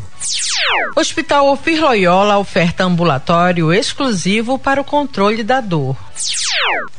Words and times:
Hospital 0.96 1.52
Ofir 1.52 1.82
Loyola 1.82 2.38
oferta 2.38 2.84
ambulatório 2.84 3.74
exclusivo 3.74 4.60
para 4.60 4.80
o 4.80 4.86
controle 4.86 5.44
da 5.44 5.60
dor. 5.60 5.98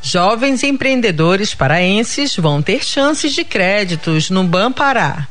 Jovens 0.02 0.62
empreendedores 0.62 1.55
paraenses 1.55 2.37
vão 2.37 2.62
ter 2.62 2.84
chances 2.84 3.33
de 3.33 3.45
créditos 3.45 4.30
no 4.30 4.45
Banpará. 4.45 5.29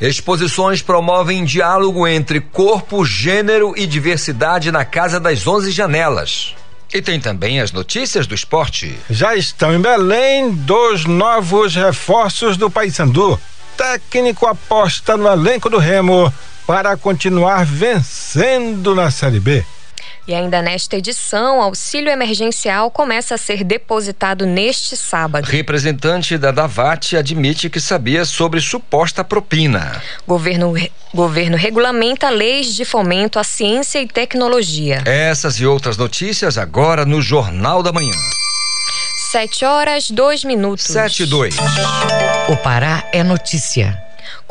Exposições 0.00 0.82
promovem 0.82 1.44
diálogo 1.44 2.06
entre 2.06 2.40
corpo, 2.40 3.04
gênero 3.04 3.74
e 3.76 3.86
diversidade 3.86 4.70
na 4.70 4.84
Casa 4.84 5.18
das 5.18 5.46
Onze 5.46 5.70
Janelas. 5.70 6.54
E 6.92 7.00
tem 7.00 7.18
também 7.18 7.60
as 7.60 7.72
notícias 7.72 8.26
do 8.26 8.34
esporte. 8.34 8.96
Já 9.10 9.34
estão 9.34 9.74
em 9.74 9.80
Belém 9.80 10.52
dois 10.52 11.04
novos 11.04 11.74
reforços 11.74 12.56
do 12.56 12.70
Paysandu. 12.70 13.40
Técnico 13.76 14.46
aposta 14.46 15.16
no 15.16 15.26
elenco 15.26 15.68
do 15.68 15.78
Remo 15.78 16.32
para 16.66 16.96
continuar 16.96 17.64
vencendo 17.64 18.94
na 18.94 19.10
Série 19.10 19.40
B. 19.40 19.64
E 20.26 20.34
ainda 20.34 20.62
nesta 20.62 20.96
edição, 20.96 21.60
auxílio 21.60 22.10
emergencial 22.10 22.90
começa 22.90 23.34
a 23.34 23.38
ser 23.38 23.62
depositado 23.62 24.46
neste 24.46 24.96
sábado. 24.96 25.44
Representante 25.44 26.38
da 26.38 26.50
Davat 26.50 27.14
admite 27.14 27.68
que 27.68 27.78
sabia 27.78 28.24
sobre 28.24 28.58
suposta 28.58 29.22
propina. 29.22 30.00
Governo, 30.26 30.72
governo 31.12 31.58
regulamenta 31.58 32.30
leis 32.30 32.74
de 32.74 32.86
fomento 32.86 33.38
à 33.38 33.44
ciência 33.44 34.00
e 34.00 34.06
tecnologia. 34.06 35.02
Essas 35.04 35.60
e 35.60 35.66
outras 35.66 35.98
notícias 35.98 36.56
agora 36.56 37.04
no 37.04 37.20
Jornal 37.20 37.82
da 37.82 37.92
Manhã. 37.92 38.16
Sete 39.30 39.64
horas, 39.64 40.10
dois 40.10 40.42
minutos. 40.42 40.86
Sete 40.86 41.24
e 41.24 41.26
dois. 41.26 41.56
O 42.48 42.56
Pará 42.56 43.04
é 43.12 43.22
notícia. 43.22 44.00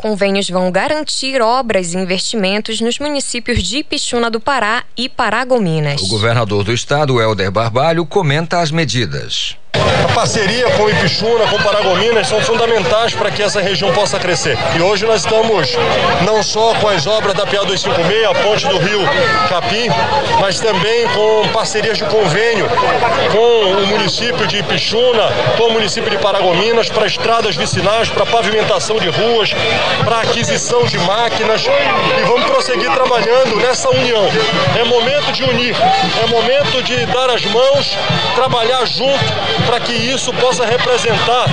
Convênios 0.04 0.50
vão 0.50 0.70
garantir 0.70 1.40
obras 1.40 1.94
e 1.94 1.96
investimentos 1.96 2.78
nos 2.78 2.98
municípios 2.98 3.62
de 3.62 3.78
Ipixuna 3.78 4.30
do 4.30 4.38
Pará 4.38 4.84
e 4.94 5.08
Paragominas. 5.08 6.02
O 6.02 6.08
governador 6.08 6.62
do 6.62 6.74
estado, 6.74 7.18
Helder 7.18 7.50
Barbalho, 7.50 8.04
comenta 8.04 8.60
as 8.60 8.70
medidas. 8.70 9.56
A 10.04 10.12
parceria 10.14 10.70
com 10.70 10.88
Ipixuna, 10.88 11.46
com 11.46 11.58
Paragominas 11.58 12.28
são 12.28 12.40
fundamentais 12.40 13.14
para 13.14 13.30
que 13.30 13.42
essa 13.42 13.60
região 13.60 13.92
possa 13.92 14.18
crescer. 14.18 14.56
E 14.76 14.80
hoje 14.80 15.04
nós 15.06 15.20
estamos 15.20 15.76
não 16.24 16.42
só 16.42 16.74
com 16.74 16.88
as 16.88 17.06
obras 17.06 17.34
da 17.34 17.46
PA 17.46 17.64
256, 17.64 18.24
a 18.24 18.34
ponte 18.34 18.66
do 18.68 18.78
Rio 18.78 19.00
Capim, 19.48 19.88
mas 20.40 20.60
também 20.60 21.06
com 21.08 21.48
parcerias 21.48 21.98
de 21.98 22.04
convênio 22.04 22.68
com 23.32 23.82
o 23.82 23.86
município 23.86 24.46
de 24.46 24.58
Ipixuna, 24.58 25.28
com 25.56 25.64
o 25.64 25.72
município 25.72 26.10
de 26.10 26.18
Paragominas, 26.18 26.88
para 26.88 27.06
estradas 27.06 27.56
vicinais, 27.56 28.08
para 28.08 28.26
pavimentação 28.26 28.96
de 28.96 29.08
ruas, 29.08 29.50
para 30.04 30.20
aquisição 30.20 30.84
de 30.84 30.98
máquinas. 30.98 31.66
E 31.66 32.24
vamos 32.24 32.44
prosseguir 32.46 32.90
trabalhando 32.92 33.56
nessa 33.56 33.90
união. 33.90 34.24
É 34.78 34.84
momento 34.84 35.32
de 35.32 35.42
unir, 35.44 35.76
é 36.22 36.26
momento 36.26 36.82
de 36.82 37.06
dar 37.06 37.30
as 37.30 37.44
mãos, 37.46 37.98
trabalhar 38.34 38.84
junto 38.86 39.24
que 39.80 39.92
isso 39.92 40.32
possa 40.34 40.64
representar 40.64 41.46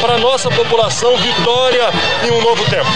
para 0.00 0.14
a 0.14 0.18
nossa 0.18 0.50
população 0.50 1.16
vitória 1.18 1.88
em 2.24 2.30
um 2.30 2.42
novo 2.42 2.64
tempo. 2.68 2.90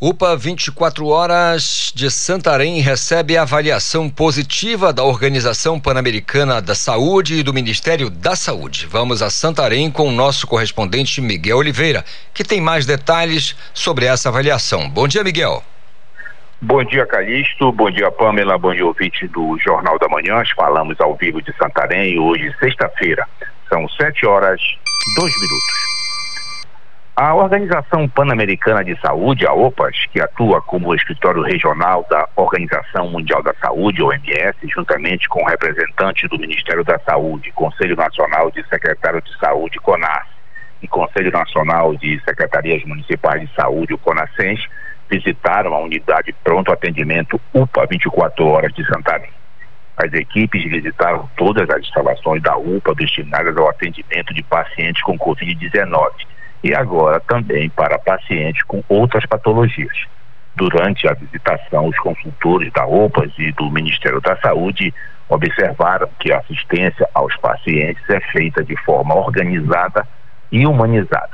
UPA 0.00 0.36
24 0.36 1.06
Horas 1.06 1.90
de 1.94 2.10
Santarém 2.10 2.80
recebe 2.80 3.38
avaliação 3.38 4.10
positiva 4.10 4.92
da 4.92 5.02
Organização 5.02 5.80
Pan-Americana 5.80 6.60
da 6.60 6.74
Saúde 6.74 7.36
e 7.36 7.42
do 7.42 7.54
Ministério 7.54 8.10
da 8.10 8.36
Saúde. 8.36 8.86
Vamos 8.86 9.22
a 9.22 9.30
Santarém 9.30 9.90
com 9.90 10.08
o 10.08 10.12
nosso 10.12 10.46
correspondente 10.46 11.22
Miguel 11.22 11.56
Oliveira, 11.56 12.04
que 12.34 12.44
tem 12.44 12.60
mais 12.60 12.84
detalhes 12.84 13.56
sobre 13.72 14.04
essa 14.04 14.28
avaliação. 14.28 14.90
Bom 14.90 15.08
dia, 15.08 15.24
Miguel. 15.24 15.64
Bom 16.62 16.82
dia, 16.84 17.04
Calixto. 17.04 17.72
Bom 17.72 17.90
dia, 17.90 18.10
Pamela. 18.10 18.56
Bom 18.56 18.72
dia, 18.72 18.86
ouvinte 18.86 19.26
do 19.28 19.58
Jornal 19.58 19.98
da 19.98 20.08
Manhã. 20.08 20.42
Falamos 20.56 20.98
ao 21.00 21.14
vivo 21.16 21.42
de 21.42 21.54
Santarém 21.56 22.18
hoje, 22.18 22.54
sexta-feira. 22.58 23.26
São 23.68 23.86
sete 23.88 24.24
horas, 24.24 24.60
dois 25.16 25.32
minutos. 25.40 25.84
A 27.16 27.34
Organização 27.34 28.08
Pan-Americana 28.08 28.82
de 28.82 28.98
Saúde, 29.00 29.46
a 29.46 29.52
OPAS, 29.52 29.94
que 30.12 30.20
atua 30.20 30.60
como 30.62 30.94
escritório 30.94 31.42
regional 31.42 32.04
da 32.10 32.28
Organização 32.34 33.08
Mundial 33.08 33.42
da 33.42 33.54
Saúde, 33.54 34.02
OMS, 34.02 34.56
juntamente 34.64 35.28
com 35.28 35.44
representantes 35.44 36.28
do 36.28 36.38
Ministério 36.38 36.82
da 36.82 36.98
Saúde, 37.00 37.52
Conselho 37.52 37.94
Nacional 37.94 38.50
de 38.50 38.66
Secretários 38.68 39.22
de 39.24 39.38
Saúde, 39.38 39.78
CONAS, 39.78 40.26
e 40.82 40.88
Conselho 40.88 41.30
Nacional 41.30 41.94
de 41.96 42.20
Secretarias 42.24 42.82
Municipais 42.84 43.40
de 43.40 43.54
Saúde, 43.54 43.94
o 43.94 43.98
CONASENS, 43.98 44.60
visitaram 45.18 45.74
a 45.74 45.78
unidade 45.80 46.34
pronto 46.42 46.72
atendimento 46.72 47.40
UPA 47.52 47.86
24 47.86 48.44
horas 48.46 48.72
de 48.72 48.84
Santarém. 48.86 49.30
As 49.96 50.12
equipes 50.12 50.64
visitaram 50.64 51.28
todas 51.36 51.70
as 51.70 51.80
instalações 51.82 52.42
da 52.42 52.56
UPA 52.56 52.94
destinadas 52.96 53.56
ao 53.56 53.68
atendimento 53.68 54.34
de 54.34 54.42
pacientes 54.42 55.02
com 55.02 55.16
Covid-19 55.16 56.10
e 56.64 56.74
agora 56.74 57.20
também 57.20 57.70
para 57.70 57.98
pacientes 57.98 58.62
com 58.64 58.82
outras 58.88 59.24
patologias. 59.26 59.96
Durante 60.56 61.06
a 61.08 61.14
visitação, 61.14 61.86
os 61.86 61.98
consultores 61.98 62.72
da 62.72 62.86
UPA 62.86 63.30
e 63.38 63.52
do 63.52 63.70
Ministério 63.70 64.20
da 64.20 64.36
Saúde 64.38 64.92
observaram 65.28 66.08
que 66.18 66.32
a 66.32 66.38
assistência 66.38 67.08
aos 67.14 67.36
pacientes 67.36 68.02
é 68.10 68.20
feita 68.32 68.64
de 68.64 68.76
forma 68.82 69.14
organizada 69.14 70.06
e 70.50 70.66
humanizada. 70.66 71.30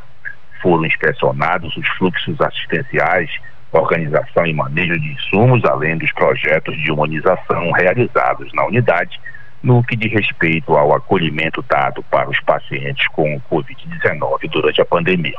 Foram 0.60 0.84
inspecionados 0.84 1.74
os 1.76 1.88
fluxos 1.96 2.38
assistenciais 2.40 3.30
organização 3.72 4.46
e 4.46 4.52
manejo 4.52 4.98
de 4.98 5.12
insumos, 5.12 5.64
além 5.64 5.96
dos 5.96 6.12
projetos 6.12 6.76
de 6.76 6.90
humanização 6.90 7.70
realizados 7.72 8.52
na 8.52 8.64
unidade, 8.66 9.20
no 9.62 9.82
que 9.84 9.94
diz 9.96 10.12
respeito 10.12 10.74
ao 10.76 10.94
acolhimento 10.94 11.62
dado 11.68 12.02
para 12.04 12.28
os 12.28 12.40
pacientes 12.40 13.06
com 13.08 13.40
Covid-19 13.50 14.48
durante 14.50 14.80
a 14.80 14.84
pandemia. 14.84 15.36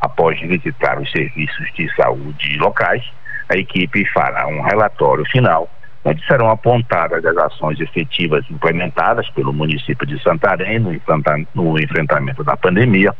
Após 0.00 0.38
visitar 0.40 1.00
os 1.00 1.10
serviços 1.10 1.72
de 1.74 1.92
saúde 1.96 2.58
locais, 2.58 3.02
a 3.48 3.56
equipe 3.56 4.04
fará 4.12 4.46
um 4.46 4.60
relatório 4.60 5.24
final, 5.26 5.68
onde 6.04 6.24
serão 6.26 6.50
apontadas 6.50 7.24
as 7.24 7.36
ações 7.36 7.80
efetivas 7.80 8.44
implementadas 8.50 9.28
pelo 9.30 9.52
município 9.52 10.06
de 10.06 10.22
Santarém 10.22 10.78
no, 10.78 11.78
enfrentamento 11.78 12.44
da 12.44 12.56
pandemia 12.56 13.14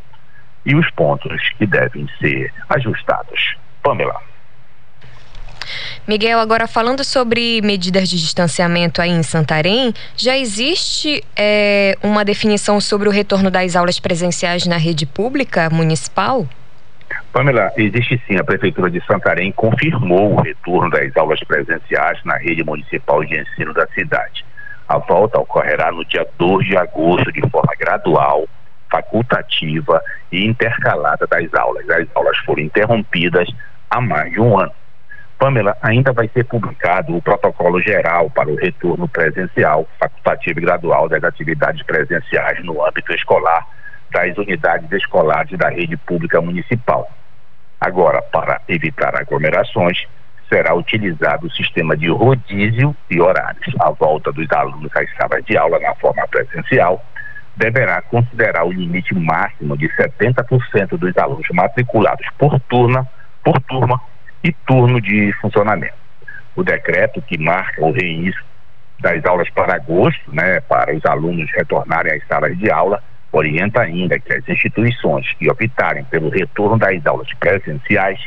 e 0.64 0.74
os 0.74 0.88
pontos 0.90 1.48
que 1.58 1.66
devem 1.66 2.06
ser 2.20 2.52
ajustados. 2.68 3.56
Pamela. 3.82 4.35
Miguel, 6.06 6.38
agora 6.38 6.66
falando 6.66 7.04
sobre 7.04 7.60
medidas 7.62 8.08
de 8.08 8.16
distanciamento 8.16 9.00
aí 9.00 9.10
em 9.10 9.22
Santarém, 9.22 9.92
já 10.16 10.36
existe 10.36 11.24
é, 11.36 11.96
uma 12.02 12.24
definição 12.24 12.80
sobre 12.80 13.08
o 13.08 13.12
retorno 13.12 13.50
das 13.50 13.76
aulas 13.76 13.98
presenciais 13.98 14.66
na 14.66 14.76
rede 14.76 15.06
pública 15.06 15.68
municipal? 15.70 16.46
Pamela, 17.32 17.70
existe 17.76 18.20
sim. 18.26 18.36
A 18.36 18.44
Prefeitura 18.44 18.90
de 18.90 19.04
Santarém 19.04 19.52
confirmou 19.52 20.34
o 20.34 20.40
retorno 20.40 20.90
das 20.90 21.14
aulas 21.16 21.40
presenciais 21.40 22.18
na 22.24 22.36
rede 22.36 22.64
municipal 22.64 23.24
de 23.24 23.38
ensino 23.38 23.74
da 23.74 23.86
cidade. 23.88 24.44
A 24.88 24.98
volta 24.98 25.38
ocorrerá 25.38 25.90
no 25.90 26.04
dia 26.04 26.26
2 26.38 26.66
de 26.66 26.76
agosto 26.76 27.32
de 27.32 27.40
forma 27.50 27.72
gradual, 27.78 28.48
facultativa 28.90 30.00
e 30.30 30.46
intercalada 30.46 31.26
das 31.26 31.52
aulas. 31.54 31.88
As 31.90 32.06
aulas 32.14 32.38
foram 32.38 32.62
interrompidas 32.62 33.48
há 33.90 34.00
mais 34.00 34.32
de 34.32 34.40
um 34.40 34.58
ano. 34.58 34.72
Pamela, 35.38 35.76
ainda 35.82 36.12
vai 36.12 36.28
ser 36.28 36.44
publicado 36.44 37.14
o 37.14 37.20
protocolo 37.20 37.80
geral 37.80 38.30
para 38.30 38.48
o 38.48 38.56
retorno 38.56 39.06
presencial, 39.06 39.86
facultativo 39.98 40.58
e 40.58 40.62
gradual 40.62 41.08
das 41.08 41.22
atividades 41.22 41.82
presenciais 41.82 42.64
no 42.64 42.84
âmbito 42.84 43.12
escolar 43.12 43.66
das 44.10 44.36
unidades 44.38 44.90
escolares 44.92 45.58
da 45.58 45.68
rede 45.68 45.96
pública 45.96 46.40
municipal. 46.40 47.10
Agora, 47.78 48.22
para 48.22 48.62
evitar 48.68 49.14
aglomerações, 49.14 50.06
será 50.48 50.74
utilizado 50.74 51.46
o 51.46 51.50
sistema 51.50 51.96
de 51.96 52.08
rodízio 52.08 52.96
de 53.10 53.20
horários. 53.20 53.74
A 53.80 53.90
volta 53.90 54.32
dos 54.32 54.50
alunos 54.52 54.90
às 54.96 55.10
salas 55.16 55.44
de 55.44 55.56
aula 55.56 55.78
na 55.80 55.94
forma 55.96 56.26
presencial 56.28 57.04
deverá 57.56 58.00
considerar 58.02 58.64
o 58.64 58.72
limite 58.72 59.14
máximo 59.14 59.76
de 59.76 59.88
70% 59.88 60.96
dos 60.96 61.16
alunos 61.18 61.46
matriculados 61.52 62.26
por 62.38 62.58
turma, 62.60 63.06
por 63.42 63.60
turma 63.62 64.00
e 64.46 64.52
turno 64.64 65.00
de 65.00 65.32
funcionamento. 65.40 65.94
O 66.54 66.62
decreto 66.62 67.20
que 67.20 67.36
marca 67.36 67.84
o 67.84 67.90
reinício 67.90 68.40
das 69.00 69.24
aulas 69.24 69.50
para 69.50 69.74
agosto, 69.74 70.32
né, 70.32 70.60
para 70.60 70.94
os 70.94 71.04
alunos 71.04 71.50
retornarem 71.52 72.14
às 72.14 72.26
salas 72.28 72.56
de 72.56 72.70
aula, 72.70 73.02
orienta 73.32 73.82
ainda 73.82 74.18
que 74.20 74.32
as 74.32 74.48
instituições 74.48 75.30
que 75.34 75.50
optarem 75.50 76.04
pelo 76.04 76.30
retorno 76.30 76.78
das 76.78 77.04
aulas 77.04 77.28
presenciais 77.34 78.20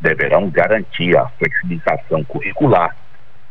deverão 0.00 0.48
garantir 0.48 1.14
a 1.16 1.28
flexibilização 1.38 2.24
curricular 2.24 2.96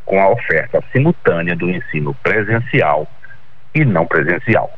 com 0.04 0.19
a 0.19 0.30
oferta 0.30 0.83
simultânea 0.92 1.56
do 1.56 1.69
ensino 1.69 2.13
presencial 2.16 3.07
e 3.74 3.86
não 3.86 4.06
presencial. 4.07 4.71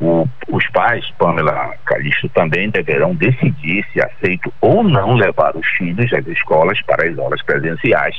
O, 0.00 0.28
os 0.48 0.66
pais, 0.68 1.10
Pamela 1.18 1.74
Calixto, 1.84 2.28
também 2.28 2.70
deverão 2.70 3.14
decidir 3.14 3.84
se 3.92 4.00
aceitam 4.00 4.52
ou 4.60 4.84
não 4.84 5.14
levar 5.14 5.56
os 5.56 5.66
filhos 5.76 6.12
às 6.12 6.26
escolas 6.26 6.80
para 6.82 7.08
as 7.08 7.18
aulas 7.18 7.42
presenciais, 7.42 8.16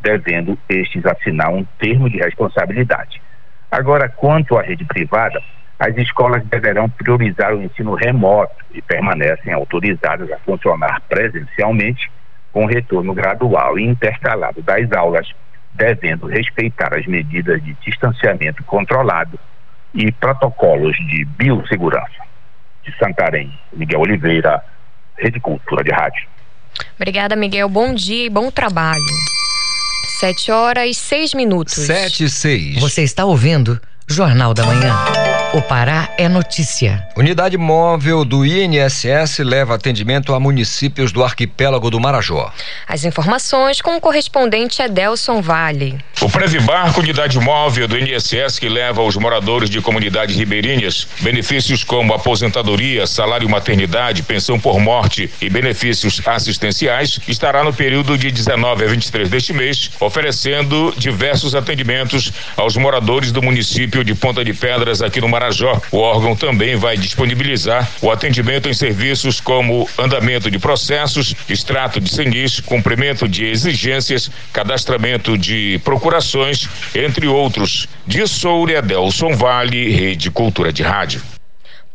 devendo 0.00 0.58
estes 0.68 1.06
assinar 1.06 1.50
um 1.50 1.64
termo 1.78 2.10
de 2.10 2.18
responsabilidade. 2.18 3.22
Agora, 3.70 4.08
quanto 4.08 4.58
à 4.58 4.62
rede 4.62 4.84
privada, 4.84 5.40
as 5.78 5.96
escolas 5.96 6.44
deverão 6.46 6.90
priorizar 6.90 7.54
o 7.54 7.62
ensino 7.62 7.94
remoto 7.94 8.64
e 8.74 8.82
permanecem 8.82 9.52
autorizadas 9.52 10.30
a 10.32 10.38
funcionar 10.38 11.00
presencialmente 11.08 12.10
com 12.52 12.66
retorno 12.66 13.14
gradual 13.14 13.78
e 13.78 13.84
intercalado 13.84 14.60
das 14.62 14.90
aulas, 14.92 15.32
devendo 15.72 16.26
respeitar 16.26 16.92
as 16.92 17.06
medidas 17.06 17.62
de 17.62 17.72
distanciamento 17.74 18.64
controlado 18.64 19.38
e 19.94 20.10
protocolos 20.12 20.96
de 20.96 21.24
biossegurança. 21.24 22.20
De 22.84 22.96
Santarém, 22.98 23.52
Miguel 23.72 24.00
Oliveira, 24.00 24.62
Rede 25.18 25.38
Cultura 25.40 25.84
de 25.84 25.90
Rádio. 25.90 26.26
Obrigada, 26.96 27.36
Miguel. 27.36 27.68
Bom 27.68 27.94
dia 27.94 28.26
e 28.26 28.30
bom 28.30 28.50
trabalho. 28.50 29.00
Sete 30.18 30.50
horas 30.50 30.88
e 30.88 30.94
seis 30.94 31.34
minutos. 31.34 31.74
Sete 31.74 32.24
e 32.24 32.30
seis. 32.30 32.80
Você 32.80 33.02
está 33.02 33.24
ouvindo 33.24 33.80
Jornal 34.08 34.54
da 34.54 34.64
Manhã. 34.64 34.94
O 35.52 35.60
Pará 35.60 36.08
é 36.16 36.28
notícia. 36.28 37.04
Unidade 37.16 37.58
móvel 37.58 38.24
do 38.24 38.46
INSS 38.46 39.40
leva 39.40 39.74
atendimento 39.74 40.32
a 40.32 40.38
municípios 40.38 41.10
do 41.10 41.24
arquipélago 41.24 41.90
do 41.90 41.98
Marajó. 41.98 42.52
As 42.86 43.04
informações 43.04 43.80
com 43.80 43.96
o 43.96 44.00
correspondente 44.00 44.80
Edelson 44.80 45.42
Vale. 45.42 45.98
O 46.20 46.30
Previbarco, 46.30 47.00
unidade 47.00 47.36
móvel 47.40 47.88
do 47.88 47.98
INSS 47.98 48.60
que 48.60 48.68
leva 48.68 49.00
aos 49.00 49.16
moradores 49.16 49.68
de 49.68 49.80
comunidades 49.80 50.36
ribeirinhas 50.36 51.08
benefícios 51.20 51.82
como 51.82 52.14
aposentadoria, 52.14 53.04
salário 53.04 53.48
maternidade, 53.48 54.22
pensão 54.22 54.60
por 54.60 54.78
morte 54.78 55.28
e 55.40 55.50
benefícios 55.50 56.22
assistenciais, 56.26 57.18
estará 57.26 57.64
no 57.64 57.72
período 57.72 58.16
de 58.16 58.30
19 58.30 58.84
a 58.84 58.88
23 58.88 59.28
deste 59.28 59.52
mês, 59.52 59.90
oferecendo 59.98 60.94
diversos 60.96 61.56
atendimentos 61.56 62.32
aos 62.56 62.76
moradores 62.76 63.32
do 63.32 63.42
município 63.42 64.04
de 64.04 64.14
Ponta 64.14 64.44
de 64.44 64.54
Pedras 64.54 65.02
aqui 65.02 65.20
no 65.20 65.28
Marajó 65.28 65.39
Marajó. 65.40 65.80
O 65.90 65.96
órgão 65.96 66.36
também 66.36 66.76
vai 66.76 66.98
disponibilizar 66.98 67.88
o 68.02 68.10
atendimento 68.10 68.68
em 68.68 68.74
serviços 68.74 69.40
como 69.40 69.88
andamento 69.98 70.50
de 70.50 70.58
processos, 70.58 71.34
extrato 71.48 71.98
de 71.98 72.10
CENIS, 72.10 72.60
cumprimento 72.60 73.26
de 73.26 73.46
exigências, 73.46 74.30
cadastramento 74.52 75.38
de 75.38 75.80
procurações, 75.82 76.68
entre 76.94 77.26
outros. 77.26 77.88
De 78.06 78.26
Soura, 78.26 78.82
Delson 78.82 79.34
Vale, 79.34 79.90
Rede 79.90 80.30
Cultura 80.30 80.72
de 80.72 80.82
Rádio 80.82 81.22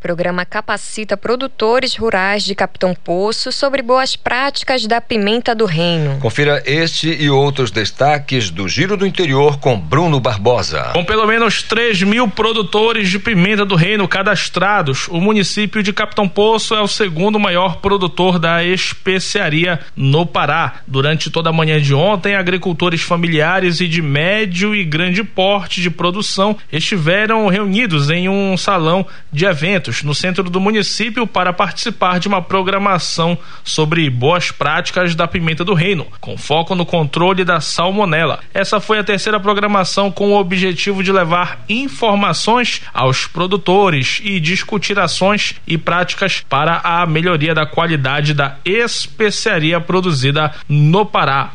programa 0.06 0.46
capacita 0.46 1.18
produtores 1.18 1.96
rurais 1.96 2.44
de 2.44 2.54
Capitão 2.54 2.94
Poço 2.94 3.52
sobre 3.52 3.82
boas 3.82 4.16
práticas 4.16 4.86
da 4.86 5.02
pimenta 5.02 5.56
do 5.56 5.66
reino. 5.66 6.20
Confira 6.20 6.62
este 6.64 7.10
e 7.10 7.28
outros 7.28 7.72
destaques 7.72 8.52
do 8.52 8.68
Giro 8.70 8.96
do 8.96 9.08
Interior 9.08 9.58
com 9.58 9.80
Bruno 9.80 10.20
Barbosa. 10.20 10.92
Com 10.94 11.04
pelo 11.04 11.26
menos 11.26 11.64
3 11.64 12.04
mil 12.04 12.28
produtores 12.28 13.10
de 13.10 13.18
pimenta 13.18 13.66
do 13.66 13.74
reino 13.74 14.08
cadastrados, 14.08 15.08
o 15.08 15.20
município 15.20 15.82
de 15.82 15.92
Capitão 15.92 16.30
Poço 16.30 16.76
é 16.76 16.82
o 16.82 16.88
segundo 16.88 17.40
maior 17.40 17.78
produtor 17.78 18.38
da 18.38 18.64
especiaria 18.64 19.80
no 19.96 20.24
Pará. 20.24 20.82
Durante 20.86 21.32
toda 21.32 21.50
a 21.50 21.54
manhã 21.54 21.82
de 21.82 21.96
ontem, 21.96 22.36
agricultores 22.36 23.02
familiares 23.02 23.82
e 23.82 23.88
de 23.88 24.04
médio 24.04 24.76
e 24.76 24.84
grande 24.84 25.24
porte 25.24 25.82
de 25.82 25.90
produção 25.90 26.56
estiveram 26.72 27.48
reunidos 27.48 28.12
em 28.12 28.30
um 28.30 28.56
salão 28.56 29.04
de 29.34 29.46
eventos 29.46 29.95
no 30.04 30.16
centro 30.16 30.50
do 30.50 30.60
município 30.60 31.28
para 31.28 31.54
participar 31.54 32.20
de 32.20 32.28
uma 32.28 32.42
programação 32.42 33.38
sobre 33.64 34.10
boas 34.10 34.52
práticas 34.52 35.16
da 35.16 35.28
pimenta 35.28 35.64
do 35.64 35.74
reino, 35.74 36.08
com 36.20 36.38
foco 36.38 36.76
no 36.76 36.86
controle 36.86 37.44
da 37.44 37.60
salmonela. 37.60 38.40
Essa 38.54 38.80
foi 38.80 39.00
a 39.00 39.04
terceira 39.04 39.40
programação 39.40 40.12
com 40.12 40.32
o 40.32 40.40
objetivo 40.40 41.04
de 41.04 41.12
levar 41.12 41.64
informações 41.68 42.82
aos 42.94 43.28
produtores 43.28 44.20
e 44.24 44.40
discutir 44.40 45.00
ações 45.00 45.56
e 45.68 45.78
práticas 45.78 46.44
para 46.48 46.82
a 46.84 47.06
melhoria 47.06 47.54
da 47.54 47.66
qualidade 47.66 48.34
da 48.34 48.58
especiaria 48.66 49.80
produzida 49.80 50.54
no 50.68 51.06
Pará. 51.06 51.54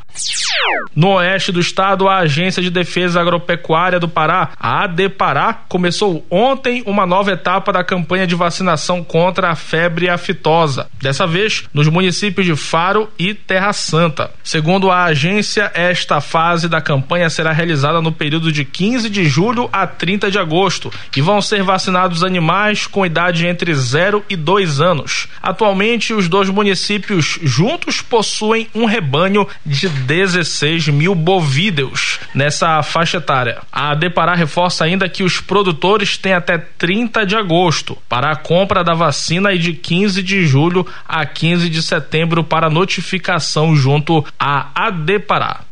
No 0.94 1.14
oeste 1.14 1.52
do 1.52 1.60
estado, 1.60 2.08
a 2.08 2.18
Agência 2.18 2.62
de 2.62 2.70
Defesa 2.70 3.20
Agropecuária 3.20 4.00
do 4.00 4.08
Pará, 4.08 4.50
a 4.58 4.84
ADPará, 4.84 5.52
começou 5.68 6.26
ontem 6.30 6.82
uma 6.86 7.06
nova 7.06 7.32
etapa 7.32 7.72
da 7.72 7.84
campanha 7.84 8.26
de 8.26 8.34
vacinação 8.34 9.02
contra 9.02 9.50
a 9.50 9.54
febre 9.54 10.08
aftosa, 10.08 10.88
dessa 11.00 11.26
vez 11.26 11.64
nos 11.72 11.88
municípios 11.88 12.46
de 12.46 12.56
Faro 12.56 13.08
e 13.18 13.34
Terra 13.34 13.72
Santa. 13.72 14.30
Segundo 14.42 14.90
a 14.90 15.04
agência, 15.04 15.70
esta 15.74 16.20
fase 16.20 16.68
da 16.68 16.80
campanha 16.80 17.30
será 17.30 17.52
realizada 17.52 18.00
no 18.00 18.12
período 18.12 18.52
de 18.52 18.64
15 18.64 19.08
de 19.08 19.24
julho 19.24 19.68
a 19.72 19.86
30 19.86 20.30
de 20.30 20.38
agosto 20.38 20.92
e 21.16 21.20
vão 21.20 21.40
ser 21.40 21.62
vacinados 21.62 22.24
animais 22.24 22.86
com 22.86 23.06
idade 23.06 23.46
entre 23.46 23.72
0 23.74 24.24
e 24.28 24.36
2 24.36 24.80
anos. 24.80 25.28
Atualmente, 25.42 26.12
os 26.12 26.28
dois 26.28 26.48
municípios 26.48 27.38
juntos 27.42 28.02
possuem 28.02 28.68
um 28.74 28.84
rebanho 28.84 29.46
de 29.64 29.88
16 30.00 30.88
mil 30.88 31.14
bovídeos 31.14 32.18
nessa 32.34 32.82
faixa 32.82 33.18
etária. 33.18 33.58
A 33.70 33.94
Depará 33.94 34.34
reforça 34.34 34.84
ainda 34.84 35.08
que 35.08 35.22
os 35.22 35.40
produtores 35.40 36.16
têm 36.16 36.32
até 36.32 36.58
30 36.58 37.24
de 37.24 37.36
agosto 37.36 37.96
para 38.08 38.30
a 38.30 38.36
compra 38.36 38.82
da 38.82 38.94
vacina 38.94 39.52
e 39.52 39.58
de 39.58 39.72
15 39.72 40.22
de 40.22 40.46
julho 40.46 40.86
a 41.06 41.24
15 41.24 41.68
de 41.68 41.82
setembro 41.82 42.42
para 42.42 42.70
notificação 42.70 43.76
junto 43.76 44.24
à 44.38 44.70
ADPará 44.74 45.69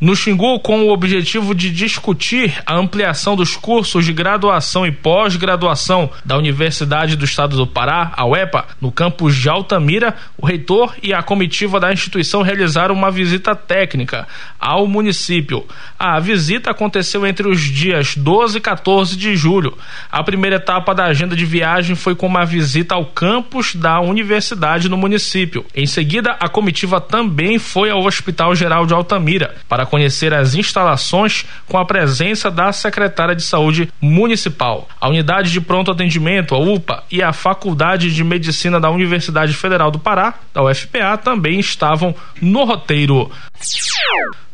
no 0.00 0.14
Xingu 0.14 0.60
com 0.60 0.84
o 0.84 0.92
objetivo 0.92 1.54
de 1.54 1.70
discutir 1.70 2.62
a 2.66 2.76
ampliação 2.76 3.34
dos 3.34 3.56
cursos 3.56 4.04
de 4.04 4.12
graduação 4.12 4.86
e 4.86 4.92
pós-graduação 4.92 6.10
da 6.24 6.36
Universidade 6.36 7.16
do 7.16 7.24
Estado 7.24 7.56
do 7.56 7.66
Pará, 7.66 8.12
a 8.16 8.26
UEPA, 8.26 8.66
no 8.80 8.92
campus 8.92 9.34
de 9.36 9.48
Altamira, 9.48 10.14
o 10.36 10.46
reitor 10.46 10.94
e 11.02 11.14
a 11.14 11.22
comitiva 11.22 11.80
da 11.80 11.92
instituição 11.92 12.42
realizaram 12.42 12.94
uma 12.94 13.10
visita 13.10 13.54
técnica 13.54 14.26
ao 14.66 14.84
município. 14.88 15.64
A 15.96 16.18
visita 16.18 16.72
aconteceu 16.72 17.24
entre 17.24 17.46
os 17.46 17.60
dias 17.60 18.16
12 18.16 18.58
e 18.58 18.60
14 18.60 19.16
de 19.16 19.36
julho. 19.36 19.78
A 20.10 20.24
primeira 20.24 20.56
etapa 20.56 20.92
da 20.92 21.04
agenda 21.04 21.36
de 21.36 21.46
viagem 21.46 21.94
foi 21.94 22.16
com 22.16 22.26
uma 22.26 22.44
visita 22.44 22.96
ao 22.96 23.06
campus 23.06 23.76
da 23.76 24.00
universidade 24.00 24.88
no 24.88 24.96
município. 24.96 25.64
Em 25.72 25.86
seguida, 25.86 26.32
a 26.40 26.48
comitiva 26.48 27.00
também 27.00 27.60
foi 27.60 27.90
ao 27.90 28.04
Hospital 28.04 28.56
Geral 28.56 28.84
de 28.86 28.92
Altamira 28.92 29.54
para 29.68 29.86
conhecer 29.86 30.34
as 30.34 30.56
instalações 30.56 31.46
com 31.68 31.78
a 31.78 31.84
presença 31.84 32.50
da 32.50 32.72
secretária 32.72 33.36
de 33.36 33.42
Saúde 33.42 33.88
Municipal. 34.00 34.88
A 35.00 35.08
unidade 35.08 35.52
de 35.52 35.60
pronto 35.60 35.92
atendimento, 35.92 36.56
a 36.56 36.58
UPA, 36.58 37.04
e 37.08 37.22
a 37.22 37.32
Faculdade 37.32 38.12
de 38.12 38.24
Medicina 38.24 38.80
da 38.80 38.90
Universidade 38.90 39.54
Federal 39.54 39.92
do 39.92 40.00
Pará, 40.00 40.34
da 40.52 40.64
UFPA, 40.64 41.16
também 41.18 41.60
estavam 41.60 42.12
no 42.42 42.64
roteiro. 42.64 43.30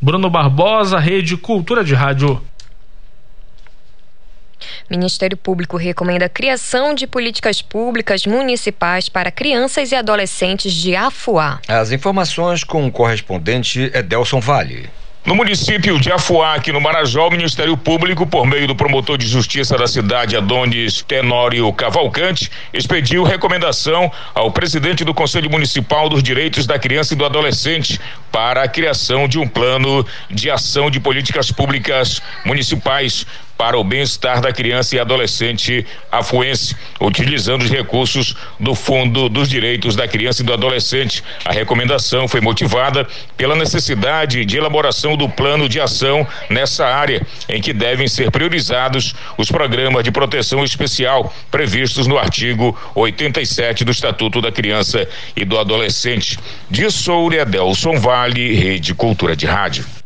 Bruno 0.03 0.29
Barbosa, 0.29 0.99
Rede 0.99 1.37
Cultura 1.37 1.85
de 1.85 1.95
Rádio. 1.95 2.43
Ministério 4.91 5.37
Público 5.37 5.77
recomenda 5.77 6.25
a 6.25 6.29
criação 6.29 6.93
de 6.93 7.07
políticas 7.07 7.63
públicas 7.63 8.27
municipais 8.27 9.09
para 9.09 9.31
crianças 9.31 9.93
e 9.93 9.95
adolescentes 9.95 10.73
de 10.73 10.97
Afuá. 10.97 11.61
As 11.69 11.93
informações 11.93 12.65
com 12.65 12.85
o 12.85 12.91
correspondente 12.91 13.93
Edelson 13.95 14.41
Vale. 14.41 14.91
No 15.25 15.37
município 15.37 16.01
de 16.01 16.11
Afuá, 16.11 16.55
aqui 16.57 16.73
no 16.73 16.81
Marajó, 16.81 17.29
o 17.29 17.31
Ministério 17.31 17.77
Público, 17.77 18.27
por 18.27 18.45
meio 18.45 18.67
do 18.67 18.75
promotor 18.75 19.17
de 19.17 19.29
justiça 19.29 19.79
da 19.79 19.87
cidade, 19.87 20.37
Adonis 20.37 21.01
Tenório 21.03 21.73
Cavalcante, 21.75 22.51
expediu 22.75 23.23
recomendação 23.23 24.11
ao 24.35 24.51
presidente 24.51 25.05
do 25.05 25.15
Conselho 25.15 25.49
Municipal 25.49 26.09
dos 26.09 26.25
Direitos 26.25 26.67
da 26.67 26.77
Criança 26.77 27.15
e 27.15 27.17
do 27.17 27.25
Adolescente 27.25 28.01
para 28.33 28.65
a 28.65 28.69
criação 28.69 29.29
de 29.29 29.39
um 29.39 29.47
plano 29.47 30.05
de 30.29 30.51
ação 30.51 30.91
de 30.91 30.99
políticas 30.99 31.53
públicas 31.53 32.21
municipais 32.45 33.25
para 33.63 33.79
o 33.79 33.85
bem-estar 33.85 34.41
da 34.41 34.53
criança 34.53 34.97
e 34.97 34.99
adolescente 34.99 35.87
afuense, 36.11 36.75
utilizando 37.01 37.63
os 37.63 37.71
recursos 37.71 38.35
do 38.59 38.75
Fundo 38.75 39.29
dos 39.29 39.49
Direitos 39.49 39.95
da 39.95 40.09
Criança 40.09 40.43
e 40.43 40.45
do 40.45 40.53
Adolescente. 40.53 41.23
A 41.45 41.53
recomendação 41.53 42.27
foi 42.27 42.41
motivada 42.41 43.07
pela 43.37 43.55
necessidade 43.55 44.45
de 44.45 44.59
elaboração 44.59 45.17
do 45.17 45.29
plano 45.29 45.69
de 45.69 45.81
ação 45.81 46.27
nessa 46.51 46.85
área, 46.85 47.25
em 47.49 47.63
que 47.63 47.73
devem 47.73 48.09
ser 48.09 48.33
priorizados 48.33 49.15
os 49.39 49.49
programas 49.49 50.03
de 50.03 50.11
proteção 50.11 50.65
especial 50.65 51.33
previstos 51.49 52.09
no 52.09 52.19
artigo 52.19 52.77
87 52.97 53.85
do 53.85 53.93
Estatuto 53.93 54.41
da 54.41 54.51
Criança 54.51 55.09
e 55.37 55.45
do 55.45 55.57
Adolescente. 55.57 56.37
De 56.69 56.91
Soura 56.91 57.45
Delson 57.45 57.97
Vale, 58.01 58.55
Rede 58.57 58.93
Cultura 58.93 59.37
de 59.37 59.47
Rádio. 59.47 60.02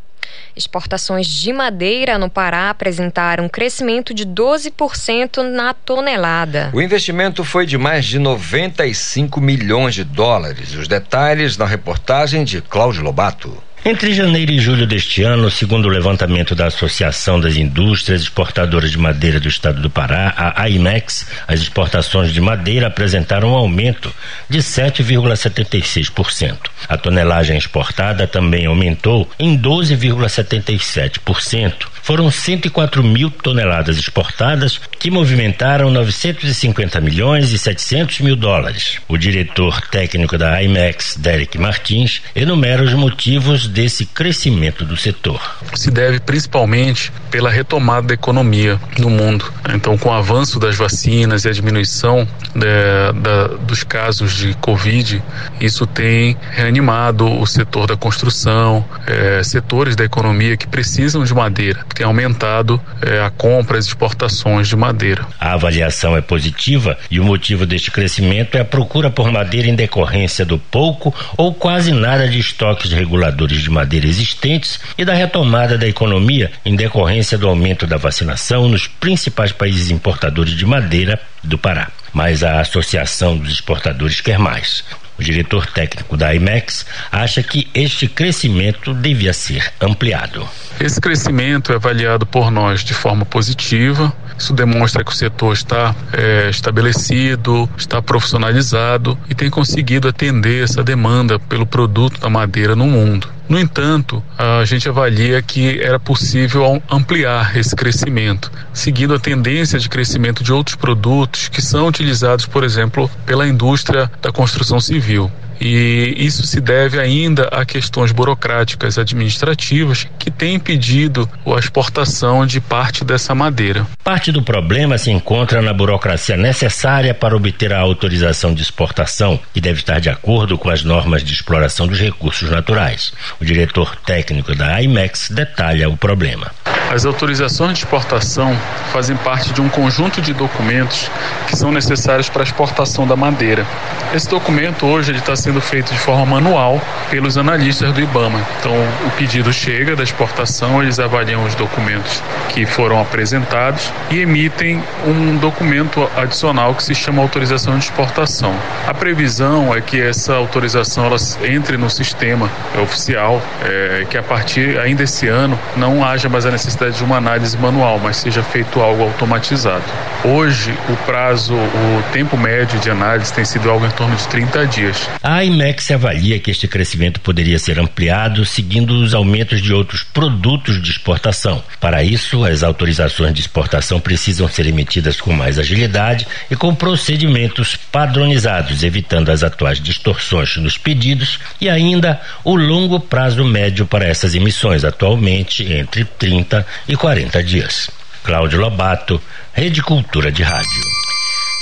Exportações 0.56 1.26
de 1.26 1.52
madeira 1.52 2.16
no 2.16 2.30
Pará 2.30 2.70
apresentaram 2.70 3.44
um 3.44 3.48
crescimento 3.48 4.14
de 4.14 4.24
12% 4.24 5.42
na 5.42 5.74
tonelada. 5.74 6.70
O 6.72 6.80
investimento 6.80 7.44
foi 7.44 7.66
de 7.66 7.76
mais 7.76 8.06
de 8.06 8.18
95 8.18 9.38
milhões 9.38 9.94
de 9.94 10.02
dólares. 10.02 10.74
Os 10.74 10.88
detalhes 10.88 11.58
na 11.58 11.66
reportagem 11.66 12.42
de 12.42 12.62
Cláudio 12.62 13.02
Lobato. 13.02 13.62
Entre 13.88 14.12
janeiro 14.12 14.50
e 14.50 14.58
julho 14.58 14.84
deste 14.84 15.22
ano, 15.22 15.48
segundo 15.48 15.84
o 15.84 15.88
levantamento 15.88 16.56
da 16.56 16.66
Associação 16.66 17.38
das 17.38 17.56
Indústrias 17.56 18.22
Exportadoras 18.22 18.90
de 18.90 18.98
Madeira 18.98 19.38
do 19.38 19.46
Estado 19.46 19.80
do 19.80 19.88
Pará, 19.88 20.34
a 20.36 20.62
AIMEX, 20.62 21.28
as 21.46 21.60
exportações 21.60 22.32
de 22.32 22.40
madeira 22.40 22.88
apresentaram 22.88 23.52
um 23.52 23.54
aumento 23.54 24.12
de 24.50 24.58
7,76%. 24.58 26.56
A 26.88 26.96
tonelagem 26.96 27.56
exportada 27.56 28.26
também 28.26 28.66
aumentou 28.66 29.30
em 29.38 29.56
12,77%. 29.56 31.86
Foram 32.02 32.28
104 32.30 33.02
mil 33.02 33.30
toneladas 33.30 33.96
exportadas 33.98 34.78
que 34.98 35.10
movimentaram 35.10 35.90
950 35.90 37.00
milhões 37.00 37.50
e 37.50 37.58
700 37.58 38.20
mil 38.20 38.36
dólares. 38.36 38.98
O 39.08 39.16
diretor 39.16 39.80
técnico 39.80 40.38
da 40.38 40.62
IMEX, 40.62 41.16
Derek 41.16 41.58
Martins, 41.58 42.22
enumera 42.34 42.84
os 42.84 42.92
motivos 42.92 43.66
desse 43.76 44.06
crescimento 44.06 44.86
do 44.86 44.96
setor? 44.96 45.38
Se 45.74 45.90
deve 45.90 46.18
principalmente 46.18 47.12
pela 47.30 47.50
retomada 47.50 48.06
da 48.06 48.14
economia 48.14 48.80
no 48.98 49.10
mundo. 49.10 49.52
Então, 49.74 49.98
com 49.98 50.08
o 50.08 50.12
avanço 50.12 50.58
das 50.58 50.76
vacinas 50.76 51.44
e 51.44 51.50
a 51.50 51.52
diminuição 51.52 52.26
de, 52.54 53.20
da, 53.20 53.48
dos 53.48 53.84
casos 53.84 54.34
de 54.34 54.54
Covid, 54.54 55.22
isso 55.60 55.86
tem 55.86 56.38
reanimado 56.52 57.30
o 57.30 57.46
setor 57.46 57.86
da 57.86 57.98
construção, 57.98 58.82
é, 59.06 59.42
setores 59.42 59.94
da 59.94 60.04
economia 60.04 60.56
que 60.56 60.66
precisam 60.66 61.22
de 61.22 61.34
madeira, 61.34 61.84
que 61.86 61.96
tem 61.96 62.06
aumentado 62.06 62.80
é, 63.02 63.20
a 63.20 63.28
compra 63.28 63.76
e 63.76 63.80
as 63.80 63.86
exportações 63.86 64.68
de 64.68 64.76
madeira. 64.76 65.26
A 65.38 65.52
avaliação 65.52 66.16
é 66.16 66.22
positiva 66.22 66.96
e 67.10 67.20
o 67.20 67.24
motivo 67.24 67.66
deste 67.66 67.90
crescimento 67.90 68.56
é 68.56 68.60
a 68.60 68.64
procura 68.64 69.10
por 69.10 69.30
madeira 69.30 69.68
em 69.68 69.74
decorrência 69.74 70.46
do 70.46 70.58
pouco 70.58 71.14
ou 71.36 71.52
quase 71.52 71.92
nada 71.92 72.26
de 72.26 72.38
estoques 72.38 72.90
reguladores 72.90 73.55
de 73.62 73.70
madeira 73.70 74.06
existentes 74.06 74.78
e 74.96 75.04
da 75.04 75.14
retomada 75.14 75.78
da 75.78 75.86
economia 75.86 76.50
em 76.64 76.76
decorrência 76.76 77.38
do 77.38 77.48
aumento 77.48 77.86
da 77.86 77.96
vacinação 77.96 78.68
nos 78.68 78.86
principais 78.86 79.52
países 79.52 79.90
importadores 79.90 80.52
de 80.54 80.66
madeira 80.66 81.20
do 81.42 81.58
Pará. 81.58 81.90
Mas 82.12 82.42
a 82.42 82.60
Associação 82.60 83.36
dos 83.36 83.50
Exportadores 83.50 84.20
quer 84.20 84.38
mais. 84.38 84.84
O 85.18 85.22
diretor 85.22 85.66
técnico 85.66 86.16
da 86.16 86.34
IMEX 86.34 86.84
acha 87.10 87.42
que 87.42 87.68
este 87.72 88.06
crescimento 88.06 88.92
devia 88.92 89.32
ser 89.32 89.72
ampliado. 89.80 90.46
Esse 90.78 91.00
crescimento 91.00 91.72
é 91.72 91.76
avaliado 91.76 92.26
por 92.26 92.50
nós 92.50 92.84
de 92.84 92.92
forma 92.92 93.24
positiva. 93.24 94.12
Isso 94.38 94.52
demonstra 94.52 95.02
que 95.02 95.10
o 95.10 95.14
setor 95.14 95.54
está 95.54 95.94
é, 96.12 96.50
estabelecido, 96.50 97.68
está 97.78 98.02
profissionalizado 98.02 99.18
e 99.30 99.34
tem 99.34 99.48
conseguido 99.48 100.06
atender 100.08 100.62
essa 100.62 100.84
demanda 100.84 101.38
pelo 101.38 101.66
produto 101.66 102.20
da 102.20 102.28
madeira 102.28 102.76
no 102.76 102.84
mundo. 102.86 103.35
No 103.48 103.58
entanto, 103.58 104.22
a 104.36 104.64
gente 104.64 104.88
avalia 104.88 105.40
que 105.40 105.80
era 105.80 106.00
possível 106.00 106.82
ampliar 106.90 107.56
esse 107.56 107.76
crescimento, 107.76 108.50
seguindo 108.72 109.14
a 109.14 109.20
tendência 109.20 109.78
de 109.78 109.88
crescimento 109.88 110.42
de 110.42 110.52
outros 110.52 110.74
produtos 110.74 111.48
que 111.48 111.62
são 111.62 111.86
utilizados, 111.86 112.44
por 112.44 112.64
exemplo, 112.64 113.08
pela 113.24 113.46
indústria 113.46 114.10
da 114.20 114.32
construção 114.32 114.80
civil. 114.80 115.30
E 115.60 116.14
isso 116.18 116.46
se 116.46 116.60
deve 116.60 117.00
ainda 117.00 117.44
a 117.44 117.64
questões 117.64 118.12
burocráticas 118.12 118.98
administrativas 118.98 120.06
que 120.18 120.30
têm 120.30 120.54
impedido 120.54 121.28
a 121.46 121.58
exportação 121.58 122.46
de 122.46 122.60
parte 122.60 123.04
dessa 123.04 123.34
madeira. 123.34 123.86
Parte 124.04 124.30
do 124.30 124.42
problema 124.42 124.98
se 124.98 125.10
encontra 125.10 125.62
na 125.62 125.72
burocracia 125.72 126.36
necessária 126.36 127.14
para 127.14 127.36
obter 127.36 127.72
a 127.72 127.80
autorização 127.80 128.54
de 128.54 128.62
exportação, 128.62 129.40
que 129.52 129.60
deve 129.60 129.80
estar 129.80 130.00
de 130.00 130.10
acordo 130.10 130.58
com 130.58 130.70
as 130.70 130.82
normas 130.84 131.22
de 131.22 131.32
exploração 131.32 131.86
dos 131.86 131.98
recursos 131.98 132.50
naturais. 132.50 133.12
O 133.40 133.44
diretor 133.44 133.96
técnico 133.96 134.54
da 134.54 134.80
IMEX 134.82 135.30
detalha 135.30 135.88
o 135.88 135.96
problema. 135.96 136.50
As 136.90 137.04
autorizações 137.04 137.72
de 137.72 137.84
exportação 137.84 138.56
fazem 138.92 139.16
parte 139.16 139.52
de 139.52 139.60
um 139.60 139.68
conjunto 139.68 140.20
de 140.20 140.32
documentos 140.32 141.10
que 141.48 141.56
são 141.56 141.72
necessários 141.72 142.28
para 142.28 142.42
a 142.42 142.44
exportação 142.44 143.06
da 143.06 143.16
madeira. 143.16 143.66
Esse 144.14 144.28
documento 144.28 144.86
hoje 144.86 145.12
está 145.12 145.34
sendo 145.34 145.60
feito 145.60 145.92
de 145.92 145.98
forma 145.98 146.24
manual 146.24 146.80
pelos 147.10 147.36
analistas 147.36 147.92
do 147.92 148.00
IBAMA. 148.00 148.40
Então, 148.60 148.72
o 149.04 149.10
pedido 149.16 149.52
chega 149.52 149.96
da 149.96 150.04
exportação, 150.04 150.80
eles 150.80 151.00
avaliam 151.00 151.44
os 151.44 151.56
documentos 151.56 152.22
que 152.50 152.64
foram 152.64 153.00
apresentados 153.00 153.92
e 154.08 154.20
emitem 154.20 154.82
um 155.06 155.36
documento 155.38 156.08
adicional 156.16 156.72
que 156.72 156.84
se 156.84 156.94
chama 156.94 157.20
autorização 157.20 157.76
de 157.76 157.84
exportação. 157.84 158.54
A 158.86 158.94
previsão 158.94 159.74
é 159.74 159.80
que 159.80 160.00
essa 160.00 160.34
autorização 160.34 161.04
ela 161.04 161.16
entre 161.42 161.76
no 161.76 161.90
sistema 161.90 162.48
oficial, 162.80 163.42
é, 163.64 164.06
que 164.08 164.16
a 164.16 164.22
partir 164.22 164.78
ainda 164.78 165.02
esse 165.02 165.26
ano 165.26 165.58
não 165.76 166.04
haja 166.04 166.28
mais 166.28 166.46
a 166.46 166.50
necessidade 166.50 166.75
necessidade 166.76 166.98
de 166.98 167.04
uma 167.04 167.16
análise 167.16 167.56
manual, 167.56 167.98
mas 167.98 168.18
seja 168.18 168.42
feito 168.42 168.80
algo 168.80 169.02
automatizado. 169.02 169.84
Hoje, 170.24 170.72
o 170.88 170.96
prazo, 171.04 171.54
o 171.54 172.02
tempo 172.12 172.36
médio 172.36 172.78
de 172.80 172.90
análise 172.90 173.32
tem 173.32 173.44
sido 173.44 173.70
algo 173.70 173.86
em 173.86 173.90
torno 173.90 174.14
de 174.16 174.26
30 174.28 174.66
dias. 174.66 175.08
A 175.22 175.44
IMEX 175.44 175.90
avalia 175.90 176.38
que 176.38 176.50
este 176.50 176.68
crescimento 176.68 177.20
poderia 177.20 177.58
ser 177.58 177.78
ampliado 177.78 178.44
seguindo 178.44 178.90
os 179.00 179.14
aumentos 179.14 179.62
de 179.62 179.72
outros 179.72 180.02
produtos 180.02 180.82
de 180.82 180.90
exportação. 180.90 181.62
Para 181.80 182.02
isso, 182.02 182.44
as 182.44 182.62
autorizações 182.62 183.32
de 183.32 183.40
exportação 183.40 184.00
precisam 184.00 184.48
ser 184.48 184.66
emitidas 184.66 185.20
com 185.20 185.32
mais 185.32 185.58
agilidade 185.58 186.26
e 186.50 186.56
com 186.56 186.74
procedimentos 186.74 187.76
padronizados, 187.76 188.82
evitando 188.82 189.30
as 189.30 189.42
atuais 189.42 189.80
distorções 189.80 190.56
nos 190.56 190.76
pedidos 190.76 191.38
e 191.60 191.68
ainda 191.68 192.20
o 192.44 192.56
longo 192.56 192.98
prazo 192.98 193.44
médio 193.44 193.86
para 193.86 194.04
essas 194.04 194.34
emissões, 194.34 194.84
atualmente 194.84 195.64
entre 195.72 196.04
30 196.04 196.65
e 196.88 196.96
40 196.96 197.42
dias. 197.42 197.90
Cláudio 198.22 198.60
Lobato, 198.60 199.20
Rede 199.52 199.82
Cultura 199.82 200.32
de 200.32 200.42
Rádio. 200.42 200.82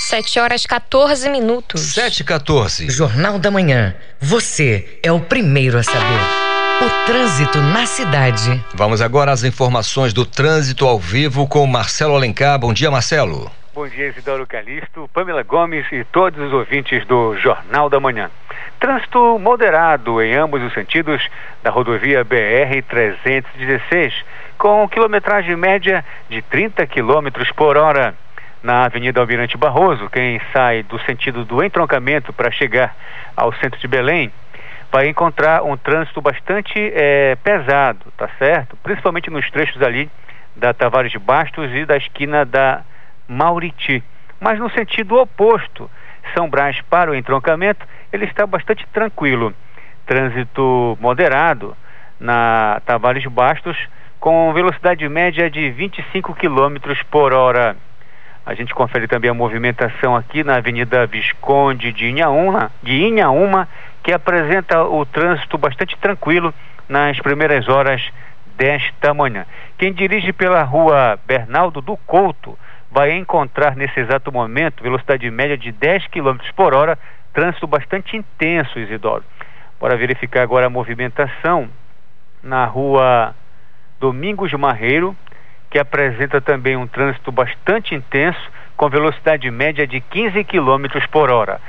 7 0.07 0.39
horas 0.39 0.65
14 0.65 1.29
minutos. 1.29 1.81
7 1.93 2.19
e 2.19 2.23
14. 2.23 2.89
Jornal 2.89 3.39
da 3.39 3.49
Manhã. 3.49 3.95
Você 4.19 4.99
é 5.01 5.11
o 5.11 5.19
primeiro 5.19 5.77
a 5.77 5.83
saber. 5.83 6.45
O 6.81 7.05
trânsito 7.05 7.59
na 7.59 7.85
cidade. 7.85 8.63
Vamos 8.73 9.01
agora 9.01 9.31
às 9.31 9.43
informações 9.43 10.13
do 10.13 10.25
trânsito 10.25 10.85
ao 10.85 10.99
vivo 10.99 11.47
com 11.47 11.65
Marcelo 11.65 12.15
Alencar. 12.15 12.59
Bom 12.59 12.73
dia, 12.73 12.91
Marcelo. 12.91 13.51
Bom 13.75 13.89
dia, 13.89 14.07
Isidoro 14.07 14.47
Calixto, 14.47 15.09
Pamela 15.13 15.43
Gomes 15.43 15.85
e 15.91 16.05
todos 16.05 16.39
os 16.39 16.53
ouvintes 16.53 17.05
do 17.07 17.35
Jornal 17.35 17.89
da 17.89 17.99
Manhã. 17.99 18.31
Trânsito 18.79 19.37
moderado 19.37 20.21
em 20.21 20.33
ambos 20.33 20.61
os 20.61 20.71
sentidos 20.73 21.21
da 21.61 21.71
rodovia 21.71 22.23
BR-316 22.23 24.13
com 24.57 24.87
quilometragem 24.87 25.57
média 25.57 26.05
de 26.29 26.41
30 26.41 26.87
km 26.87 27.27
por 27.53 27.75
hora. 27.75 28.15
Na 28.63 28.85
Avenida 28.85 29.19
Almirante 29.19 29.57
Barroso, 29.57 30.09
quem 30.09 30.39
sai 30.53 30.81
do 30.81 30.97
sentido 30.99 31.43
do 31.43 31.61
entroncamento 31.61 32.31
para 32.31 32.49
chegar 32.51 32.95
ao 33.35 33.51
centro 33.55 33.77
de 33.77 33.89
Belém, 33.89 34.31
vai 34.89 35.09
encontrar 35.09 35.63
um 35.63 35.75
trânsito 35.75 36.21
bastante 36.21 36.79
é, 36.95 37.35
pesado, 37.43 38.05
tá 38.15 38.29
certo? 38.39 38.77
Principalmente 38.77 39.29
nos 39.29 39.51
trechos 39.51 39.81
ali 39.81 40.09
da 40.55 40.73
Tavares 40.73 41.11
de 41.11 41.19
Bastos 41.19 41.69
e 41.73 41.83
da 41.85 41.97
esquina 41.97 42.45
da 42.45 42.81
Mauriti. 43.27 44.03
Mas 44.39 44.59
no 44.59 44.69
sentido 44.69 45.19
oposto, 45.19 45.89
São 46.33 46.49
Brás 46.49 46.79
para 46.89 47.11
o 47.11 47.15
entroncamento, 47.15 47.85
ele 48.11 48.25
está 48.25 48.45
bastante 48.45 48.85
tranquilo. 48.93 49.53
Trânsito 50.05 50.97
moderado 50.99 51.75
na 52.19 52.81
Tavares 52.85 53.25
Bastos, 53.25 53.77
com 54.19 54.53
velocidade 54.53 55.07
média 55.07 55.49
de 55.49 55.69
25 55.71 56.33
km 56.35 56.77
por 57.09 57.33
hora. 57.33 57.75
A 58.45 58.53
gente 58.53 58.75
confere 58.75 59.07
também 59.07 59.31
a 59.31 59.33
movimentação 59.33 60.15
aqui 60.15 60.43
na 60.43 60.57
Avenida 60.57 61.07
Visconde 61.07 61.91
de 61.91 62.09
Inhaúma, 62.09 62.71
de 62.83 62.93
Inhaúma, 62.93 63.67
que 64.03 64.11
apresenta 64.11 64.83
o 64.83 65.03
trânsito 65.05 65.57
bastante 65.57 65.97
tranquilo 65.97 66.53
nas 66.87 67.19
primeiras 67.19 67.67
horas 67.67 68.01
desta 68.55 69.13
manhã. 69.13 69.45
Quem 69.77 69.91
dirige 69.91 70.31
pela 70.31 70.61
rua 70.63 71.19
Bernaldo 71.25 71.81
do 71.81 71.97
Couto 71.97 72.57
vai 72.95 73.11
encontrar 73.11 73.75
nesse 73.75 73.99
exato 73.99 74.31
momento 74.31 74.81
velocidade 74.81 75.29
média 75.29 75.57
de 75.57 75.69
10 75.69 76.07
km 76.07 76.37
por 76.55 76.73
hora, 76.73 76.97
trânsito 77.33 77.67
bastante 77.67 78.15
intenso, 78.15 78.79
Isidoro. 78.79 79.21
Bora 79.77 79.97
verificar 79.97 80.43
agora 80.43 80.67
a 80.67 80.69
movimentação 80.69 81.69
na 82.41 82.63
rua 82.63 83.35
Domingos 83.99 84.53
Marreiro, 84.53 85.13
que 85.69 85.77
apresenta 85.77 86.39
também 86.39 86.77
um 86.77 86.87
trânsito 86.87 87.33
bastante 87.33 87.93
intenso, 87.93 88.39
com 88.77 88.87
velocidade 88.87 89.51
média 89.51 89.85
de 89.85 89.99
15 89.99 90.41
km 90.45 90.85
por 91.11 91.29
hora. 91.29 91.59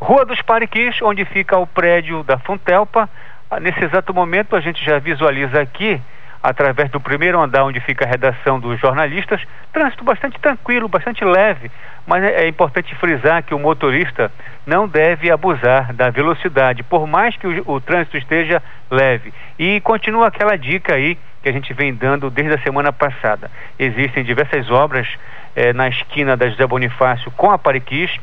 Rua 0.00 0.24
dos 0.24 0.40
Pariquis, 0.40 1.02
onde 1.02 1.24
fica 1.24 1.58
o 1.58 1.66
prédio 1.66 2.22
da 2.22 2.38
Funtelpa. 2.38 3.10
Ah, 3.50 3.58
nesse 3.58 3.82
exato 3.82 4.14
momento, 4.14 4.54
a 4.54 4.60
gente 4.60 4.84
já 4.84 5.00
visualiza 5.00 5.60
aqui 5.60 6.00
através 6.46 6.88
do 6.90 7.00
primeiro 7.00 7.40
andar 7.40 7.64
onde 7.64 7.80
fica 7.80 8.04
a 8.04 8.08
redação 8.08 8.60
dos 8.60 8.78
jornalistas, 8.78 9.42
trânsito 9.72 10.04
bastante 10.04 10.38
tranquilo, 10.38 10.86
bastante 10.86 11.24
leve, 11.24 11.72
mas 12.06 12.22
é, 12.22 12.44
é 12.44 12.48
importante 12.48 12.94
frisar 12.94 13.42
que 13.42 13.52
o 13.52 13.58
motorista 13.58 14.30
não 14.64 14.86
deve 14.86 15.28
abusar 15.28 15.92
da 15.92 16.08
velocidade, 16.08 16.84
por 16.84 17.04
mais 17.04 17.36
que 17.36 17.48
o, 17.48 17.72
o 17.72 17.80
trânsito 17.80 18.16
esteja 18.16 18.62
leve. 18.88 19.34
E 19.58 19.80
continua 19.80 20.28
aquela 20.28 20.56
dica 20.56 20.94
aí 20.94 21.18
que 21.42 21.48
a 21.48 21.52
gente 21.52 21.74
vem 21.74 21.92
dando 21.92 22.30
desde 22.30 22.54
a 22.54 22.62
semana 22.62 22.92
passada. 22.92 23.50
Existem 23.76 24.22
diversas 24.22 24.70
obras 24.70 25.08
eh, 25.56 25.72
na 25.72 25.88
esquina 25.88 26.36
da 26.36 26.48
José 26.48 26.64
Bonifácio 26.64 27.28
com 27.32 27.50
a 27.50 27.58
Pariquis, 27.58 28.20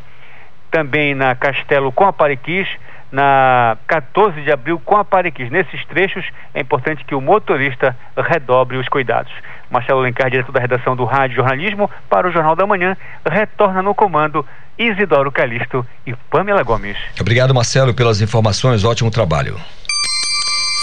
também 0.71 1.13
na 1.13 1.35
Castelo 1.35 1.91
com 1.91 2.05
a 2.05 2.13
Pariquis, 2.13 2.69
na 3.13 3.77
14 3.85 4.41
de 4.41 4.51
abril 4.51 4.81
com 4.83 4.97
a 4.97 5.05
Parequis. 5.05 5.51
Nesses 5.51 5.85
trechos 5.85 6.25
é 6.51 6.59
importante 6.59 7.05
que 7.05 7.13
o 7.13 7.21
motorista 7.21 7.95
redobre 8.17 8.75
os 8.75 8.89
cuidados. 8.89 9.31
Marcelo 9.69 10.01
Lencar, 10.01 10.31
diretor 10.31 10.51
da 10.51 10.59
redação 10.59 10.95
do 10.95 11.05
Rádio 11.05 11.35
Jornalismo, 11.35 11.89
para 12.09 12.27
o 12.27 12.31
Jornal 12.31 12.55
da 12.55 12.65
Manhã, 12.65 12.97
retorna 13.23 13.83
no 13.83 13.93
comando 13.93 14.43
Isidoro 14.79 15.31
Calixto 15.31 15.85
e 16.07 16.15
Pamela 16.31 16.63
Gomes. 16.63 16.97
Obrigado, 17.21 17.53
Marcelo, 17.53 17.93
pelas 17.93 18.19
informações. 18.19 18.83
Ótimo 18.83 19.11
trabalho. 19.11 19.59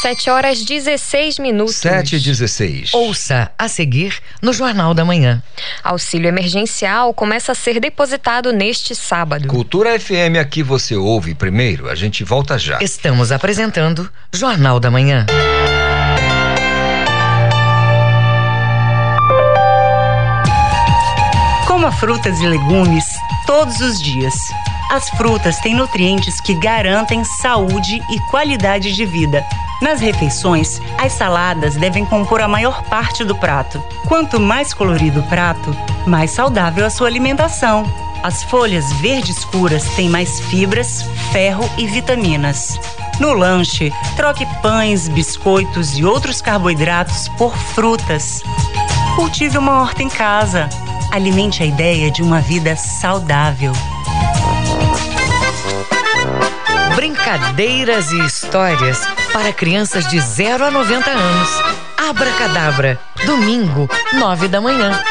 7 0.00 0.30
horas 0.30 0.64
16 0.64 1.38
minutos. 1.38 1.76
7 1.76 2.16
e 2.16 2.20
16. 2.20 2.94
Ouça 2.94 3.50
a 3.58 3.68
seguir 3.68 4.18
no 4.40 4.50
Jornal 4.50 4.94
da 4.94 5.04
Manhã. 5.04 5.42
Auxílio 5.84 6.26
emergencial 6.26 7.12
começa 7.12 7.52
a 7.52 7.54
ser 7.54 7.78
depositado 7.78 8.50
neste 8.50 8.94
sábado. 8.94 9.46
Cultura 9.46 10.00
FM 10.00 10.38
aqui 10.40 10.62
você 10.62 10.96
ouve 10.96 11.34
primeiro. 11.34 11.90
A 11.90 11.94
gente 11.94 12.24
volta 12.24 12.58
já. 12.58 12.78
Estamos 12.80 13.30
apresentando 13.30 14.10
Jornal 14.32 14.80
da 14.80 14.90
Manhã. 14.90 15.26
Coma 21.66 21.92
frutas 21.92 22.40
e 22.40 22.46
legumes 22.46 23.04
todos 23.46 23.78
os 23.80 24.02
dias. 24.02 24.34
As 24.90 25.08
frutas 25.10 25.60
têm 25.60 25.72
nutrientes 25.72 26.40
que 26.40 26.52
garantem 26.52 27.22
saúde 27.22 28.02
e 28.10 28.18
qualidade 28.28 28.92
de 28.92 29.06
vida. 29.06 29.46
Nas 29.80 30.00
refeições, 30.00 30.80
as 30.98 31.12
saladas 31.12 31.76
devem 31.76 32.04
compor 32.04 32.40
a 32.40 32.48
maior 32.48 32.82
parte 32.82 33.22
do 33.22 33.36
prato. 33.36 33.80
Quanto 34.08 34.40
mais 34.40 34.74
colorido 34.74 35.20
o 35.20 35.28
prato, 35.28 35.72
mais 36.08 36.32
saudável 36.32 36.84
a 36.84 36.90
sua 36.90 37.06
alimentação. 37.06 37.84
As 38.20 38.42
folhas 38.42 38.92
verde 38.94 39.30
escuras 39.30 39.84
têm 39.94 40.08
mais 40.08 40.40
fibras, 40.40 41.02
ferro 41.30 41.70
e 41.78 41.86
vitaminas. 41.86 42.76
No 43.20 43.32
lanche, 43.32 43.92
troque 44.16 44.44
pães, 44.60 45.06
biscoitos 45.06 45.96
e 45.96 46.04
outros 46.04 46.42
carboidratos 46.42 47.28
por 47.38 47.56
frutas. 47.56 48.42
Cultive 49.14 49.56
uma 49.56 49.82
horta 49.82 50.02
em 50.02 50.08
casa. 50.08 50.68
Alimente 51.12 51.62
a 51.62 51.66
ideia 51.66 52.10
de 52.10 52.22
uma 52.22 52.40
vida 52.40 52.74
saudável. 52.74 53.72
Brincadeiras 57.00 58.12
e 58.12 58.18
histórias 58.26 59.00
para 59.32 59.54
crianças 59.54 60.06
de 60.06 60.20
0 60.20 60.66
a 60.66 60.70
90 60.70 61.10
anos. 61.10 61.48
Abra 61.96 62.30
Cadabra, 62.32 63.00
domingo, 63.24 63.88
9 64.12 64.48
da 64.48 64.60
manhã. 64.60 65.02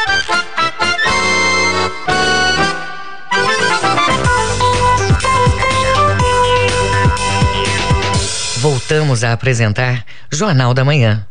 Voltamos 8.58 9.24
a 9.24 9.32
apresentar 9.32 10.04
Jornal 10.30 10.72
da 10.72 10.84
Manhã. 10.84 11.26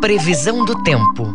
Previsão 0.00 0.64
do 0.64 0.82
tempo. 0.82 1.27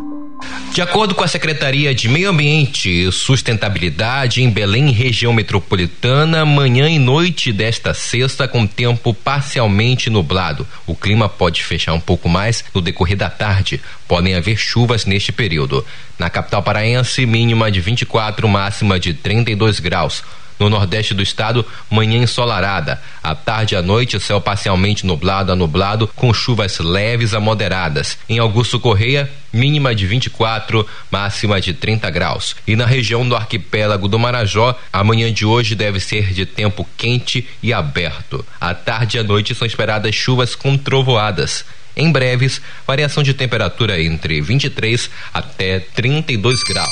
De 0.74 0.82
acordo 0.82 1.14
com 1.14 1.24
a 1.24 1.28
Secretaria 1.28 1.94
de 1.94 2.10
Meio 2.10 2.32
Ambiente 2.32 2.90
e 2.90 3.12
Sustentabilidade 3.12 4.42
em 4.42 4.50
Belém, 4.50 4.90
região 4.90 5.32
metropolitana, 5.32 6.44
manhã 6.48 6.90
e 6.90 6.98
noite 6.98 7.54
desta 7.54 7.94
sexta 7.94 8.48
com 8.48 8.66
tempo 8.66 9.14
parcialmente 9.14 10.10
nublado. 10.10 10.68
O 10.88 10.96
clima 10.96 11.30
pode 11.30 11.64
fechar 11.64 11.94
um 11.94 12.00
pouco 12.00 12.28
mais 12.28 12.66
no 12.74 12.82
decorrer 12.82 13.16
da 13.16 13.30
tarde. 13.30 13.80
Podem 14.08 14.34
haver 14.34 14.58
chuvas 14.58 15.06
neste 15.06 15.32
período. 15.32 15.86
Na 16.18 16.28
capital 16.28 16.64
paraense, 16.64 17.24
mínima 17.24 17.70
de 17.70 17.80
24, 17.80 18.50
máxima 18.50 19.00
de 19.00 19.14
32 19.14 19.80
graus. 19.80 20.24
No 20.60 20.70
nordeste 20.70 21.14
do 21.14 21.22
estado, 21.24 21.66
manhã 21.90 22.18
ensolarada. 22.24 23.02
À 23.22 23.36
tarde 23.36 23.76
e 23.76 23.78
à 23.78 23.82
noite, 23.82 24.20
céu 24.20 24.40
parcialmente 24.40 25.06
nublado 25.06 25.52
a 25.52 25.56
nublado, 25.56 26.10
com 26.16 26.34
chuvas 26.34 26.80
leves 26.80 27.34
a 27.34 27.40
moderadas. 27.40 28.18
Em 28.28 28.40
Augusto 28.40 28.80
Correia, 28.80 29.30
mínima 29.52 29.94
de 29.94 30.08
24, 30.08 30.86
máxima 31.12 31.62
de 31.62 31.74
30 31.74 32.10
graus. 32.10 32.56
E 32.66 32.76
na 32.76 32.86
região 32.86 33.28
do 33.28 33.36
arquipélago 33.36 34.08
do 34.08 34.18
Marajó, 34.18 34.78
a 34.92 35.04
manhã 35.04 35.32
de 35.32 35.46
hoje 35.46 35.76
deve 35.76 36.00
ser 36.00 36.34
de 36.34 36.46
tempo 36.46 36.88
quente 36.98 37.48
e 37.62 37.72
aberto. 37.72 38.46
À 38.60 38.74
tarde 38.74 39.18
e 39.18 39.20
à 39.20 39.24
noite 39.24 39.54
são 39.54 39.68
esperadas 39.68 40.16
chuvas 40.16 40.56
com 40.56 40.78
trovoadas. 40.78 41.66
Em 41.96 42.12
breves, 42.12 42.62
variação 42.88 43.22
de 43.22 43.34
temperatura 43.34 44.02
entre 44.02 44.42
23 44.42 45.10
até 45.34 45.80
32 45.80 46.64
graus. 46.64 46.90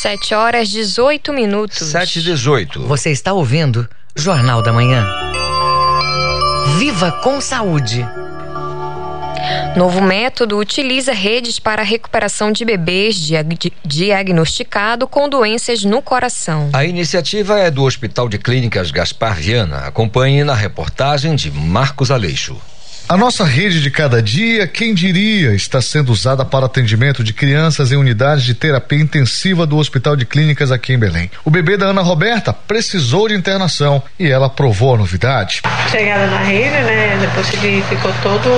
7 0.00 0.34
horas 0.34 0.68
18 0.68 1.32
minutos. 1.32 1.88
7 1.88 2.18
e 2.18 2.22
18. 2.22 2.82
Você 2.86 3.10
está 3.10 3.32
ouvindo 3.32 3.88
Jornal 4.16 4.62
da 4.62 4.72
Manhã. 4.72 5.06
Viva 6.78 7.12
com 7.12 7.40
saúde. 7.40 8.06
Novo 9.76 10.02
método 10.02 10.58
utiliza 10.58 11.12
redes 11.12 11.58
para 11.58 11.82
a 11.82 11.84
recuperação 11.84 12.52
de 12.52 12.64
bebês 12.64 13.16
diagnosticado 13.84 15.06
com 15.08 15.28
doenças 15.28 15.82
no 15.84 16.02
coração. 16.02 16.70
A 16.72 16.84
iniciativa 16.84 17.58
é 17.58 17.70
do 17.70 17.82
Hospital 17.82 18.28
de 18.28 18.38
Clínicas 18.38 18.90
Gaspar 18.90 19.34
Viana. 19.36 19.78
Acompanhe 19.86 20.44
na 20.44 20.54
reportagem 20.54 21.34
de 21.34 21.50
Marcos 21.50 22.10
Aleixo. 22.10 22.60
A 23.08 23.16
nossa 23.16 23.44
rede 23.44 23.82
de 23.82 23.90
cada 23.90 24.22
dia, 24.22 24.66
quem 24.66 24.94
diria, 24.94 25.54
está 25.54 25.82
sendo 25.82 26.12
usada 26.12 26.44
para 26.44 26.66
atendimento 26.66 27.22
de 27.22 27.32
crianças 27.32 27.92
em 27.92 27.96
unidades 27.96 28.44
de 28.44 28.54
terapia 28.54 29.00
intensiva 29.00 29.66
do 29.66 29.76
Hospital 29.76 30.16
de 30.16 30.24
Clínicas 30.24 30.70
aqui 30.72 30.94
em 30.94 30.98
Belém. 30.98 31.30
O 31.44 31.50
bebê 31.50 31.76
da 31.76 31.86
Ana 31.86 32.00
Roberta 32.00 32.52
precisou 32.52 33.28
de 33.28 33.34
internação 33.34 34.02
e 34.18 34.30
ela 34.30 34.46
aprovou 34.46 34.94
a 34.94 34.98
novidade. 34.98 35.62
Chegada 35.90 36.26
na 36.26 36.38
rede, 36.38 36.70
né? 36.70 37.18
Depois 37.20 37.50
que 37.50 37.84
ficou 37.88 38.12
todo 38.22 38.48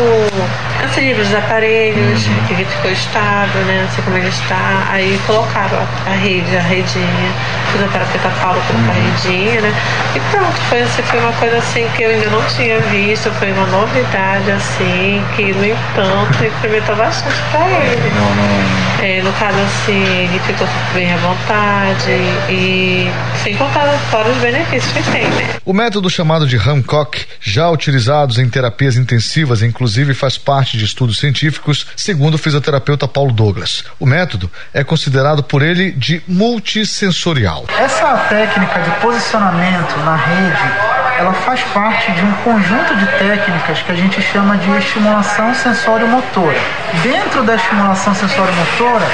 assim, 0.85 1.15
dos 1.15 1.35
aparelhos, 1.35 2.27
uhum. 2.27 2.47
que 2.47 2.65
ficou 2.65 2.91
estável, 2.91 3.63
né? 3.63 3.89
Assim 3.89 4.03
como 4.03 4.17
ele 4.17 4.29
está. 4.29 4.89
Aí 4.91 5.19
colocaram 5.27 5.79
a, 5.79 6.11
a 6.11 6.15
rede, 6.15 6.57
a 6.57 6.63
redinha. 6.63 7.33
Fisioterapeuta 7.73 8.29
Paulo 8.41 8.63
colocou 8.69 8.93
a 8.93 8.97
uhum. 8.97 9.11
redinha, 9.11 9.61
né? 9.63 9.75
E 10.15 10.21
pronto, 10.31 10.61
foi, 10.69 10.83
assim, 10.83 11.03
foi 11.03 11.19
uma 11.19 11.33
coisa 11.33 11.57
assim 11.59 11.89
que 11.97 12.03
eu 12.03 12.11
ainda 12.11 12.31
não 12.31 12.45
tinha 12.47 12.79
visto, 12.83 13.31
foi 13.33 13.51
uma 13.53 13.67
novidade 13.67 14.34
assim, 14.51 15.23
que 15.37 15.53
no 15.53 15.65
entanto 15.65 16.45
incrementou 16.45 16.97
bastante 16.97 17.37
para 17.51 17.69
ele. 17.69 18.11
Não, 18.11 18.35
não. 18.35 18.85
É, 19.05 19.23
no 19.23 19.33
caso 19.35 19.59
assim, 19.59 20.03
ele 20.03 20.39
ficou 20.41 20.67
bem 20.95 21.13
à 21.13 21.17
vontade 21.19 22.11
e 22.49 23.11
sem 23.43 23.55
contar 23.57 23.87
fora 24.11 24.31
os 24.31 24.39
benefícios 24.39 24.93
que 24.93 25.03
tem, 25.11 25.29
né? 25.29 25.57
O 25.65 25.73
método 25.73 26.09
chamado 26.09 26.47
de 26.47 26.57
Hancock, 26.57 27.27
já 27.41 27.69
utilizados 27.71 28.39
em 28.39 28.49
terapias 28.49 28.97
intensivas, 28.97 29.63
inclusive 29.63 30.15
faz 30.15 30.39
parte 30.39 30.79
de 30.79 30.85
estudos 30.85 31.19
científicos, 31.19 31.87
segundo 31.97 32.35
o 32.35 32.39
fisioterapeuta 32.39 33.07
Paulo 33.07 33.33
Douglas. 33.33 33.85
O 34.01 34.07
método 34.07 34.51
é 34.73 34.83
considerado 34.83 35.43
por 35.43 35.61
ele 35.63 35.91
de 35.93 36.23
multissensorial. 36.27 37.67
Essa 37.79 38.17
técnica 38.29 38.81
de 38.81 38.91
posicionamento 39.01 39.97
na 40.05 40.17
rede 40.17 40.94
ela 41.19 41.33
faz 41.33 41.63
parte 41.65 42.11
de 42.13 42.25
um 42.25 42.33
conjunto 42.45 42.97
de 42.97 43.07
técnicas 43.19 43.83
que 43.83 43.93
a 43.93 43.95
gente 43.95 44.21
chama 44.21 44.57
de 44.57 44.71
estimulação 44.79 45.55
sensório-motora. 45.55 46.59
Dentro 47.03 47.43
da 47.45 47.55
estimulação 47.55 48.15
sensório-motora, 48.15 49.07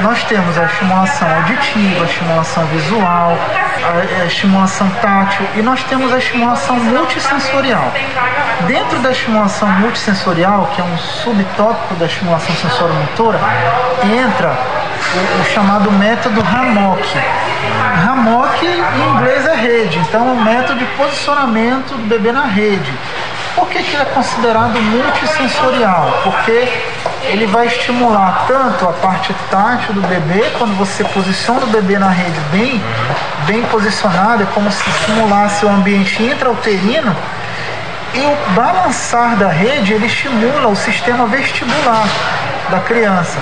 nós 0.00 0.22
temos 0.24 0.58
a 0.58 0.64
estimulação 0.64 1.28
auditiva, 1.36 2.02
a 2.02 2.06
estimulação 2.06 2.66
visual, 2.66 3.38
a, 4.20 4.24
estimulação 4.26 4.88
tátil 5.00 5.46
e 5.54 5.62
nós 5.62 5.82
temos 5.84 6.12
a 6.12 6.18
estimulação 6.18 6.76
multissensorial. 6.76 7.92
Dentro 8.66 8.98
da 8.98 9.10
estimulação 9.10 9.68
multissensorial, 9.68 10.70
que 10.74 10.80
é 10.80 10.84
um 10.84 10.98
subtópico 10.98 11.94
da 11.94 12.06
estimulação 12.06 12.54
sensório-motora, 12.56 13.38
entra 14.02 14.56
o, 15.40 15.44
chamado 15.52 15.90
método 15.92 16.40
Hammock. 16.40 17.02
Hammock 18.08 18.66
em 18.66 19.10
inglês 19.10 19.46
é 19.46 19.54
rede, 19.54 19.98
então 19.98 20.28
é 20.28 20.32
um 20.32 20.42
método 20.42 20.78
de 20.78 20.84
posicionamento 20.96 21.94
do 21.96 22.08
bebê 22.08 22.32
na 22.32 22.44
rede. 22.44 22.92
Por 23.54 23.68
que, 23.68 23.82
que 23.82 23.94
ele 23.94 24.02
é 24.02 24.06
considerado 24.06 24.80
multissensorial? 24.80 26.20
Porque 26.24 26.68
ele 27.22 27.46
vai 27.46 27.66
estimular 27.66 28.44
tanto 28.48 28.88
a 28.88 28.92
parte 28.92 29.34
tátil 29.50 29.94
do 29.94 30.02
bebê, 30.02 30.50
quando 30.58 30.76
você 30.76 31.04
posiciona 31.04 31.64
o 31.64 31.68
bebê 31.68 31.98
na 31.98 32.08
rede 32.08 32.38
bem, 32.50 32.82
bem 33.46 33.62
posicionado, 33.64 34.42
é 34.42 34.46
como 34.46 34.70
se 34.72 34.88
estimulasse 34.90 35.64
o 35.64 35.68
ambiente 35.68 36.22
intrauterino, 36.22 37.14
e 38.12 38.20
o 38.20 38.54
balançar 38.54 39.36
da 39.36 39.48
rede 39.48 39.92
ele 39.92 40.06
estimula 40.06 40.68
o 40.68 40.76
sistema 40.76 41.26
vestibular 41.26 42.06
da 42.70 42.80
criança, 42.80 43.38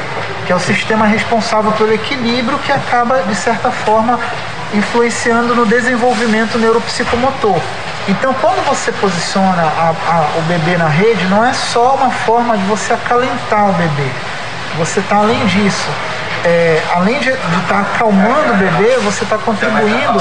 que 0.47 0.53
é 0.53 0.57
o 0.57 0.61
sistema 0.61 1.07
responsável 1.07 1.73
pelo 1.73 1.93
equilíbrio 1.93 2.59
que 2.59 2.73
acaba, 2.73 3.23
de 3.23 3.35
certa 3.35 3.71
forma, 3.71 4.19
influenciando 4.75 5.55
no 5.55 5.67
desenvolvimento 5.67 6.59
neuropsicomotor. 6.59 7.61
Então, 8.09 8.35
quando 8.41 8.65
você 8.67 8.91
posiciona 8.93 9.63
a, 9.63 9.95
a, 10.09 10.39
o 10.39 10.43
bebê 10.43 10.77
na 10.77 10.89
rede, 10.89 11.25
não 11.27 11.45
é 11.45 11.53
só 11.53 11.95
uma 11.95 12.11
forma 12.11 12.57
de 12.57 12.65
você 12.65 12.93
acalentar 12.93 13.71
o 13.71 13.73
bebê. 13.75 14.09
Você 14.77 15.01
está 15.01 15.17
além 15.17 15.45
disso 15.47 15.89
é, 16.45 16.83
além 16.95 17.19
de 17.21 17.31
estar 17.31 17.69
tá 17.69 17.81
acalmando 17.81 18.53
o 18.53 18.57
bebê, 18.57 18.97
você 18.99 19.25
está 19.25 19.39
contribuindo 19.39 20.21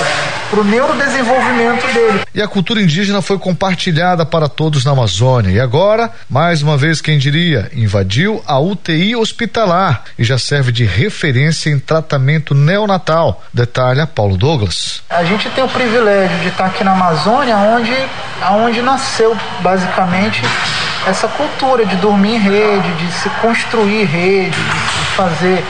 para 0.50 0.60
o 0.60 0.64
neurodesenvolvimento 0.64 1.88
dele. 1.94 2.22
E 2.34 2.42
a 2.42 2.48
cultura 2.48 2.82
indígena 2.82 3.22
foi 3.22 3.40
compartilhada 3.40 4.26
para 4.26 4.48
todos 4.48 4.86
na 4.86 4.92
Amazônia. 4.92 5.52
E 5.52 5.60
agora, 5.60 6.12
mais 6.30 6.62
uma 6.62 6.78
vez, 6.78 7.02
quem 7.02 7.18
diria, 7.18 7.72
invadiu 7.74 8.44
a 8.46 8.60
UTI 8.60 9.16
hospitalar 9.16 10.04
e 10.20 10.24
já 10.24 10.38
serve 10.38 10.72
de 10.72 10.84
referência 10.86 11.70
em 11.70 11.80
tratamento 11.80 12.54
neonatal. 12.54 13.44
Detalha 13.54 14.06
Paulo 14.06 14.38
Douglas. 14.38 15.02
A 15.10 15.24
gente 15.24 15.50
tem 15.50 15.64
o 15.64 15.70
privilégio 15.70 16.38
de 16.40 16.50
estar 16.50 16.66
tá 16.66 16.70
aqui 16.70 16.84
na 16.84 16.92
Amazônia, 16.92 17.56
onde, 17.58 17.96
onde 18.52 18.82
nasceu 18.82 19.36
basicamente 19.62 20.42
essa 21.08 21.28
cultura 21.28 21.86
de 21.86 21.96
dormir 21.96 22.36
em 22.36 22.40
rede, 22.40 22.94
de 22.94 23.12
se 23.14 23.30
construir 23.42 24.04
rede, 24.06 24.52
de 24.52 25.06
fazer 25.16 25.64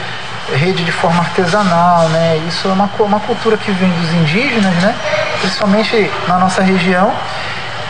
rede 0.54 0.84
de 0.84 0.92
forma 0.92 1.20
artesanal, 1.20 2.10
né? 2.10 2.42
Isso 2.48 2.68
é 2.68 2.72
uma, 2.72 2.90
uma 3.00 3.20
cultura 3.20 3.58
que 3.58 3.72
vem 3.72 3.90
dos 3.90 4.12
indígenas, 4.14 4.74
né? 4.76 4.96
Principalmente 5.40 6.12
na 6.28 6.38
nossa 6.38 6.62
região. 6.62 7.14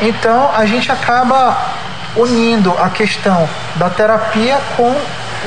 Então 0.01 0.51
a 0.55 0.65
gente 0.65 0.91
acaba 0.91 1.57
unindo 2.15 2.71
a 2.77 2.89
questão 2.89 3.47
da 3.75 3.89
terapia 3.89 4.59
com 4.75 4.95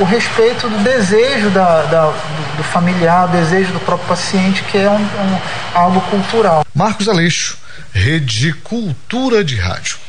o 0.01 0.05
respeito 0.05 0.69
do 0.69 0.79
desejo 0.79 1.51
da, 1.51 1.83
da 1.83 2.12
do, 2.57 2.64
familiar, 2.64 3.27
o 3.27 3.29
desejo 3.29 3.73
do 3.73 3.81
próprio 3.81 4.09
paciente, 4.09 4.62
que 4.64 4.79
é 4.79 4.88
um, 4.88 4.97
um, 4.97 5.38
algo 5.75 6.01
cultural. 6.03 6.64
Marcos 6.75 7.09
Aleixo, 7.09 7.57
Rede 7.93 8.53
Cultura 8.53 9.45
de 9.45 9.57
Rádio. 9.57 10.04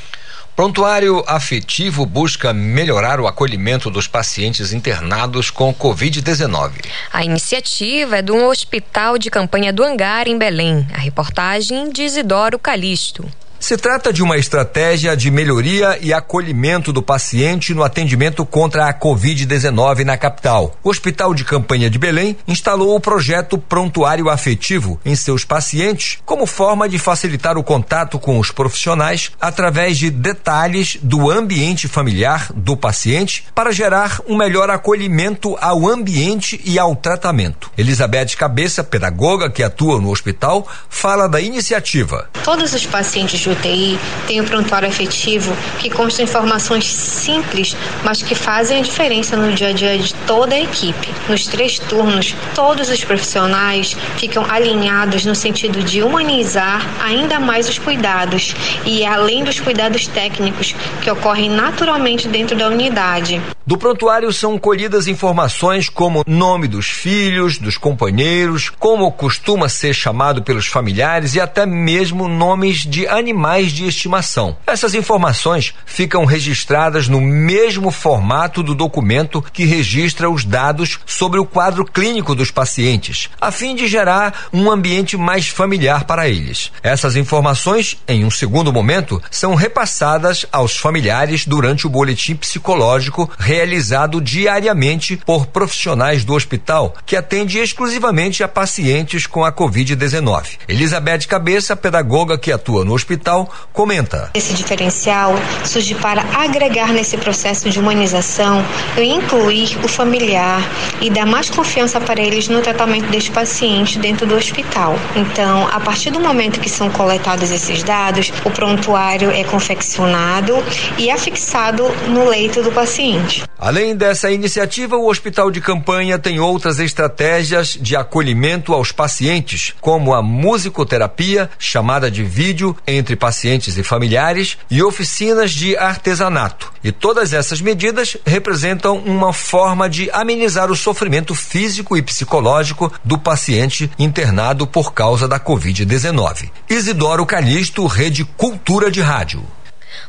Prontuário 0.55 1.21
Afetivo 1.27 2.05
busca 2.05 2.53
melhorar 2.53 3.19
o 3.19 3.27
acolhimento 3.27 3.89
dos 3.89 4.07
pacientes 4.07 4.71
internados 4.71 5.49
com 5.49 5.73
Covid-19. 5.73 6.71
A 7.11 7.25
iniciativa 7.25 8.19
é 8.19 8.21
do 8.21 8.37
Hospital 8.37 9.17
de 9.17 9.29
Campanha 9.29 9.73
do 9.73 9.83
Hangar, 9.83 10.29
em 10.29 10.37
Belém. 10.37 10.87
A 10.93 10.97
reportagem 10.97 11.89
de 11.91 12.03
Isidoro 12.03 12.57
Calixto. 12.57 13.29
Se 13.59 13.77
trata 13.77 14.13
de 14.13 14.21
uma 14.21 14.37
estratégia 14.37 15.15
de 15.17 15.31
melhoria 15.31 15.97
e 15.99 16.13
acolhimento 16.13 16.93
do 16.93 17.01
paciente 17.01 17.73
no 17.73 17.83
atendimento 17.83 18.45
contra 18.45 18.87
a 18.87 18.93
Covid-19 18.93 20.03
na 20.03 20.17
capital. 20.17 20.75
O 20.83 20.89
Hospital 20.89 21.33
de 21.33 21.43
Campanha 21.43 21.89
de 21.89 21.97
Belém 21.97 22.37
instalou 22.47 22.95
o 22.95 22.99
projeto 22.99 23.57
Prontuário 23.57 24.29
Afetivo 24.29 24.99
em 25.03 25.15
seus 25.15 25.43
pacientes 25.43 26.19
como 26.25 26.45
forma 26.45 26.87
de 26.87 26.99
facilitar 26.99 27.57
o 27.57 27.63
contato 27.63 28.19
com 28.19 28.37
os 28.37 28.51
profissionais 28.51 29.31
através 29.41 29.97
de 29.97 30.11
detalhes 30.11 30.97
do 31.01 31.31
ambiente 31.31 31.87
familiar 31.87 32.51
do 32.53 32.77
paciente 32.77 33.45
para 33.55 33.71
gerar 33.71 34.19
um 34.27 34.37
melhor 34.37 34.69
acolhimento 34.69 35.57
ao 35.59 35.87
ambiente 35.87 36.61
e 36.63 36.77
ao 36.77 36.95
tratamento. 36.95 37.71
Elizabeth 37.77 38.35
Cabeça, 38.37 38.83
pedagoga 38.83 39.49
que 39.49 39.63
atua 39.63 39.99
no 39.99 40.11
hospital, 40.11 40.67
fala 40.87 41.27
da 41.27 41.41
iniciativa. 41.41 42.29
Todos 42.43 42.73
os 42.73 42.85
pacientes 42.85 43.39
de 43.39 43.54
UTI 43.55 43.97
tem 44.27 44.41
o 44.41 44.43
prontuário 44.43 44.87
afetivo 44.87 45.55
que 45.79 45.89
consta 45.89 46.23
informações 46.23 46.93
simples, 46.93 47.75
mas 48.03 48.21
que 48.21 48.35
fazem 48.35 48.79
a 48.79 48.81
diferença 48.81 49.35
no 49.35 49.53
dia 49.53 49.69
a 49.69 49.73
dia 49.73 49.97
de 49.97 50.13
toda 50.27 50.55
a 50.55 50.59
equipe. 50.59 51.09
Nos 51.29 51.45
três 51.47 51.79
turnos, 51.79 52.35
todos 52.53 52.89
os 52.89 53.03
profissionais 53.03 53.95
ficam 54.17 54.45
alinhados 54.49 55.25
no 55.25 55.35
sentido 55.35 55.83
de 55.83 56.01
humanizar 56.01 56.85
ainda 57.01 57.39
mais 57.39 57.69
os 57.69 57.77
cuidados 57.77 58.55
e 58.85 59.05
além 59.05 59.43
dos 59.43 59.59
cuidados 59.59 60.07
técnicos 60.07 60.75
que 61.01 61.11
ocorrem 61.11 61.49
naturalmente 61.49 62.27
dentro 62.27 62.55
da 62.55 62.67
unidade. 62.67 63.41
Do 63.65 63.77
prontuário 63.77 64.31
são 64.31 64.59
colhidas 64.59 65.07
informações 65.07 65.89
como 65.89 66.23
nome 66.27 66.67
dos 66.67 66.87
filhos, 66.87 67.57
dos 67.57 67.77
companheiros, 67.77 68.69
como 68.69 69.11
costuma 69.11 69.67
ser 69.67 69.93
chamado 69.93 70.43
pelos 70.43 70.67
familiares 70.67 71.33
e 71.33 71.39
até 71.39 71.65
mesmo 71.65 72.27
nomes 72.27 72.85
de 72.85 73.07
animais 73.07 73.34
de 73.71 73.85
estimação. 73.85 74.57
Essas 74.65 74.95
informações 74.95 75.73
ficam 75.85 76.25
registradas 76.25 77.07
no 77.07 77.21
mesmo 77.21 77.91
formato 77.91 78.63
do 78.63 78.73
documento 78.73 79.41
que 79.41 79.65
registra 79.65 80.29
os 80.29 80.45
dados 80.45 80.99
sobre 81.05 81.39
o 81.39 81.45
quadro 81.45 81.85
clínico 81.85 82.33
dos 82.33 82.51
pacientes, 82.51 83.29
a 83.39 83.51
fim 83.51 83.75
de 83.75 83.87
gerar 83.87 84.47
um 84.53 84.71
ambiente 84.71 85.17
mais 85.17 85.47
familiar 85.47 86.05
para 86.05 86.27
eles. 86.27 86.71
Essas 86.81 87.15
informações, 87.15 87.97
em 88.07 88.23
um 88.25 88.31
segundo 88.31 88.71
momento, 88.71 89.21
são 89.29 89.55
repassadas 89.55 90.45
aos 90.51 90.77
familiares 90.77 91.45
durante 91.45 91.85
o 91.85 91.89
boletim 91.89 92.35
psicológico 92.35 93.29
realizado 93.37 94.21
diariamente 94.21 95.17
por 95.25 95.47
profissionais 95.47 96.23
do 96.23 96.33
hospital, 96.33 96.95
que 97.05 97.15
atende 97.15 97.59
exclusivamente 97.59 98.43
a 98.43 98.47
pacientes 98.47 99.27
com 99.27 99.43
a 99.43 99.51
Covid-19. 99.51 100.57
Elizabeth 100.67 101.27
Cabeça, 101.27 101.75
pedagoga 101.75 102.37
que 102.37 102.51
atua 102.51 102.85
no 102.85 102.93
hospital, 102.93 103.24
comenta. 103.73 104.29
Esse 104.33 104.53
diferencial 104.53 105.33
surge 105.63 105.95
para 105.95 106.21
agregar 106.35 106.93
nesse 106.93 107.17
processo 107.17 107.69
de 107.69 107.79
humanização 107.79 108.63
e 108.97 109.03
incluir 109.03 109.77
o 109.83 109.87
familiar 109.87 110.61
e 111.01 111.09
dar 111.09 111.25
mais 111.25 111.49
confiança 111.49 111.99
para 111.99 112.21
eles 112.21 112.47
no 112.47 112.61
tratamento 112.61 113.07
deste 113.07 113.31
paciente 113.31 113.97
dentro 113.97 114.27
do 114.27 114.35
hospital. 114.35 114.95
Então, 115.15 115.67
a 115.71 115.79
partir 115.79 116.11
do 116.11 116.19
momento 116.19 116.59
que 116.59 116.69
são 116.69 116.89
coletados 116.89 117.51
esses 117.51 117.81
dados, 117.83 118.31
o 118.43 118.51
prontuário 118.51 119.31
é 119.31 119.43
confeccionado 119.43 120.53
e 120.97 121.09
afixado 121.09 121.83
no 122.09 122.29
leito 122.29 122.61
do 122.61 122.71
paciente. 122.71 123.43
Além 123.57 123.95
dessa 123.95 124.29
iniciativa, 124.29 124.97
o 124.97 125.09
Hospital 125.09 125.49
de 125.49 125.61
Campanha 125.61 126.19
tem 126.19 126.39
outras 126.39 126.77
estratégias 126.77 127.77
de 127.81 127.95
acolhimento 127.95 128.73
aos 128.73 128.91
pacientes, 128.91 129.73
como 129.79 130.13
a 130.13 130.21
musicoterapia, 130.21 131.49
chamada 131.57 132.11
de 132.11 132.23
vídeo 132.23 132.75
entre 132.85 133.14
pacientes 133.15 133.77
e 133.77 133.83
familiares, 133.83 134.57
e 134.69 134.81
oficinas 134.81 135.51
de 135.51 135.77
artesanato. 135.77 136.71
E 136.83 136.91
todas 136.91 137.33
essas 137.33 137.61
medidas 137.61 138.17
representam 138.25 138.97
uma 138.97 139.33
forma 139.33 139.89
de 139.89 140.09
amenizar 140.11 140.71
o 140.71 140.75
sofrimento 140.75 141.33
físico 141.33 141.97
e 141.97 142.01
psicológico 142.01 142.91
do 143.03 143.17
paciente 143.17 143.89
internado 143.97 144.67
por 144.67 144.93
causa 144.93 145.27
da 145.27 145.39
Covid-19. 145.39 146.49
Isidoro 146.69 147.25
Calixto, 147.25 147.85
Rede 147.85 148.23
Cultura 148.23 148.91
de 148.91 149.01
Rádio. 149.01 149.54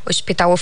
O 0.07 0.11
Hospital 0.11 0.55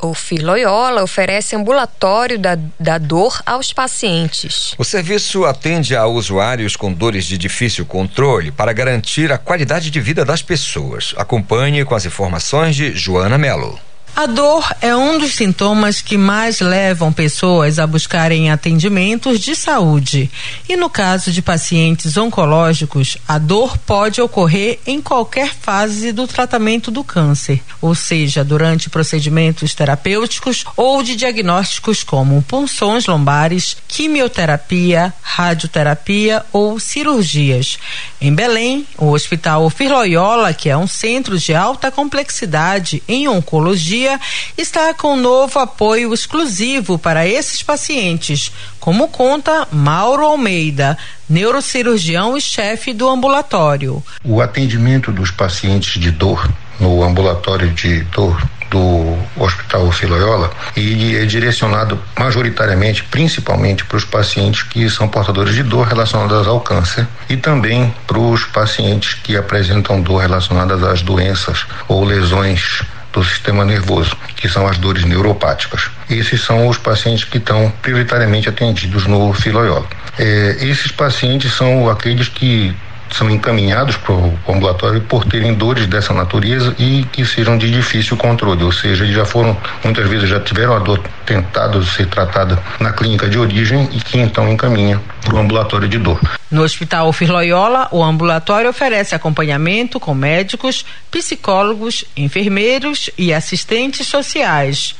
Ofiloiola 0.00 1.02
oferece 1.02 1.56
ambulatório 1.56 2.38
da, 2.38 2.56
da 2.78 2.98
dor 2.98 3.42
aos 3.44 3.72
pacientes. 3.72 4.74
O 4.78 4.84
serviço 4.84 5.44
atende 5.44 5.96
a 5.96 6.06
usuários 6.06 6.76
com 6.76 6.92
dores 6.92 7.24
de 7.24 7.36
difícil 7.36 7.84
controle 7.84 8.52
para 8.52 8.72
garantir 8.72 9.32
a 9.32 9.38
qualidade 9.38 9.90
de 9.90 10.00
vida 10.00 10.24
das 10.24 10.40
pessoas. 10.40 11.14
Acompanhe 11.16 11.84
com 11.84 11.96
as 11.96 12.06
informações 12.06 12.76
de 12.76 12.94
Joana 12.94 13.36
Melo. 13.36 13.76
A 14.14 14.26
dor 14.26 14.70
é 14.82 14.94
um 14.94 15.18
dos 15.18 15.34
sintomas 15.34 16.02
que 16.02 16.18
mais 16.18 16.60
levam 16.60 17.10
pessoas 17.10 17.78
a 17.78 17.86
buscarem 17.86 18.50
atendimentos 18.50 19.40
de 19.40 19.56
saúde. 19.56 20.30
E 20.68 20.76
no 20.76 20.90
caso 20.90 21.32
de 21.32 21.40
pacientes 21.40 22.18
oncológicos, 22.18 23.16
a 23.26 23.38
dor 23.38 23.78
pode 23.78 24.20
ocorrer 24.20 24.78
em 24.86 25.00
qualquer 25.00 25.54
fase 25.54 26.12
do 26.12 26.26
tratamento 26.26 26.90
do 26.90 27.02
câncer, 27.02 27.62
ou 27.80 27.94
seja, 27.94 28.44
durante 28.44 28.90
procedimentos 28.90 29.74
terapêuticos 29.74 30.62
ou 30.76 31.02
de 31.02 31.16
diagnósticos 31.16 32.04
como 32.04 32.42
punções 32.42 33.06
lombares, 33.06 33.78
quimioterapia, 33.88 35.12
radioterapia 35.22 36.44
ou 36.52 36.78
cirurgias. 36.78 37.78
Em 38.20 38.32
Belém, 38.32 38.86
o 38.98 39.12
Hospital 39.12 39.70
Firloiola, 39.70 40.52
que 40.52 40.68
é 40.68 40.76
um 40.76 40.86
centro 40.86 41.38
de 41.38 41.54
alta 41.54 41.90
complexidade 41.90 43.02
em 43.08 43.26
oncologia, 43.26 44.01
dia 44.02 44.20
está 44.58 44.92
com 44.92 45.16
novo 45.16 45.60
apoio 45.60 46.12
exclusivo 46.12 46.98
para 46.98 47.26
esses 47.26 47.62
pacientes, 47.62 48.52
como 48.80 49.06
conta 49.08 49.68
Mauro 49.70 50.24
Almeida, 50.24 50.98
neurocirurgião 51.28 52.36
e 52.36 52.40
chefe 52.40 52.92
do 52.92 53.08
ambulatório. 53.08 54.02
O 54.24 54.40
atendimento 54.40 55.12
dos 55.12 55.30
pacientes 55.30 56.00
de 56.00 56.10
dor 56.10 56.50
no 56.80 57.04
ambulatório 57.04 57.70
de 57.70 58.00
dor 58.04 58.42
do 58.72 59.18
Hospital 59.36 59.92
Filoiola 59.92 60.50
e 60.74 61.14
é 61.14 61.26
direcionado 61.26 62.00
majoritariamente, 62.18 63.04
principalmente 63.04 63.84
para 63.84 63.98
os 63.98 64.04
pacientes 64.04 64.62
que 64.62 64.88
são 64.88 65.06
portadores 65.06 65.54
de 65.54 65.62
dor 65.62 65.86
relacionadas 65.86 66.48
ao 66.48 66.58
câncer 66.60 67.06
e 67.28 67.36
também 67.36 67.94
para 68.06 68.18
os 68.18 68.44
pacientes 68.46 69.14
que 69.14 69.36
apresentam 69.36 70.00
dor 70.00 70.22
relacionadas 70.22 70.82
às 70.82 71.02
doenças 71.02 71.66
ou 71.86 72.02
lesões 72.02 72.82
do 73.12 73.22
sistema 73.22 73.64
nervoso, 73.64 74.16
que 74.36 74.48
são 74.48 74.66
as 74.66 74.78
dores 74.78 75.04
neuropáticas. 75.04 75.90
Esses 76.08 76.40
são 76.42 76.66
os 76.66 76.78
pacientes 76.78 77.24
que 77.24 77.38
estão 77.38 77.72
prioritariamente 77.82 78.48
atendidos 78.48 79.06
no 79.06 79.32
filoiola. 79.32 79.86
É, 80.18 80.56
esses 80.60 80.90
pacientes 80.90 81.52
são 81.52 81.88
aqueles 81.88 82.28
que 82.28 82.74
são 83.12 83.30
encaminhados 83.30 83.96
para 83.96 84.14
o 84.14 84.38
ambulatório 84.48 85.00
por 85.02 85.24
terem 85.24 85.54
dores 85.54 85.86
dessa 85.86 86.14
natureza 86.14 86.74
e 86.78 87.04
que 87.12 87.24
sejam 87.24 87.58
de 87.58 87.70
difícil 87.70 88.16
controle, 88.16 88.62
ou 88.64 88.72
seja, 88.72 89.04
eles 89.04 89.14
já 89.14 89.24
foram, 89.24 89.56
muitas 89.84 90.08
vezes 90.08 90.28
já 90.28 90.40
tiveram 90.40 90.74
a 90.74 90.78
dor 90.78 91.02
tentado 91.26 91.84
ser 91.84 92.06
tratada 92.06 92.58
na 92.80 92.92
clínica 92.92 93.28
de 93.28 93.38
origem 93.38 93.88
e 93.92 94.00
que 94.00 94.18
então 94.18 94.48
encaminha 94.48 95.00
para 95.24 95.34
o 95.34 95.38
ambulatório 95.38 95.88
de 95.88 95.98
dor. 95.98 96.20
No 96.50 96.62
Hospital 96.62 97.12
Firloiola, 97.12 97.88
o 97.92 98.02
ambulatório 98.02 98.68
oferece 98.68 99.14
acompanhamento 99.14 100.00
com 100.00 100.14
médicos, 100.14 100.84
psicólogos, 101.10 102.04
enfermeiros 102.16 103.08
e 103.16 103.32
assistentes 103.32 104.06
sociais. 104.06 104.94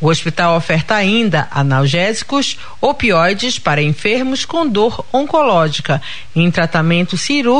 O 0.00 0.08
hospital 0.08 0.56
oferta 0.56 0.94
ainda 0.94 1.46
analgésicos, 1.50 2.58
opioides 2.80 3.58
para 3.58 3.82
enfermos 3.82 4.44
com 4.44 4.66
dor 4.66 5.04
oncológica, 5.12 6.00
em 6.34 6.50
tratamento 6.50 7.16
cirúrgico 7.16 7.55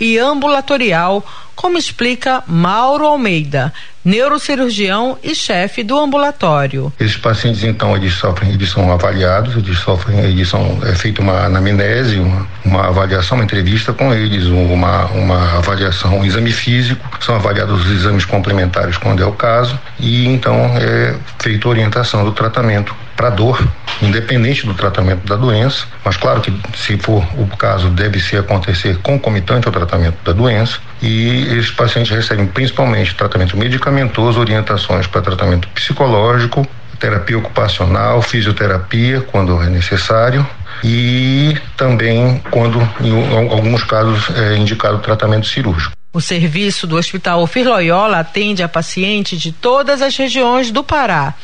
e 0.00 0.18
ambulatorial 0.18 1.22
como 1.54 1.78
explica 1.78 2.42
Mauro 2.46 3.06
Almeida, 3.06 3.72
neurocirurgião 4.04 5.18
e 5.22 5.34
chefe 5.34 5.82
do 5.82 5.98
ambulatório. 5.98 6.92
Esses 7.00 7.16
pacientes 7.16 7.64
então 7.64 7.96
eles 7.96 8.12
sofrem, 8.14 8.52
eles 8.52 8.70
são 8.70 8.92
avaliados, 8.92 9.56
eles 9.56 9.78
sofrem, 9.78 10.18
eles 10.20 10.48
são 10.48 10.78
é 10.84 10.94
feita 10.94 11.22
uma 11.22 11.46
anamnese, 11.46 12.18
uma, 12.18 12.46
uma 12.64 12.88
avaliação, 12.88 13.38
uma 13.38 13.44
entrevista 13.44 13.92
com 13.92 14.12
eles, 14.12 14.44
uma 14.46 15.04
uma 15.06 15.56
avaliação, 15.56 16.18
um 16.18 16.24
exame 16.24 16.52
físico, 16.52 17.08
são 17.20 17.34
avaliados 17.34 17.86
os 17.86 17.92
exames 17.92 18.24
complementares 18.24 18.98
quando 18.98 19.22
é 19.22 19.26
o 19.26 19.32
caso. 19.32 19.78
E 19.98 20.26
então 20.26 20.54
é 20.76 21.16
feita 21.38 21.68
orientação 21.68 22.24
do 22.24 22.32
tratamento 22.32 22.94
para 23.16 23.30
dor, 23.30 23.66
independente 24.02 24.66
do 24.66 24.74
tratamento 24.74 25.26
da 25.26 25.36
doença, 25.36 25.86
mas 26.04 26.16
claro 26.16 26.40
que 26.40 26.52
se 26.76 26.98
for 26.98 27.24
o 27.38 27.46
caso 27.56 27.88
deve 27.88 28.20
se 28.20 28.36
acontecer 28.36 28.98
concomitante 28.98 29.66
ao 29.66 29.72
tratamento 29.72 30.16
da 30.24 30.32
doença 30.32 30.80
e 31.04 31.58
esses 31.58 31.70
pacientes 31.70 32.10
recebem 32.10 32.46
principalmente 32.46 33.14
tratamento 33.14 33.56
medicamentoso, 33.58 34.40
orientações 34.40 35.06
para 35.06 35.20
tratamento 35.20 35.68
psicológico, 35.68 36.66
terapia 36.98 37.36
ocupacional, 37.36 38.22
fisioterapia 38.22 39.20
quando 39.20 39.60
é 39.62 39.68
necessário 39.68 40.46
e 40.82 41.54
também 41.76 42.42
quando 42.50 42.80
em 43.00 43.50
alguns 43.50 43.84
casos 43.84 44.30
é 44.34 44.56
indicado 44.56 44.98
tratamento 45.00 45.46
cirúrgico. 45.46 45.92
O 46.14 46.20
serviço 46.20 46.86
do 46.86 46.96
Hospital 46.96 47.46
Firloiola 47.46 48.20
atende 48.20 48.62
a 48.62 48.68
pacientes 48.68 49.38
de 49.38 49.52
todas 49.52 50.00
as 50.00 50.16
regiões 50.16 50.70
do 50.70 50.82
Pará. 50.82 51.34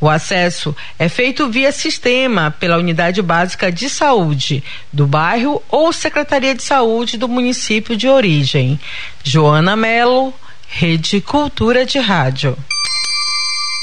O 0.00 0.08
acesso 0.08 0.74
é 0.98 1.08
feito 1.08 1.48
via 1.48 1.72
sistema 1.72 2.50
pela 2.52 2.78
Unidade 2.78 3.20
Básica 3.20 3.70
de 3.70 3.90
Saúde 3.90 4.62
do 4.92 5.06
bairro 5.06 5.62
ou 5.68 5.92
Secretaria 5.92 6.54
de 6.54 6.62
Saúde 6.62 7.18
do 7.18 7.28
município 7.28 7.96
de 7.96 8.08
origem. 8.08 8.78
Joana 9.24 9.74
Melo, 9.74 10.32
Rede 10.68 11.20
Cultura 11.20 11.84
de 11.84 11.98
Rádio. 11.98 12.56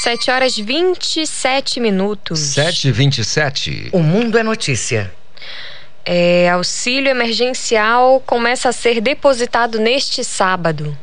7 0.04 0.32
horas 0.32 0.56
27 0.56 1.80
minutos. 1.80 2.40
7 2.40 2.88
e 2.88 2.92
27 2.92 3.90
O 3.92 4.00
mundo 4.00 4.38
é 4.38 4.44
notícia. 4.44 5.12
É, 6.06 6.48
auxílio 6.50 7.10
emergencial 7.10 8.22
começa 8.26 8.70
a 8.70 8.72
ser 8.72 9.02
depositado 9.02 9.80
neste 9.80 10.24
sábado. 10.24 10.96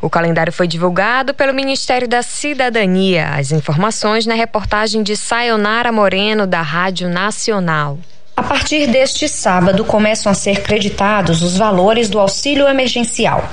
O 0.00 0.10
calendário 0.10 0.52
foi 0.52 0.66
divulgado 0.66 1.34
pelo 1.34 1.54
Ministério 1.54 2.08
da 2.08 2.22
Cidadania. 2.22 3.30
As 3.30 3.52
informações 3.52 4.26
na 4.26 4.34
reportagem 4.34 5.02
de 5.02 5.16
Sayonara 5.16 5.92
Moreno, 5.92 6.46
da 6.46 6.62
Rádio 6.62 7.08
Nacional. 7.08 7.98
A 8.38 8.42
partir 8.42 8.86
deste 8.86 9.26
sábado 9.28 9.82
começam 9.82 10.30
a 10.30 10.34
ser 10.34 10.60
creditados 10.60 11.42
os 11.42 11.56
valores 11.56 12.10
do 12.10 12.20
auxílio 12.20 12.68
emergencial. 12.68 13.48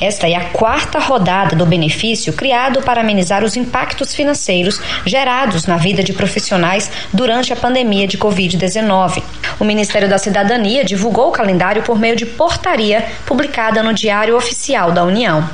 Esta 0.00 0.28
é 0.28 0.36
a 0.36 0.44
quarta 0.50 1.00
rodada 1.00 1.56
do 1.56 1.66
benefício 1.66 2.32
criado 2.32 2.80
para 2.82 3.00
amenizar 3.00 3.42
os 3.42 3.56
impactos 3.56 4.14
financeiros 4.14 4.80
gerados 5.04 5.66
na 5.66 5.76
vida 5.76 6.04
de 6.04 6.12
profissionais 6.12 6.88
durante 7.12 7.52
a 7.52 7.56
pandemia 7.56 8.06
de 8.06 8.16
Covid-19. 8.16 9.24
O 9.58 9.64
Ministério 9.64 10.08
da 10.08 10.18
Cidadania 10.18 10.84
divulgou 10.84 11.30
o 11.30 11.32
calendário 11.32 11.82
por 11.82 11.98
meio 11.98 12.14
de 12.14 12.24
portaria 12.24 13.06
publicada 13.26 13.82
no 13.82 13.92
Diário 13.92 14.36
Oficial 14.36 14.92
da 14.92 15.02
União. 15.02 15.50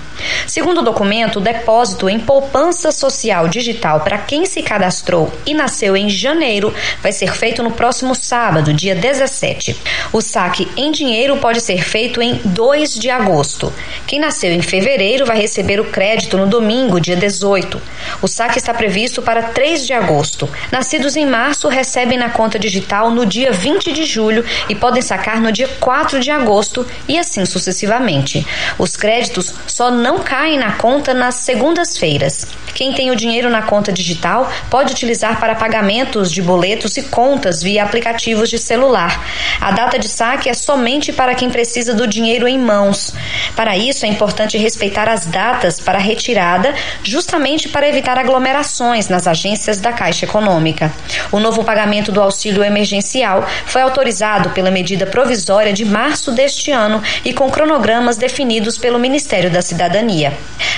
Segundo 0.47 0.79
o 0.79 0.85
documento, 0.85 1.38
o 1.38 1.42
depósito 1.42 2.09
em 2.09 2.20
poupança 2.20 2.92
social 2.92 3.49
digital 3.49 4.01
para 4.01 4.18
quem 4.18 4.44
se 4.44 4.62
cadastrou 4.62 5.33
e 5.47 5.55
nasceu 5.55 5.97
em 5.97 6.09
janeiro 6.09 6.73
vai 7.03 7.12
ser 7.12 7.33
feito 7.33 7.62
no 7.62 7.70
próximo 7.70 8.14
sábado, 8.14 8.73
dia 8.74 8.94
17. 8.94 9.76
O 10.12 10.20
saque 10.20 10.68
em 10.76 10.90
dinheiro 10.90 11.37
pode 11.37 11.60
ser 11.60 11.82
feito 11.82 12.20
em 12.20 12.40
2 12.44 12.94
de 12.94 13.10
agosto. 13.10 13.72
Quem 14.06 14.18
nasceu 14.18 14.52
em 14.52 14.62
fevereiro 14.62 15.26
vai 15.26 15.38
receber 15.38 15.80
o 15.80 15.84
crédito 15.84 16.37
no 16.37 16.46
domingo, 16.46 17.00
dia 17.00 17.16
18. 17.16 17.80
O 18.20 18.28
saque 18.28 18.58
está 18.58 18.74
previsto 18.74 19.22
para 19.22 19.42
3 19.42 19.87
de 19.87 19.92
agosto. 19.92 20.48
Nascidos 20.70 21.16
em 21.16 21.26
março 21.26 21.68
recebem 21.68 22.18
na 22.18 22.30
conta 22.30 22.58
digital 22.58 23.10
no 23.10 23.24
dia 23.24 23.52
20 23.52 23.92
de 23.92 24.04
julho 24.04 24.44
e 24.68 24.74
podem 24.74 25.02
sacar 25.02 25.40
no 25.40 25.52
dia 25.52 25.68
4 25.80 26.20
de 26.20 26.30
agosto 26.30 26.87
e 27.08 27.18
assim 27.18 27.44
sucessivamente. 27.44 28.46
Os 28.78 28.96
créditos 28.96 29.54
só 29.66 29.90
não 29.90 30.18
caem 30.18 30.58
na 30.58 30.72
conta 30.72 31.14
nas 31.14 31.37
segundas-feiras. 31.37 32.46
Quem 32.74 32.92
tem 32.92 33.10
o 33.10 33.16
dinheiro 33.16 33.48
na 33.48 33.62
conta 33.62 33.92
digital 33.92 34.50
pode 34.68 34.92
utilizar 34.92 35.38
para 35.38 35.54
pagamentos 35.54 36.30
de 36.30 36.42
boletos 36.42 36.96
e 36.96 37.02
contas 37.02 37.62
via 37.62 37.84
aplicativos 37.84 38.50
de 38.50 38.58
celular. 38.64 39.24
A 39.61 39.70
data 39.70 39.98
de 39.98 40.09
saque 40.09 40.48
é 40.48 40.55
somente 40.55 41.12
para 41.12 41.35
quem 41.35 41.50
precisa 41.50 41.94
do 41.94 42.07
dinheiro 42.07 42.48
em 42.48 42.59
mãos. 42.59 43.14
Para 43.55 43.77
isso, 43.77 44.05
é 44.05 44.09
importante 44.09 44.59
respeitar 44.59 45.09
as 45.09 45.27
datas 45.27 45.81
para 45.81 45.98
retirada, 45.98 46.74
justamente 47.03 47.68
para 47.68 47.88
evitar 47.88 48.18
aglomerações 48.18 49.09
nas 49.09 49.27
agências 49.27 49.81
da 49.81 49.92
Caixa 49.92 50.24
Econômica. 50.24 50.92
O 51.31 51.38
novo 51.38 51.62
pagamento 51.62 52.11
do 52.11 52.20
auxílio 52.20 52.64
emergencial 52.64 53.46
foi 53.66 53.83
autorizado 53.83 54.50
pela 54.50 54.70
medida 54.70 55.07
provisória 55.07 55.72
de 55.72 55.85
março 55.85 56.33
deste 56.33 56.70
ano 56.70 57.03
e 57.24 57.33
com 57.33 57.50
cronogramas 57.50 58.16
definidos 58.16 58.79
pelo 58.79 58.98
Ministério 58.98 59.50
da 59.50 59.62
Cidadania. 59.62 60.33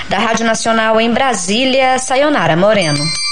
Da 0.09 0.19
Rádio 0.19 0.45
Nacional 0.45 0.99
em 0.99 1.11
Brasília, 1.11 1.97
Sayonara 1.99 2.55
Moreno. 2.55 3.26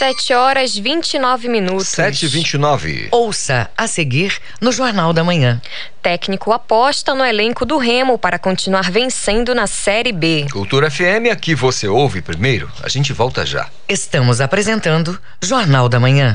7 0.00 0.32
horas 0.32 0.74
29 0.78 1.46
minutos. 1.46 1.88
7 1.88 2.24
e 2.24 2.28
29 2.28 3.08
Ouça 3.10 3.70
a 3.76 3.86
seguir 3.86 4.38
no 4.58 4.72
Jornal 4.72 5.12
da 5.12 5.22
Manhã. 5.22 5.60
Técnico 6.00 6.52
aposta 6.52 7.14
no 7.14 7.22
elenco 7.22 7.66
do 7.66 7.76
Remo 7.76 8.16
para 8.16 8.38
continuar 8.38 8.90
vencendo 8.90 9.54
na 9.54 9.66
Série 9.66 10.10
B. 10.10 10.46
Cultura 10.50 10.90
FM, 10.90 11.28
aqui 11.30 11.54
você 11.54 11.86
ouve 11.86 12.22
primeiro. 12.22 12.72
A 12.82 12.88
gente 12.88 13.12
volta 13.12 13.44
já. 13.44 13.68
Estamos 13.86 14.40
apresentando 14.40 15.20
Jornal 15.42 15.86
da 15.86 16.00
Manhã. 16.00 16.34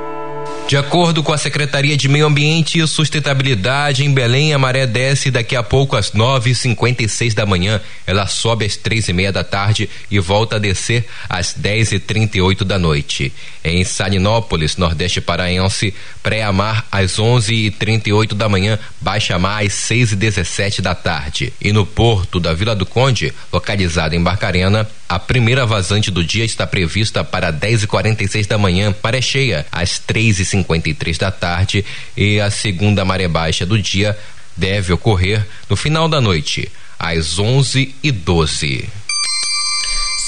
De 0.71 0.77
acordo 0.77 1.21
com 1.21 1.33
a 1.33 1.37
Secretaria 1.37 1.97
de 1.97 2.07
Meio 2.07 2.25
Ambiente 2.25 2.79
e 2.79 2.87
Sustentabilidade, 2.87 4.05
em 4.05 4.13
Belém 4.13 4.53
a 4.53 4.57
maré 4.57 4.87
desce 4.87 5.29
daqui 5.29 5.53
a 5.53 5.61
pouco 5.61 5.97
às 5.97 6.13
nove 6.13 6.51
e 6.51 6.55
cinquenta 6.55 7.03
e 7.03 7.09
seis 7.09 7.33
da 7.33 7.45
manhã. 7.45 7.81
Ela 8.07 8.25
sobe 8.25 8.63
às 8.63 8.77
três 8.77 9.09
e 9.09 9.11
meia 9.11 9.33
da 9.33 9.43
tarde 9.43 9.89
e 10.09 10.17
volta 10.17 10.55
a 10.55 10.59
descer 10.59 11.05
às 11.27 11.51
dez 11.51 11.91
e 11.91 11.99
trinta 11.99 12.37
e 12.37 12.41
oito 12.41 12.63
da 12.63 12.79
noite. 12.79 13.33
Em 13.65 13.83
Salinópolis, 13.83 14.77
Nordeste 14.77 15.19
Paraense, 15.19 15.93
pré-amar 16.23 16.87
às 16.89 17.19
onze 17.19 17.53
e 17.53 17.69
trinta 17.69 18.07
e 18.07 18.13
oito 18.13 18.33
da 18.33 18.47
manhã, 18.47 18.79
baixa-mar 19.01 19.65
às 19.65 19.73
seis 19.73 20.13
e 20.13 20.15
dezessete 20.15 20.81
da 20.81 20.95
tarde. 20.95 21.51
E 21.59 21.73
no 21.73 21.85
porto 21.85 22.39
da 22.39 22.53
Vila 22.53 22.73
do 22.73 22.85
Conde, 22.85 23.33
localizado 23.51 24.15
em 24.15 24.23
Barcarena, 24.23 24.89
a 25.11 25.19
primeira 25.19 25.65
vazante 25.65 26.09
do 26.09 26.23
dia 26.23 26.45
está 26.45 26.65
prevista 26.65 27.21
para 27.21 27.51
10 27.51 27.83
e 27.83 27.87
46 27.87 28.47
da 28.47 28.57
manhã, 28.57 28.95
maré 29.03 29.21
cheia, 29.21 29.65
às 29.69 29.99
3 29.99 30.39
e 30.39 30.45
53 30.45 31.17
da 31.17 31.29
tarde, 31.29 31.83
e 32.15 32.39
a 32.39 32.49
segunda 32.49 33.03
maré 33.03 33.27
baixa 33.27 33.65
do 33.65 33.77
dia 33.77 34.17
deve 34.55 34.93
ocorrer 34.93 35.45
no 35.69 35.75
final 35.75 36.07
da 36.07 36.21
noite, 36.21 36.71
às 36.97 37.37
11 37.37 37.93
e 38.01 38.09
12. 38.09 38.87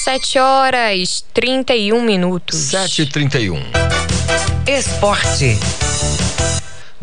7 0.04 0.40
horas 0.40 1.24
31 1.34 2.02
minutos. 2.02 2.58
7 2.58 3.04
e 3.04 3.06
31 3.06 3.64
Esporte. 4.68 5.58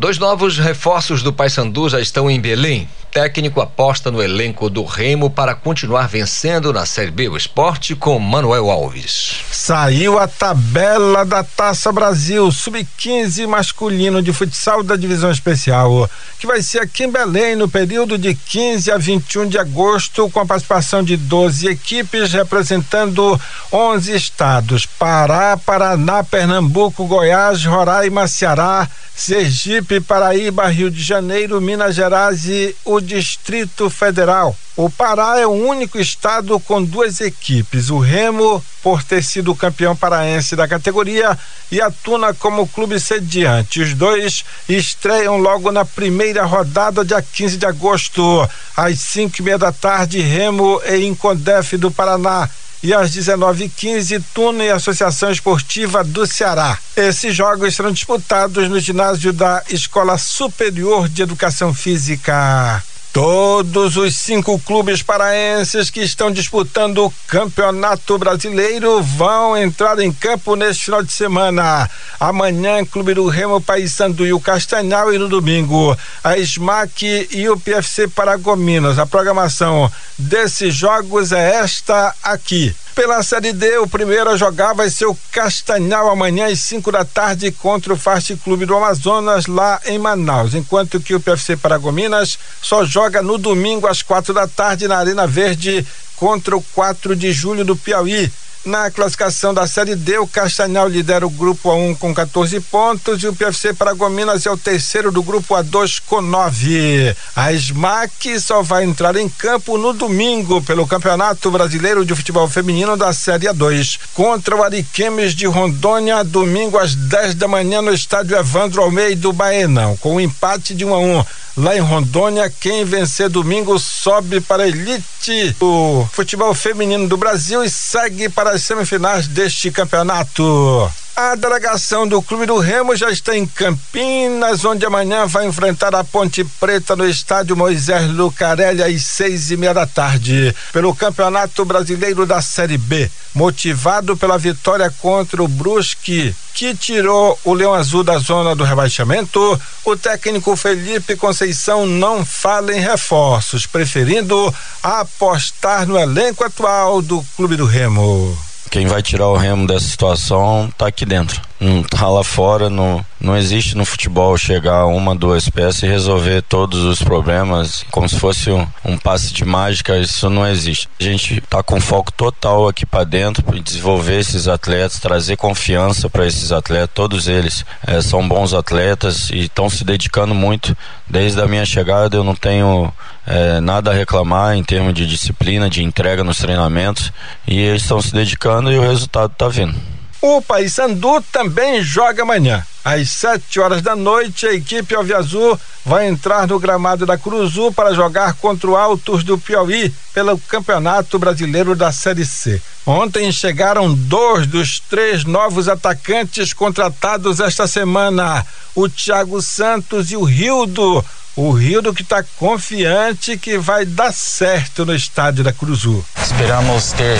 Dois 0.00 0.16
novos 0.16 0.56
reforços 0.56 1.22
do 1.22 1.30
Paysandu 1.30 1.86
já 1.90 2.00
estão 2.00 2.30
em 2.30 2.40
Belém. 2.40 2.88
Técnico 3.12 3.60
aposta 3.60 4.10
no 4.10 4.22
elenco 4.22 4.70
do 4.70 4.82
Remo 4.82 5.28
para 5.28 5.54
continuar 5.54 6.08
vencendo 6.08 6.72
na 6.72 6.86
Série 6.86 7.10
B 7.10 7.28
o 7.28 7.36
esporte 7.36 7.94
com 7.94 8.18
Manuel 8.18 8.70
Alves. 8.70 9.40
Saiu 9.52 10.18
a 10.18 10.26
tabela 10.26 11.26
da 11.26 11.44
Taça 11.44 11.92
Brasil 11.92 12.50
Sub-15 12.50 13.46
masculino 13.46 14.22
de 14.22 14.32
futsal 14.32 14.82
da 14.82 14.96
divisão 14.96 15.30
especial, 15.30 16.08
que 16.38 16.46
vai 16.46 16.62
ser 16.62 16.78
aqui 16.78 17.04
em 17.04 17.10
Belém 17.10 17.54
no 17.54 17.68
período 17.68 18.16
de 18.16 18.34
15 18.34 18.90
a 18.92 18.96
21 18.96 19.48
de 19.48 19.58
agosto, 19.58 20.30
com 20.30 20.40
a 20.40 20.46
participação 20.46 21.02
de 21.02 21.16
12 21.16 21.68
equipes 21.68 22.32
representando 22.32 23.38
11 23.70 24.14
estados: 24.14 24.86
Pará, 24.86 25.58
Paraná, 25.58 26.24
Pernambuco, 26.24 27.06
Goiás, 27.06 27.64
Roraima, 27.64 28.28
Ceará, 28.28 28.88
Sergipe, 29.20 29.89
Paraíba, 29.98 30.68
Rio 30.68 30.90
de 30.90 31.02
Janeiro, 31.02 31.58
Minas 31.58 31.94
Gerais 31.94 32.44
e 32.46 32.76
o 32.84 33.00
Distrito 33.00 33.88
Federal. 33.88 34.54
O 34.76 34.90
Pará 34.90 35.38
é 35.38 35.46
o 35.46 35.50
único 35.50 35.98
estado 35.98 36.60
com 36.60 36.82
duas 36.82 37.20
equipes, 37.20 37.88
o 37.88 37.98
Remo, 37.98 38.62
por 38.82 39.02
ter 39.02 39.24
sido 39.24 39.54
campeão 39.54 39.96
paraense 39.96 40.54
da 40.54 40.68
categoria, 40.68 41.36
e 41.72 41.80
a 41.80 41.90
Tuna 41.90 42.34
como 42.34 42.68
clube 42.68 43.00
sediante. 43.00 43.80
Os 43.80 43.94
dois 43.94 44.44
estreiam 44.68 45.38
logo 45.38 45.72
na 45.72 45.84
primeira 45.84 46.44
rodada, 46.44 47.04
dia 47.04 47.22
15 47.22 47.56
de 47.56 47.66
agosto, 47.66 48.48
às 48.76 49.00
cinco 49.00 49.36
e 49.40 49.42
meia 49.42 49.58
da 49.58 49.72
tarde, 49.72 50.20
Remo 50.20 50.80
e 50.84 51.06
Incondef 51.06 51.76
do 51.76 51.90
Paraná 51.90 52.48
e 52.82 52.94
às 52.94 53.10
19h15, 53.10 54.22
Tuna 54.34 54.64
e 54.64 54.70
Associação 54.70 55.30
Esportiva 55.30 56.02
do 56.02 56.26
Ceará. 56.26 56.78
Esses 56.96 57.34
jogos 57.34 57.74
serão 57.74 57.92
disputados 57.92 58.68
no 58.68 58.80
ginásio 58.80 59.32
da 59.32 59.62
Escola 59.68 60.16
Superior 60.16 61.08
de 61.08 61.22
Educação 61.22 61.74
Física. 61.74 62.82
Todos 63.12 63.96
os 63.96 64.14
cinco 64.14 64.56
clubes 64.60 65.02
paraenses 65.02 65.90
que 65.90 66.00
estão 66.00 66.30
disputando 66.30 67.06
o 67.06 67.12
Campeonato 67.26 68.16
Brasileiro 68.16 69.02
vão 69.02 69.56
entrar 69.56 69.98
em 69.98 70.12
campo 70.12 70.54
neste 70.54 70.84
final 70.84 71.02
de 71.02 71.10
semana. 71.10 71.90
Amanhã, 72.20 72.84
Clube 72.84 73.14
do 73.14 73.26
Remo, 73.26 73.60
Paysandu 73.60 74.24
e 74.24 74.32
o 74.32 74.38
Castanhal 74.38 75.12
e 75.12 75.18
no 75.18 75.28
domingo, 75.28 75.96
a 76.22 76.38
SMAC 76.38 77.28
e 77.32 77.48
o 77.48 77.58
PFC 77.58 78.06
Paragominas. 78.06 78.96
A 78.96 79.06
programação 79.06 79.90
desses 80.16 80.72
jogos 80.72 81.32
é 81.32 81.56
esta 81.56 82.14
aqui. 82.22 82.72
Pela 82.94 83.22
Série 83.22 83.52
D, 83.52 83.78
o 83.78 83.88
primeiro 83.88 84.28
a 84.28 84.36
jogar 84.36 84.74
vai 84.74 84.90
ser 84.90 85.06
o 85.06 85.16
Castanhal 85.32 86.10
amanhã 86.10 86.48
às 86.48 86.58
5 86.60 86.92
da 86.92 87.04
tarde 87.04 87.50
contra 87.50 87.94
o 87.94 87.96
Fast 87.96 88.36
Clube 88.36 88.66
do 88.66 88.76
Amazonas 88.76 89.46
lá 89.46 89.80
em 89.86 89.98
Manaus, 89.98 90.54
enquanto 90.54 91.00
que 91.00 91.14
o 91.14 91.20
PFC 91.20 91.56
Paragominas 91.56 92.38
só 92.60 92.84
joga 92.84 92.99
no 93.22 93.38
domingo 93.38 93.86
às 93.86 94.02
quatro 94.02 94.34
da 94.34 94.46
tarde 94.46 94.86
na 94.86 94.98
Arena 94.98 95.26
Verde 95.26 95.86
contra 96.16 96.56
o 96.56 96.62
4 96.74 97.16
de 97.16 97.32
julho 97.32 97.64
do 97.64 97.74
Piauí. 97.74 98.30
Na 98.62 98.90
classificação 98.90 99.54
da 99.54 99.66
Série 99.66 99.96
D, 99.96 100.18
o 100.18 100.26
Castanhal 100.26 100.86
lidera 100.86 101.26
o 101.26 101.30
grupo 101.30 101.70
A1 101.70 101.96
com 101.96 102.12
14 102.12 102.60
pontos 102.60 103.22
e 103.22 103.26
o 103.26 103.34
PFC 103.34 103.72
Paragominas 103.72 104.44
é 104.44 104.50
o 104.50 104.56
terceiro 104.56 105.10
do 105.10 105.22
grupo 105.22 105.54
A2 105.54 106.02
com 106.06 106.20
9. 106.20 107.16
A 107.34 107.54
SMAC 107.54 108.38
só 108.38 108.60
vai 108.60 108.84
entrar 108.84 109.16
em 109.16 109.30
campo 109.30 109.78
no 109.78 109.94
domingo 109.94 110.60
pelo 110.60 110.86
Campeonato 110.86 111.50
Brasileiro 111.50 112.04
de 112.04 112.14
Futebol 112.14 112.46
Feminino 112.48 112.98
da 112.98 113.14
Série 113.14 113.46
A2 113.46 113.98
contra 114.12 114.54
o 114.54 114.62
Ariquemes 114.62 115.34
de 115.34 115.46
Rondônia, 115.46 116.22
domingo 116.22 116.76
às 116.76 116.94
10 116.94 117.36
da 117.36 117.48
manhã 117.48 117.80
no 117.80 117.94
estádio 117.94 118.36
Evandro 118.36 118.82
Almeida 118.82 119.22
do 119.22 119.32
Baenão, 119.32 119.96
com 119.96 120.16
um 120.16 120.20
empate 120.20 120.74
de 120.74 120.84
1 120.84 120.94
a 120.94 120.98
1 120.98 121.24
lá 121.56 121.76
em 121.76 121.80
Rondônia. 121.80 122.52
Quem 122.60 122.84
vencer 122.84 123.28
domingo 123.28 123.78
sobe 123.78 124.40
para 124.40 124.64
a 124.64 124.68
elite 124.68 125.54
do 125.58 126.06
futebol 126.12 126.54
feminino 126.54 127.08
do 127.08 127.16
Brasil 127.16 127.62
e 127.62 127.70
segue 127.70 128.28
para 128.28 128.49
as 128.50 128.62
semifinais 128.62 129.26
deste 129.28 129.70
campeonato. 129.70 130.90
A 131.16 131.34
delegação 131.34 132.06
do 132.06 132.22
Clube 132.22 132.46
do 132.46 132.58
Remo 132.58 132.96
já 132.96 133.10
está 133.10 133.36
em 133.36 133.46
Campinas, 133.46 134.64
onde 134.64 134.86
amanhã 134.86 135.26
vai 135.26 135.46
enfrentar 135.46 135.94
a 135.94 136.04
Ponte 136.04 136.44
Preta 136.58 136.96
no 136.96 137.06
estádio 137.06 137.56
Moisés 137.56 138.10
Lucarelli 138.10 138.82
às 138.82 139.04
seis 139.04 139.50
e 139.50 139.56
meia 139.56 139.74
da 139.74 139.86
tarde, 139.86 140.54
pelo 140.72 140.94
Campeonato 140.94 141.64
Brasileiro 141.64 142.24
da 142.24 142.40
Série 142.40 142.78
B. 142.78 143.10
Motivado 143.34 144.16
pela 144.16 144.38
vitória 144.38 144.92
contra 144.98 145.42
o 145.42 145.48
Brusque, 145.48 146.34
que 146.54 146.74
tirou 146.74 147.38
o 147.44 147.52
Leão 147.52 147.74
Azul 147.74 148.02
da 148.02 148.18
zona 148.18 148.54
do 148.54 148.64
rebaixamento, 148.64 149.60
o 149.84 149.96
técnico 149.96 150.56
Felipe 150.56 151.16
Conceição 151.16 151.86
não 151.86 152.24
fala 152.24 152.72
em 152.72 152.80
reforços, 152.80 153.66
preferindo 153.66 154.54
apostar 154.82 155.86
no 155.86 155.98
elenco 155.98 156.44
atual 156.44 157.02
do 157.02 157.24
Clube 157.36 157.56
do 157.56 157.66
Remo. 157.66 158.49
Quem 158.70 158.86
vai 158.86 159.02
tirar 159.02 159.28
o 159.28 159.36
Remo 159.36 159.66
dessa 159.66 159.86
situação 159.86 160.72
tá 160.76 160.86
aqui 160.86 161.04
dentro. 161.04 161.40
Não 161.60 161.82
tá 161.82 162.08
lá 162.08 162.24
fora, 162.24 162.70
não, 162.70 163.04
não 163.20 163.36
existe 163.36 163.76
no 163.76 163.84
futebol 163.84 164.36
chegar 164.38 164.86
uma, 164.86 165.14
duas 165.14 165.48
peças 165.50 165.82
e 165.82 165.86
resolver 165.86 166.40
todos 166.42 166.84
os 166.84 167.02
problemas 167.02 167.84
como 167.90 168.08
se 168.08 168.18
fosse 168.18 168.50
um, 168.50 168.66
um 168.82 168.96
passe 168.96 169.32
de 169.34 169.44
mágica, 169.44 169.98
isso 169.98 170.30
não 170.30 170.46
existe. 170.46 170.88
A 170.98 171.02
gente 171.04 171.40
tá 171.42 171.62
com 171.62 171.80
foco 171.80 172.10
total 172.12 172.66
aqui 172.66 172.86
para 172.86 173.04
dentro 173.04 173.42
para 173.42 173.58
desenvolver 173.58 174.20
esses 174.20 174.48
atletas, 174.48 175.00
trazer 175.00 175.36
confiança 175.36 176.08
para 176.08 176.26
esses 176.26 176.50
atletas, 176.50 176.90
todos 176.94 177.28
eles 177.28 177.64
é, 177.86 178.00
são 178.00 178.26
bons 178.26 178.54
atletas 178.54 179.28
e 179.30 179.40
estão 179.40 179.68
se 179.68 179.84
dedicando 179.84 180.34
muito. 180.34 180.74
Desde 181.06 181.40
a 181.40 181.46
minha 181.46 181.66
chegada 181.66 182.16
eu 182.16 182.24
não 182.24 182.34
tenho 182.34 182.90
é, 183.26 183.60
nada 183.60 183.90
a 183.90 183.94
reclamar 183.94 184.56
em 184.56 184.64
termos 184.64 184.94
de 184.94 185.06
disciplina, 185.06 185.70
de 185.70 185.82
entrega 185.82 186.24
nos 186.24 186.38
treinamentos 186.38 187.12
e 187.46 187.58
eles 187.58 187.82
estão 187.82 188.00
se 188.00 188.12
dedicando 188.12 188.72
e 188.72 188.78
o 188.78 188.82
resultado 188.82 189.32
está 189.32 189.48
vindo. 189.48 189.74
O 190.22 190.42
Paysandu 190.42 191.22
também 191.32 191.82
joga 191.82 192.22
amanhã. 192.22 192.62
Às 192.84 193.10
7 193.10 193.58
horas 193.58 193.80
da 193.80 193.96
noite, 193.96 194.46
a 194.46 194.52
equipe 194.52 194.94
Alviazul 194.94 195.58
vai 195.84 196.08
entrar 196.08 196.46
no 196.46 196.58
gramado 196.58 197.06
da 197.06 197.16
Curuzu 197.16 197.72
para 197.72 197.94
jogar 197.94 198.34
contra 198.34 198.70
o 198.70 198.76
Altos 198.76 199.24
do 199.24 199.38
Piauí 199.38 199.92
pelo 200.12 200.38
Campeonato 200.38 201.18
Brasileiro 201.18 201.74
da 201.74 201.90
Série 201.90 202.26
C. 202.26 202.60
Ontem 202.86 203.30
chegaram 203.32 203.94
dois 203.94 204.46
dos 204.46 204.80
três 204.80 205.24
novos 205.24 205.68
atacantes 205.68 206.52
contratados 206.52 207.40
esta 207.40 207.66
semana: 207.66 208.44
o 208.74 208.88
Thiago 208.88 209.40
Santos 209.40 210.10
e 210.10 210.16
o 210.16 210.24
Rildo. 210.24 211.04
O 211.36 211.52
Rildo 211.52 211.94
que 211.94 212.02
está 212.02 212.24
confiante 212.38 213.38
que 213.38 213.56
vai 213.56 213.84
dar 213.84 214.12
certo 214.12 214.84
no 214.84 214.94
estádio 214.94 215.44
da 215.44 215.52
Curuzu. 215.52 216.04
Esperamos 216.20 216.92
ter 216.92 217.18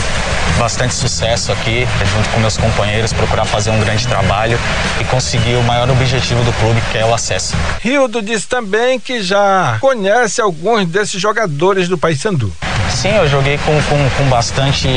bastante 0.59 0.95
sucesso 0.95 1.53
aqui, 1.53 1.87
junto 2.13 2.29
com 2.31 2.41
meus 2.41 2.57
companheiros, 2.57 3.13
procurar 3.13 3.45
fazer 3.45 3.71
um 3.71 3.81
grande 3.81 4.07
trabalho 4.07 4.59
e 5.01 5.05
conseguir 5.05 5.55
o 5.55 5.63
maior 5.63 5.89
objetivo 5.89 6.43
do 6.43 6.53
clube, 6.55 6.83
que 6.91 6.99
é 6.99 7.05
o 7.05 7.15
acesso. 7.15 7.55
Rildo 7.81 8.21
disse 8.21 8.49
também 8.49 8.99
que 8.99 9.23
já 9.23 9.79
conhece 9.81 10.41
alguns 10.41 10.87
desses 10.89 11.21
jogadores 11.21 11.89
do 11.89 11.97
Paysandu. 11.97 12.53
Sim, 12.91 13.11
eu 13.17 13.29
joguei 13.29 13.59
com, 13.59 13.81
com, 13.83 14.11
com 14.17 14.25
bastante 14.29 14.89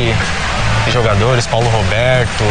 jogadores, 0.91 1.45
Paulo 1.47 1.69
Roberto, 1.69 2.43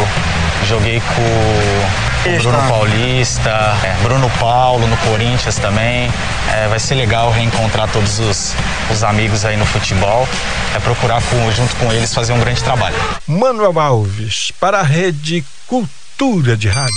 joguei 0.67 0.99
com 1.01 2.12
Bruno 2.23 2.57
Paulista, 2.69 3.49
é, 3.83 4.01
Bruno 4.01 4.29
Paulo 4.39 4.87
no 4.87 4.95
Corinthians 4.97 5.57
também. 5.57 6.09
É, 6.53 6.67
vai 6.67 6.79
ser 6.79 6.95
legal 6.95 7.31
reencontrar 7.31 7.91
todos 7.91 8.19
os, 8.19 8.53
os 8.91 9.03
amigos 9.03 9.43
aí 9.43 9.57
no 9.57 9.65
futebol. 9.65 10.27
É 10.75 10.79
procurar 10.79 11.21
com, 11.23 11.51
junto 11.51 11.75
com 11.75 11.91
eles 11.91 12.13
fazer 12.13 12.33
um 12.33 12.39
grande 12.39 12.63
trabalho. 12.63 12.95
Manuel 13.27 13.77
Alves, 13.79 14.51
para 14.59 14.79
a 14.79 14.83
Rede 14.83 15.43
Cultura 15.67 16.55
de 16.55 16.69
Rádio. 16.69 16.93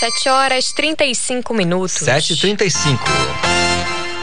7 0.00 0.28
horas 0.28 0.72
35 0.72 1.54
minutos. 1.54 2.02
7h35. 2.02 2.98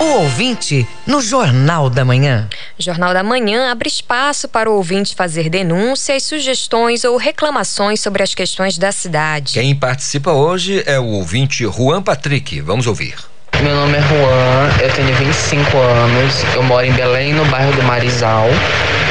O 0.03 0.15
ouvinte 0.17 0.85
no 1.07 1.21
Jornal 1.21 1.89
da 1.89 2.03
Manhã. 2.03 2.49
Jornal 2.77 3.13
da 3.13 3.23
Manhã 3.23 3.71
abre 3.71 3.87
espaço 3.87 4.49
para 4.49 4.69
o 4.69 4.75
ouvinte 4.75 5.15
fazer 5.15 5.49
denúncias, 5.49 6.23
sugestões 6.23 7.05
ou 7.05 7.15
reclamações 7.15 8.01
sobre 8.01 8.21
as 8.21 8.35
questões 8.35 8.77
da 8.77 8.91
cidade. 8.91 9.53
Quem 9.53 9.73
participa 9.73 10.33
hoje 10.33 10.83
é 10.85 10.99
o 10.99 11.05
ouvinte 11.05 11.63
Juan 11.63 12.03
Patrick. 12.03 12.59
Vamos 12.59 12.85
ouvir. 12.85 13.15
Meu 13.63 13.77
nome 13.77 13.97
é 13.97 14.01
Juan, 14.01 14.69
eu 14.81 14.89
tenho 14.89 15.15
25 15.15 15.77
anos, 15.77 16.43
eu 16.53 16.61
moro 16.63 16.85
em 16.85 16.91
Belém, 16.91 17.31
no 17.31 17.45
bairro 17.45 17.71
do 17.71 17.81
Marizal, 17.83 18.49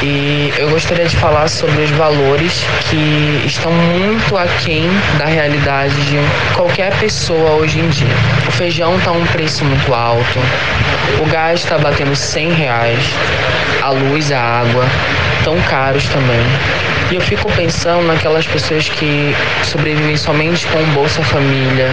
e 0.03 0.53
eu 0.59 0.69
gostaria 0.69 1.05
de 1.05 1.17
falar 1.17 1.47
sobre 1.47 1.81
os 1.81 1.89
valores 1.89 2.63
que 2.87 3.41
estão 3.47 3.71
muito 3.71 4.37
aquém 4.37 4.87
da 5.17 5.25
realidade 5.25 5.95
de 6.05 6.19
qualquer 6.53 6.93
pessoa 6.99 7.53
hoje 7.53 7.79
em 7.79 7.89
dia. 7.89 8.15
O 8.47 8.51
feijão 8.51 8.95
está 8.95 9.11
um 9.11 9.25
preço 9.25 9.65
muito 9.65 9.91
alto, 9.91 10.39
o 11.19 11.25
gás 11.31 11.61
está 11.61 11.79
batendo 11.79 12.15
100 12.15 12.51
reais, 12.53 13.03
a 13.81 13.89
luz, 13.89 14.31
a 14.31 14.39
água 14.39 14.85
tão 15.43 15.59
caros 15.61 16.07
também. 16.09 16.45
E 17.11 17.15
eu 17.15 17.21
fico 17.21 17.51
pensando 17.51 18.05
naquelas 18.07 18.45
pessoas 18.47 18.89
que 18.89 19.35
sobrevivem 19.63 20.17
somente 20.17 20.65
com 20.67 20.83
Bolsa 20.93 21.21
Família, 21.23 21.89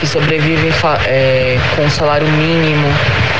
que 0.00 0.06
sobrevivem 0.06 0.70
é, 1.06 1.56
com 1.76 1.88
salário 1.88 2.26
mínimo 2.28 2.88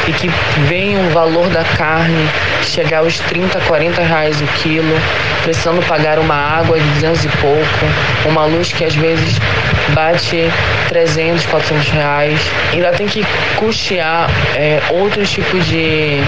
e 0.06 0.12
que 0.12 0.28
veem 0.68 0.96
o 1.06 1.10
valor 1.10 1.48
da 1.48 1.64
carne 1.76 2.28
chegar 2.62 2.98
aos 2.98 3.18
30, 3.20 3.58
40 3.60 4.02
reais 4.02 4.40
o 4.40 4.46
quilo, 4.58 4.94
precisando 5.42 5.84
pagar 5.86 6.18
uma 6.18 6.34
água 6.34 6.78
de 6.78 6.86
200 6.94 7.24
e 7.24 7.28
pouco, 7.28 8.28
uma 8.28 8.44
luz 8.44 8.72
que 8.72 8.84
às 8.84 8.94
vezes 8.94 9.38
bate 9.94 10.50
300, 10.88 11.46
400 11.46 11.88
reais, 11.90 12.40
ainda 12.72 12.92
tem 12.92 13.06
que 13.06 13.24
custear 13.56 14.30
é, 14.54 14.80
outros 14.90 15.30
tipos 15.30 15.66
de, 15.66 16.18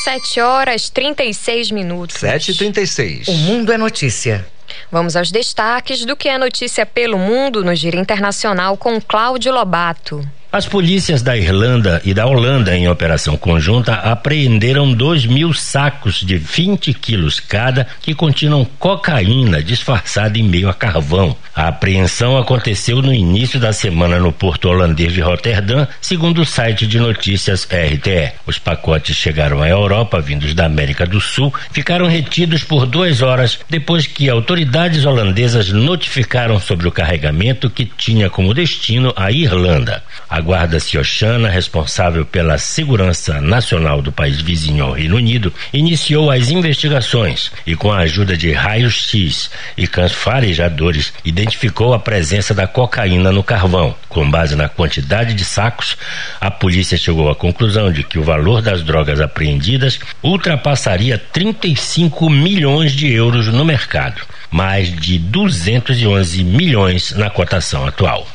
7 0.04 0.40
horas 0.40 0.88
36 0.88 1.72
minutos. 1.72 2.20
7 2.20 2.52
e 2.52 2.54
36 2.54 3.26
O 3.26 3.32
mundo 3.32 3.72
é 3.72 3.76
notícia. 3.76 4.46
Vamos 4.90 5.16
aos 5.16 5.30
destaques 5.30 6.04
do 6.04 6.16
que 6.16 6.28
é 6.28 6.38
notícia 6.38 6.84
pelo 6.84 7.18
mundo 7.18 7.64
no 7.64 7.74
Giro 7.74 7.98
Internacional 7.98 8.76
com 8.76 9.00
Cláudio 9.00 9.52
Lobato. 9.52 10.26
As 10.52 10.66
polícias 10.66 11.22
da 11.22 11.36
Irlanda 11.36 12.02
e 12.04 12.12
da 12.12 12.26
Holanda, 12.26 12.76
em 12.76 12.88
operação 12.88 13.36
conjunta, 13.36 13.94
apreenderam 13.94 14.92
2 14.92 15.26
mil 15.26 15.54
sacos 15.54 16.22
de 16.22 16.36
20 16.36 16.92
quilos 16.92 17.38
cada 17.38 17.86
que 18.02 18.16
continham 18.16 18.64
cocaína 18.64 19.62
disfarçada 19.62 20.36
em 20.36 20.42
meio 20.42 20.68
a 20.68 20.74
carvão. 20.74 21.36
A 21.54 21.68
apreensão 21.68 22.36
aconteceu 22.36 23.00
no 23.00 23.14
início 23.14 23.60
da 23.60 23.72
semana 23.72 24.18
no 24.18 24.32
porto 24.32 24.68
holandês 24.68 25.12
de 25.12 25.20
Roterdã, 25.20 25.86
segundo 26.00 26.40
o 26.40 26.46
site 26.46 26.84
de 26.84 26.98
notícias 26.98 27.64
RTE. 27.64 28.32
Os 28.44 28.58
pacotes 28.58 29.14
chegaram 29.14 29.62
à 29.62 29.68
Europa, 29.68 30.20
vindos 30.20 30.52
da 30.52 30.66
América 30.66 31.06
do 31.06 31.20
Sul, 31.20 31.54
ficaram 31.70 32.08
retidos 32.08 32.64
por 32.64 32.86
duas 32.86 33.22
horas 33.22 33.60
depois 33.68 34.08
que 34.08 34.28
autoridades 34.28 35.04
holandesas 35.04 35.68
notificaram 35.70 36.58
sobre 36.58 36.88
o 36.88 36.92
carregamento 36.92 37.70
que 37.70 37.84
tinha 37.84 38.28
como 38.28 38.52
destino 38.52 39.12
a 39.14 39.30
Irlanda. 39.30 40.02
A 40.28 40.39
a 40.40 40.42
Guarda 40.42 40.80
Ciochana, 40.80 41.50
responsável 41.50 42.24
pela 42.24 42.56
segurança 42.56 43.42
nacional 43.42 44.00
do 44.00 44.10
país 44.10 44.40
vizinho 44.40 44.86
ao 44.86 44.92
Reino 44.92 45.16
Unido, 45.16 45.52
iniciou 45.70 46.30
as 46.30 46.50
investigações 46.50 47.52
e, 47.66 47.76
com 47.76 47.92
a 47.92 47.98
ajuda 47.98 48.34
de 48.34 48.50
raios-x 48.50 49.50
e 49.76 49.86
cães 49.86 50.12
farejadores, 50.12 51.12
identificou 51.26 51.92
a 51.92 51.98
presença 51.98 52.54
da 52.54 52.66
cocaína 52.66 53.30
no 53.30 53.44
carvão. 53.44 53.94
Com 54.08 54.30
base 54.30 54.56
na 54.56 54.66
quantidade 54.66 55.34
de 55.34 55.44
sacos, 55.44 55.94
a 56.40 56.50
polícia 56.50 56.96
chegou 56.96 57.28
à 57.28 57.36
conclusão 57.36 57.92
de 57.92 58.02
que 58.02 58.18
o 58.18 58.24
valor 58.24 58.62
das 58.62 58.82
drogas 58.82 59.20
apreendidas 59.20 60.00
ultrapassaria 60.22 61.18
35 61.18 62.30
milhões 62.30 62.92
de 62.92 63.12
euros 63.12 63.48
no 63.48 63.64
mercado, 63.64 64.22
mais 64.50 64.90
de 64.90 65.18
211 65.18 66.42
milhões 66.44 67.12
na 67.12 67.28
cotação 67.28 67.86
atual. 67.86 68.26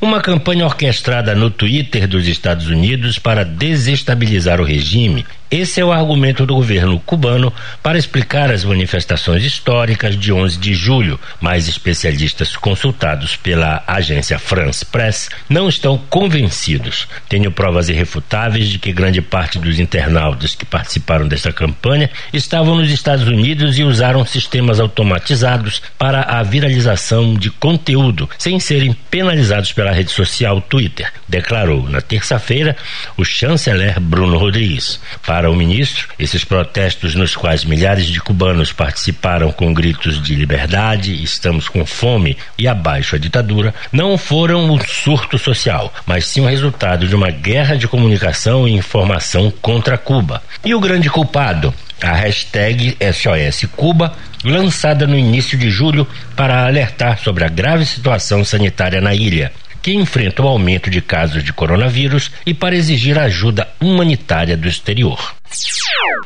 Uma 0.00 0.20
campanha 0.20 0.64
orquestrada 0.64 1.34
no 1.34 1.50
Twitter 1.50 2.06
dos 2.08 2.26
Estados 2.26 2.68
Unidos 2.68 3.18
para 3.18 3.44
desestabilizar 3.44 4.60
o 4.60 4.64
regime 4.64 5.24
esse 5.50 5.80
é 5.80 5.84
o 5.84 5.90
argumento 5.90 6.46
do 6.46 6.54
governo 6.54 7.00
cubano 7.00 7.52
para 7.82 7.98
explicar 7.98 8.52
as 8.52 8.62
manifestações 8.62 9.44
históricas 9.44 10.16
de 10.16 10.32
11 10.32 10.56
de 10.58 10.74
julho, 10.74 11.18
mas 11.40 11.66
especialistas 11.66 12.56
consultados 12.56 13.34
pela 13.34 13.82
agência 13.86 14.38
France 14.38 14.84
Press 14.84 15.28
não 15.48 15.68
estão 15.68 15.98
convencidos. 15.98 17.08
Tenho 17.28 17.50
provas 17.50 17.88
irrefutáveis 17.88 18.68
de 18.68 18.78
que 18.78 18.92
grande 18.92 19.20
parte 19.20 19.58
dos 19.58 19.80
internautas 19.80 20.54
que 20.54 20.64
participaram 20.64 21.26
dessa 21.26 21.52
campanha 21.52 22.10
estavam 22.32 22.76
nos 22.76 22.90
Estados 22.90 23.26
Unidos 23.26 23.76
e 23.76 23.82
usaram 23.82 24.24
sistemas 24.24 24.78
automatizados 24.78 25.82
para 25.98 26.22
a 26.22 26.42
viralização 26.44 27.34
de 27.34 27.50
conteúdo, 27.50 28.30
sem 28.38 28.60
serem 28.60 28.92
penalizados 29.10 29.72
pela 29.72 29.90
rede 29.90 30.12
social 30.12 30.60
Twitter, 30.60 31.12
declarou 31.28 31.88
na 31.88 32.00
terça-feira 32.00 32.76
o 33.16 33.24
chanceler 33.24 33.98
Bruno 33.98 34.38
Rodrigues. 34.38 35.00
Para 35.26 35.39
o 35.48 35.54
ministro, 35.54 36.08
esses 36.18 36.44
protestos 36.44 37.14
nos 37.14 37.36
quais 37.36 37.64
milhares 37.64 38.06
de 38.06 38.20
cubanos 38.20 38.72
participaram 38.72 39.52
com 39.52 39.72
gritos 39.72 40.20
de 40.20 40.34
liberdade, 40.34 41.22
estamos 41.22 41.68
com 41.68 41.86
fome 41.86 42.36
e 42.58 42.66
abaixo 42.66 43.14
a 43.14 43.18
ditadura, 43.18 43.72
não 43.92 44.18
foram 44.18 44.64
um 44.64 44.80
surto 44.80 45.38
social, 45.38 45.94
mas 46.04 46.26
sim 46.26 46.40
o 46.40 46.48
resultado 46.48 47.06
de 47.06 47.14
uma 47.14 47.30
guerra 47.30 47.76
de 47.76 47.86
comunicação 47.86 48.66
e 48.66 48.72
informação 48.72 49.52
contra 49.62 49.96
Cuba. 49.96 50.42
E 50.64 50.74
o 50.74 50.80
grande 50.80 51.08
culpado, 51.08 51.72
a 52.02 52.12
hashtag 52.12 52.96
SOS 53.00 53.68
Cuba, 53.76 54.12
lançada 54.44 55.06
no 55.06 55.16
início 55.16 55.56
de 55.56 55.70
julho 55.70 56.06
para 56.34 56.66
alertar 56.66 57.18
sobre 57.18 57.44
a 57.44 57.48
grave 57.48 57.86
situação 57.86 58.44
sanitária 58.44 59.00
na 59.00 59.14
ilha 59.14 59.52
que 59.82 59.92
enfrenta 59.92 60.42
o 60.42 60.48
aumento 60.48 60.90
de 60.90 61.00
casos 61.00 61.42
de 61.42 61.52
coronavírus 61.52 62.30
e 62.44 62.52
para 62.52 62.76
exigir 62.76 63.18
ajuda 63.18 63.68
humanitária 63.80 64.56
do 64.56 64.68
exterior. 64.68 65.39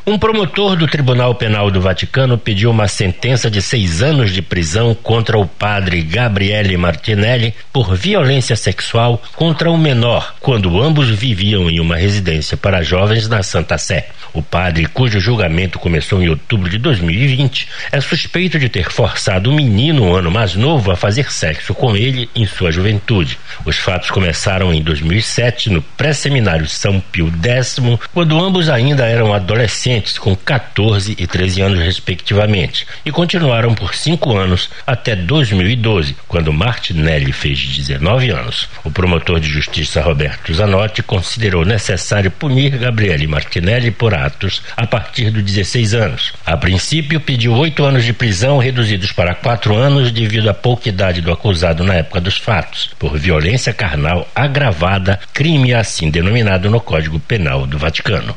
Um 0.07 0.19
promotor 0.19 0.77
do 0.77 0.87
Tribunal 0.87 1.35
Penal 1.35 1.71
do 1.71 1.81
Vaticano 1.81 2.37
pediu 2.37 2.71
uma 2.71 2.87
sentença 2.87 3.51
de 3.51 3.63
seis 3.63 4.03
anos 4.03 4.31
de 4.33 4.43
prisão 4.43 4.95
contra 4.95 5.39
o 5.39 5.47
padre 5.47 6.03
Gabriele 6.03 6.77
Martinelli 6.77 7.55
por 7.73 7.95
violência 7.95 8.55
sexual 8.55 9.23
contra 9.35 9.71
um 9.71 9.79
menor, 9.79 10.35
quando 10.41 10.81
ambos 10.81 11.09
viviam 11.09 11.71
em 11.71 11.81
uma 11.81 11.97
residência 11.97 12.55
para 12.55 12.83
jovens 12.83 13.27
na 13.27 13.43
Santa 13.43 13.79
Sé. 13.79 14.09
O 14.35 14.43
padre, 14.43 14.87
cujo 14.87 15.21
julgamento 15.21 15.79
começou 15.79 16.21
em 16.21 16.29
outubro 16.29 16.69
de 16.69 16.77
2020, 16.77 17.69
é 17.93 18.01
suspeito 18.01 18.59
de 18.59 18.69
ter 18.69 18.91
forçado 18.91 19.49
o 19.49 19.55
menino, 19.55 20.05
um 20.05 20.15
ano 20.15 20.31
mais 20.31 20.55
novo, 20.55 20.91
a 20.91 20.97
fazer 20.97 21.33
sexo 21.33 21.73
com 21.73 21.97
ele 21.97 22.29
em 22.35 22.45
sua 22.45 22.73
juventude. 22.73 23.39
Os 23.65 23.77
fatos 23.77 24.11
começaram 24.11 24.75
em 24.75 24.83
2007, 24.83 25.71
no 25.71 25.81
pré-seminário 25.81 26.67
São 26.67 27.01
Pio 27.01 27.33
X, 27.43 27.79
quando 28.13 28.39
ambos 28.43 28.69
ainda 28.69 29.07
eram 29.07 29.14
adolescentes 29.35 30.19
com 30.19 30.35
14 30.35 31.15
e 31.19 31.27
13 31.27 31.61
anos, 31.63 31.79
respectivamente, 31.79 32.87
e 33.05 33.11
continuaram 33.11 33.75
por 33.75 33.95
cinco 33.95 34.37
anos 34.37 34.71
até 34.87 35.15
2012, 35.15 36.17
quando 36.27 36.53
Martinelli 36.53 37.33
fez 37.33 37.59
19 37.59 38.31
anos. 38.31 38.69
O 38.83 38.91
promotor 38.91 39.39
de 39.39 39.49
justiça 39.49 40.03
Roberto 40.03 40.53
Zanotti 40.53 41.03
considerou 41.03 41.65
necessário 41.65 42.31
punir 42.31 42.77
Gabriele 42.79 43.27
Martinelli 43.27 43.91
por 43.91 44.15
atos 44.15 44.63
a 44.77 44.87
partir 44.87 45.31
dos 45.31 45.43
16 45.43 45.95
anos. 45.95 46.33
A 46.45 46.57
princípio, 46.57 47.21
pediu 47.21 47.55
oito 47.55 47.85
anos 47.85 48.05
de 48.05 48.13
prisão, 48.13 48.59
reduzidos 48.59 49.13
para 49.13 49.35
quatro 49.35 49.77
anos 49.77 50.11
devido 50.11 50.49
à 50.49 50.55
pouca 50.55 50.89
idade 50.89 51.21
do 51.21 51.33
acusado 51.33 51.85
na 51.85 51.95
época 51.95 52.21
dos 52.21 52.37
fatos, 52.37 52.91
por 52.99 53.19
violência 53.19 53.73
carnal 53.73 54.29
agravada, 54.35 55.19
crime 55.33 55.75
assim 55.75 56.11
denominado 56.11 56.71
no 56.71 56.81
Código 56.81 57.21
Penal 57.21 57.67
do 57.67 57.79
Vaticano. 57.79 58.35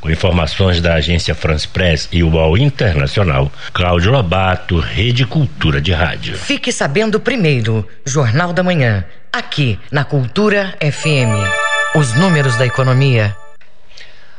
Com 0.00 0.10
informações 0.10 0.80
da 0.80 0.94
agência 0.94 1.34
France 1.34 1.66
Press 1.66 2.08
e 2.12 2.22
UOL 2.22 2.56
Internacional, 2.56 3.50
Cláudio 3.72 4.12
Lobato, 4.12 4.78
Rede 4.78 5.26
Cultura 5.26 5.80
de 5.80 5.92
Rádio. 5.92 6.36
Fique 6.36 6.72
sabendo 6.72 7.18
primeiro, 7.18 7.86
Jornal 8.04 8.52
da 8.52 8.62
Manhã, 8.62 9.04
aqui 9.32 9.78
na 9.90 10.04
Cultura 10.04 10.76
FM. 10.80 11.34
Os 11.96 12.12
números 12.14 12.56
da 12.56 12.66
economia. 12.66 13.36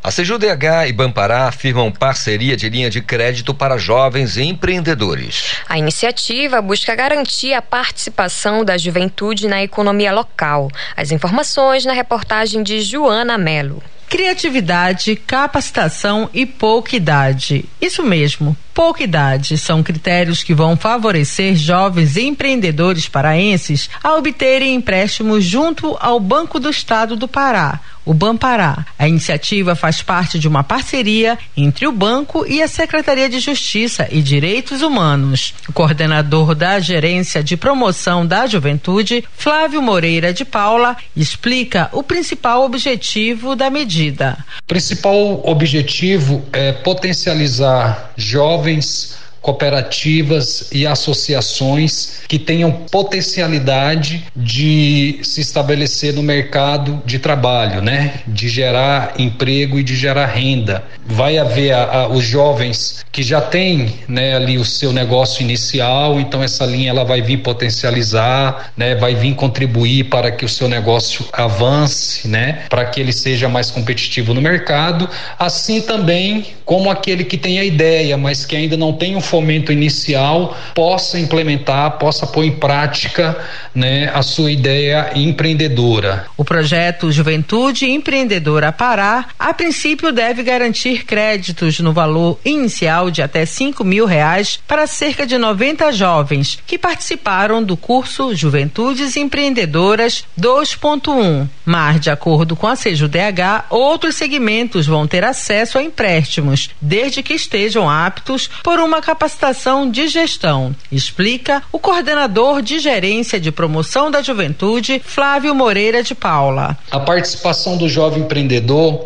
A 0.02 0.12
CJUDH 0.12 0.88
e 0.88 0.94
Bampará 0.94 1.50
afirmam 1.50 1.92
parceria 1.92 2.56
de 2.56 2.70
linha 2.70 2.90
de 2.90 3.02
crédito 3.02 3.54
para 3.54 3.78
jovens 3.78 4.38
empreendedores. 4.38 5.58
A 5.68 5.78
iniciativa 5.78 6.62
busca 6.62 6.96
garantir 6.96 7.54
a 7.54 7.62
participação 7.62 8.64
da 8.64 8.78
juventude 8.78 9.46
na 9.48 9.62
economia 9.62 10.14
local. 10.14 10.70
As 10.96 11.12
informações 11.12 11.84
na 11.84 11.92
reportagem 11.92 12.64
de 12.64 12.82
Joana 12.82 13.38
Melo. 13.38 13.84
Criatividade, 14.10 15.16
capacitação 15.16 16.32
e 16.34 16.44
pouca 16.44 16.96
idade. 16.96 17.64
Isso 17.80 18.02
mesmo, 18.02 18.58
pouca 18.74 19.04
idade 19.04 19.56
são 19.56 19.84
critérios 19.84 20.42
que 20.42 20.54
vão 20.54 20.76
favorecer 20.76 21.56
jovens 21.56 22.18
empreendedores 22.18 23.08
paraenses 23.08 23.88
a 24.04 24.16
obterem 24.16 24.74
empréstimos 24.74 25.44
junto 25.44 25.96
ao 26.00 26.20
Banco 26.20 26.60
do 26.60 26.72
Estado 26.72 27.16
do 27.16 27.28
Pará, 27.28 27.80
o 28.10 28.14
Bampará. 28.16 28.88
A 28.98 29.08
iniciativa 29.08 29.76
faz 29.76 30.02
parte 30.02 30.40
de 30.40 30.48
uma 30.48 30.64
parceria 30.64 31.38
entre 31.56 31.86
o 31.86 31.92
banco 31.92 32.44
e 32.44 32.60
a 32.60 32.68
Secretaria 32.68 33.30
de 33.30 33.40
Justiça 33.40 34.08
e 34.10 34.20
Direitos 34.20 34.82
Humanos. 34.82 35.54
O 35.68 35.74
coordenador 35.74 36.56
da 36.56 36.80
Gerência 36.80 37.44
de 37.44 37.56
Promoção 37.56 38.26
da 38.26 38.48
Juventude, 38.48 39.24
Flávio 39.38 39.80
Moreira 39.80 40.34
de 40.34 40.44
Paula, 40.44 40.98
explica 41.16 41.88
o 41.92 42.02
principal 42.02 42.66
objetivo 42.66 43.56
da 43.56 43.70
medida. 43.70 44.44
O 44.64 44.66
principal 44.66 45.48
objetivo 45.48 46.44
é 46.52 46.72
potencializar 46.72 48.12
jovens 48.18 49.19
cooperativas 49.42 50.70
e 50.72 50.86
associações 50.86 52.22
que 52.28 52.38
tenham 52.38 52.72
potencialidade 52.72 54.26
de 54.36 55.20
se 55.24 55.42
estabelecer 55.42 56.14
no 56.14 56.22
mercado 56.22 57.02
de 57.06 57.20
trabalho, 57.20 57.82
né? 57.82 58.22
De 58.28 58.48
gerar 58.50 59.14
emprego 59.18 59.80
e 59.80 59.84
de 59.84 59.96
gerar 59.96 60.28
renda. 60.28 60.84
Vai 61.06 61.38
haver 61.38 61.72
a, 61.72 61.84
a, 61.84 62.08
os 62.08 62.24
jovens 62.24 63.06
que 63.12 63.24
já 63.24 63.42
têm, 63.42 63.96
né, 64.08 64.36
ali 64.36 64.58
o 64.58 64.66
seu 64.66 64.94
negócio 64.94 65.42
inicial, 65.42 66.20
então 66.20 66.44
essa 66.44 66.66
linha 66.66 66.92
ela 66.92 67.04
vai 67.04 67.22
vir 67.22 67.38
potencializar, 67.38 68.72
né? 68.78 68.96
Vai 68.96 69.16
vir 69.16 69.36
contribuir 69.36 70.06
para 70.06 70.32
que 70.32 70.46
o 70.46 70.50
seu 70.50 70.68
negócio 70.68 71.26
avance, 71.34 72.28
né? 72.28 72.64
Para 72.70 72.86
que 72.86 73.00
ele 73.00 73.14
seja 73.14 73.50
mais 73.50 73.72
competitivo 73.72 74.34
no 74.34 74.42
mercado, 74.42 75.10
assim 75.38 75.82
também 75.82 76.46
como 76.66 76.90
aquele 76.90 77.24
que 77.24 77.38
tem 77.38 77.60
a 77.60 77.64
ideia, 77.64 78.18
mas 78.18 78.46
que 78.46 78.56
ainda 78.56 78.78
não 78.78 78.94
tem 78.94 79.16
um 79.16 79.22
fomento 79.30 79.72
inicial 79.72 80.58
possa 80.74 81.20
implementar, 81.20 81.98
possa 81.98 82.26
pôr 82.26 82.44
em 82.44 82.52
prática 82.52 83.38
né, 83.74 84.12
a 84.14 84.22
sua 84.22 84.52
ideia 84.52 85.12
empreendedora. 85.16 86.26
O 86.36 86.44
projeto 86.44 87.12
Juventude 87.12 87.86
Empreendedora 87.86 88.72
Pará, 88.72 89.28
a 89.38 89.54
princípio, 89.54 90.12
deve 90.12 90.44
garantir 90.44 91.06
créditos 91.06 91.80
no 91.80 91.94
valor 91.94 92.40
inicial 92.44 93.12
de 93.12 93.22
até 93.22 93.46
cinco 93.46 93.84
mil 93.84 94.06
reais 94.06 94.60
para 94.68 94.88
cerca 94.88 95.26
de 95.26 95.38
90 95.38 95.92
jovens 95.92 96.60
que 96.66 96.78
participaram 96.78 97.64
do 97.64 97.78
curso 97.78 98.36
Juventudes 98.36 99.16
Empreendedoras 99.16 100.26
2.1. 100.40 101.48
Mas, 101.66 102.02
de 102.02 102.10
acordo 102.10 102.56
com 102.56 102.68
a 102.68 102.76
CEJUDH, 102.76 103.66
outros 103.70 104.16
segmentos 104.16 104.88
vão 104.88 105.06
ter 105.06 105.24
acesso 105.24 105.78
a 105.78 105.84
empréstimos, 105.84 106.70
desde 106.82 107.22
que 107.22 107.34
estejam 107.34 107.90
aptos 107.90 108.50
por 108.64 108.80
uma 108.80 109.02
capacitação 109.02 109.19
capacitação 109.20 109.92
de 109.92 110.08
gestão, 110.08 110.74
explica 110.90 111.62
o 111.74 111.78
coordenador 111.78 112.62
de 112.62 112.80
gerência 112.80 113.38
de 113.38 113.52
promoção 113.52 114.10
da 114.10 114.22
juventude, 114.22 115.02
Flávio 115.04 115.54
Moreira 115.54 116.02
de 116.02 116.16
Paula. 116.16 116.78
A 116.90 117.02
participação 117.02 117.76
do 117.76 117.90
jovem 117.90 118.24
empreendedor, 118.24 119.06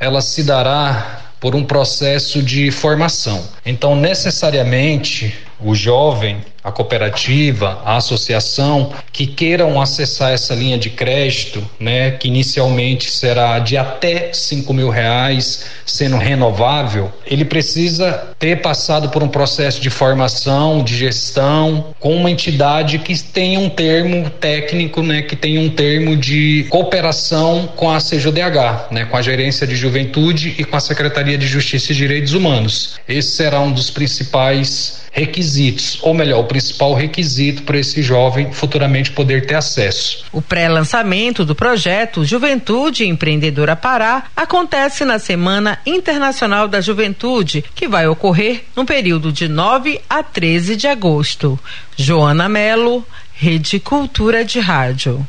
ela 0.00 0.20
se 0.20 0.42
dará 0.42 1.20
por 1.38 1.54
um 1.54 1.62
processo 1.62 2.42
de 2.42 2.72
formação. 2.72 3.46
Então, 3.64 3.94
necessariamente, 3.94 5.32
o 5.64 5.74
jovem 5.74 6.40
a 6.64 6.70
cooperativa, 6.70 7.80
a 7.84 7.96
associação 7.96 8.92
que 9.12 9.26
queiram 9.26 9.80
acessar 9.80 10.32
essa 10.32 10.54
linha 10.54 10.78
de 10.78 10.90
crédito, 10.90 11.62
né, 11.78 12.12
que 12.12 12.28
inicialmente 12.28 13.10
será 13.10 13.58
de 13.58 13.76
até 13.76 14.32
cinco 14.32 14.72
mil 14.72 14.88
reais, 14.88 15.64
sendo 15.84 16.16
renovável, 16.16 17.12
ele 17.26 17.44
precisa 17.44 18.28
ter 18.38 18.62
passado 18.62 19.08
por 19.08 19.22
um 19.22 19.28
processo 19.28 19.80
de 19.80 19.90
formação, 19.90 20.84
de 20.84 20.96
gestão, 20.96 21.92
com 21.98 22.16
uma 22.16 22.30
entidade 22.30 22.98
que 23.00 23.20
tenha 23.20 23.58
um 23.58 23.68
termo 23.68 24.30
técnico, 24.30 25.02
né, 25.02 25.22
que 25.22 25.34
tenha 25.34 25.60
um 25.60 25.68
termo 25.68 26.16
de 26.16 26.66
cooperação 26.70 27.68
com 27.74 27.90
a 27.90 27.98
CJDH, 27.98 28.92
né, 28.92 29.04
com 29.04 29.16
a 29.16 29.22
Gerência 29.22 29.66
de 29.66 29.74
Juventude 29.74 30.54
e 30.56 30.64
com 30.64 30.76
a 30.76 30.80
Secretaria 30.80 31.36
de 31.36 31.46
Justiça 31.46 31.92
e 31.92 31.96
Direitos 31.96 32.34
Humanos. 32.34 33.00
Esse 33.08 33.32
será 33.32 33.60
um 33.60 33.72
dos 33.72 33.90
principais 33.90 35.01
requisitos, 35.12 35.98
ou 36.00 36.14
melhor, 36.14 36.40
o 36.40 36.44
principal 36.44 36.94
requisito 36.94 37.62
para 37.64 37.78
esse 37.78 38.02
jovem 38.02 38.50
futuramente 38.50 39.12
poder 39.12 39.46
ter 39.46 39.54
acesso. 39.54 40.24
O 40.32 40.40
pré-lançamento 40.40 41.44
do 41.44 41.54
projeto 41.54 42.24
Juventude 42.24 43.06
Empreendedora 43.06 43.76
Pará 43.76 44.24
acontece 44.34 45.04
na 45.04 45.18
Semana 45.18 45.78
Internacional 45.84 46.66
da 46.66 46.80
Juventude, 46.80 47.62
que 47.74 47.86
vai 47.86 48.08
ocorrer 48.08 48.64
no 48.74 48.86
período 48.86 49.30
de 49.30 49.48
9 49.48 50.00
a 50.08 50.22
13 50.22 50.76
de 50.76 50.88
agosto. 50.88 51.60
Joana 51.94 52.48
Melo, 52.48 53.06
Rede 53.34 53.78
Cultura 53.78 54.44
de 54.44 54.60
Rádio. 54.60 55.26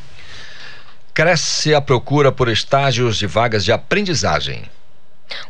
Cresce 1.12 1.74
a 1.74 1.80
procura 1.80 2.32
por 2.32 2.48
estágios 2.48 3.18
de 3.18 3.26
vagas 3.26 3.64
de 3.64 3.70
aprendizagem. 3.70 4.62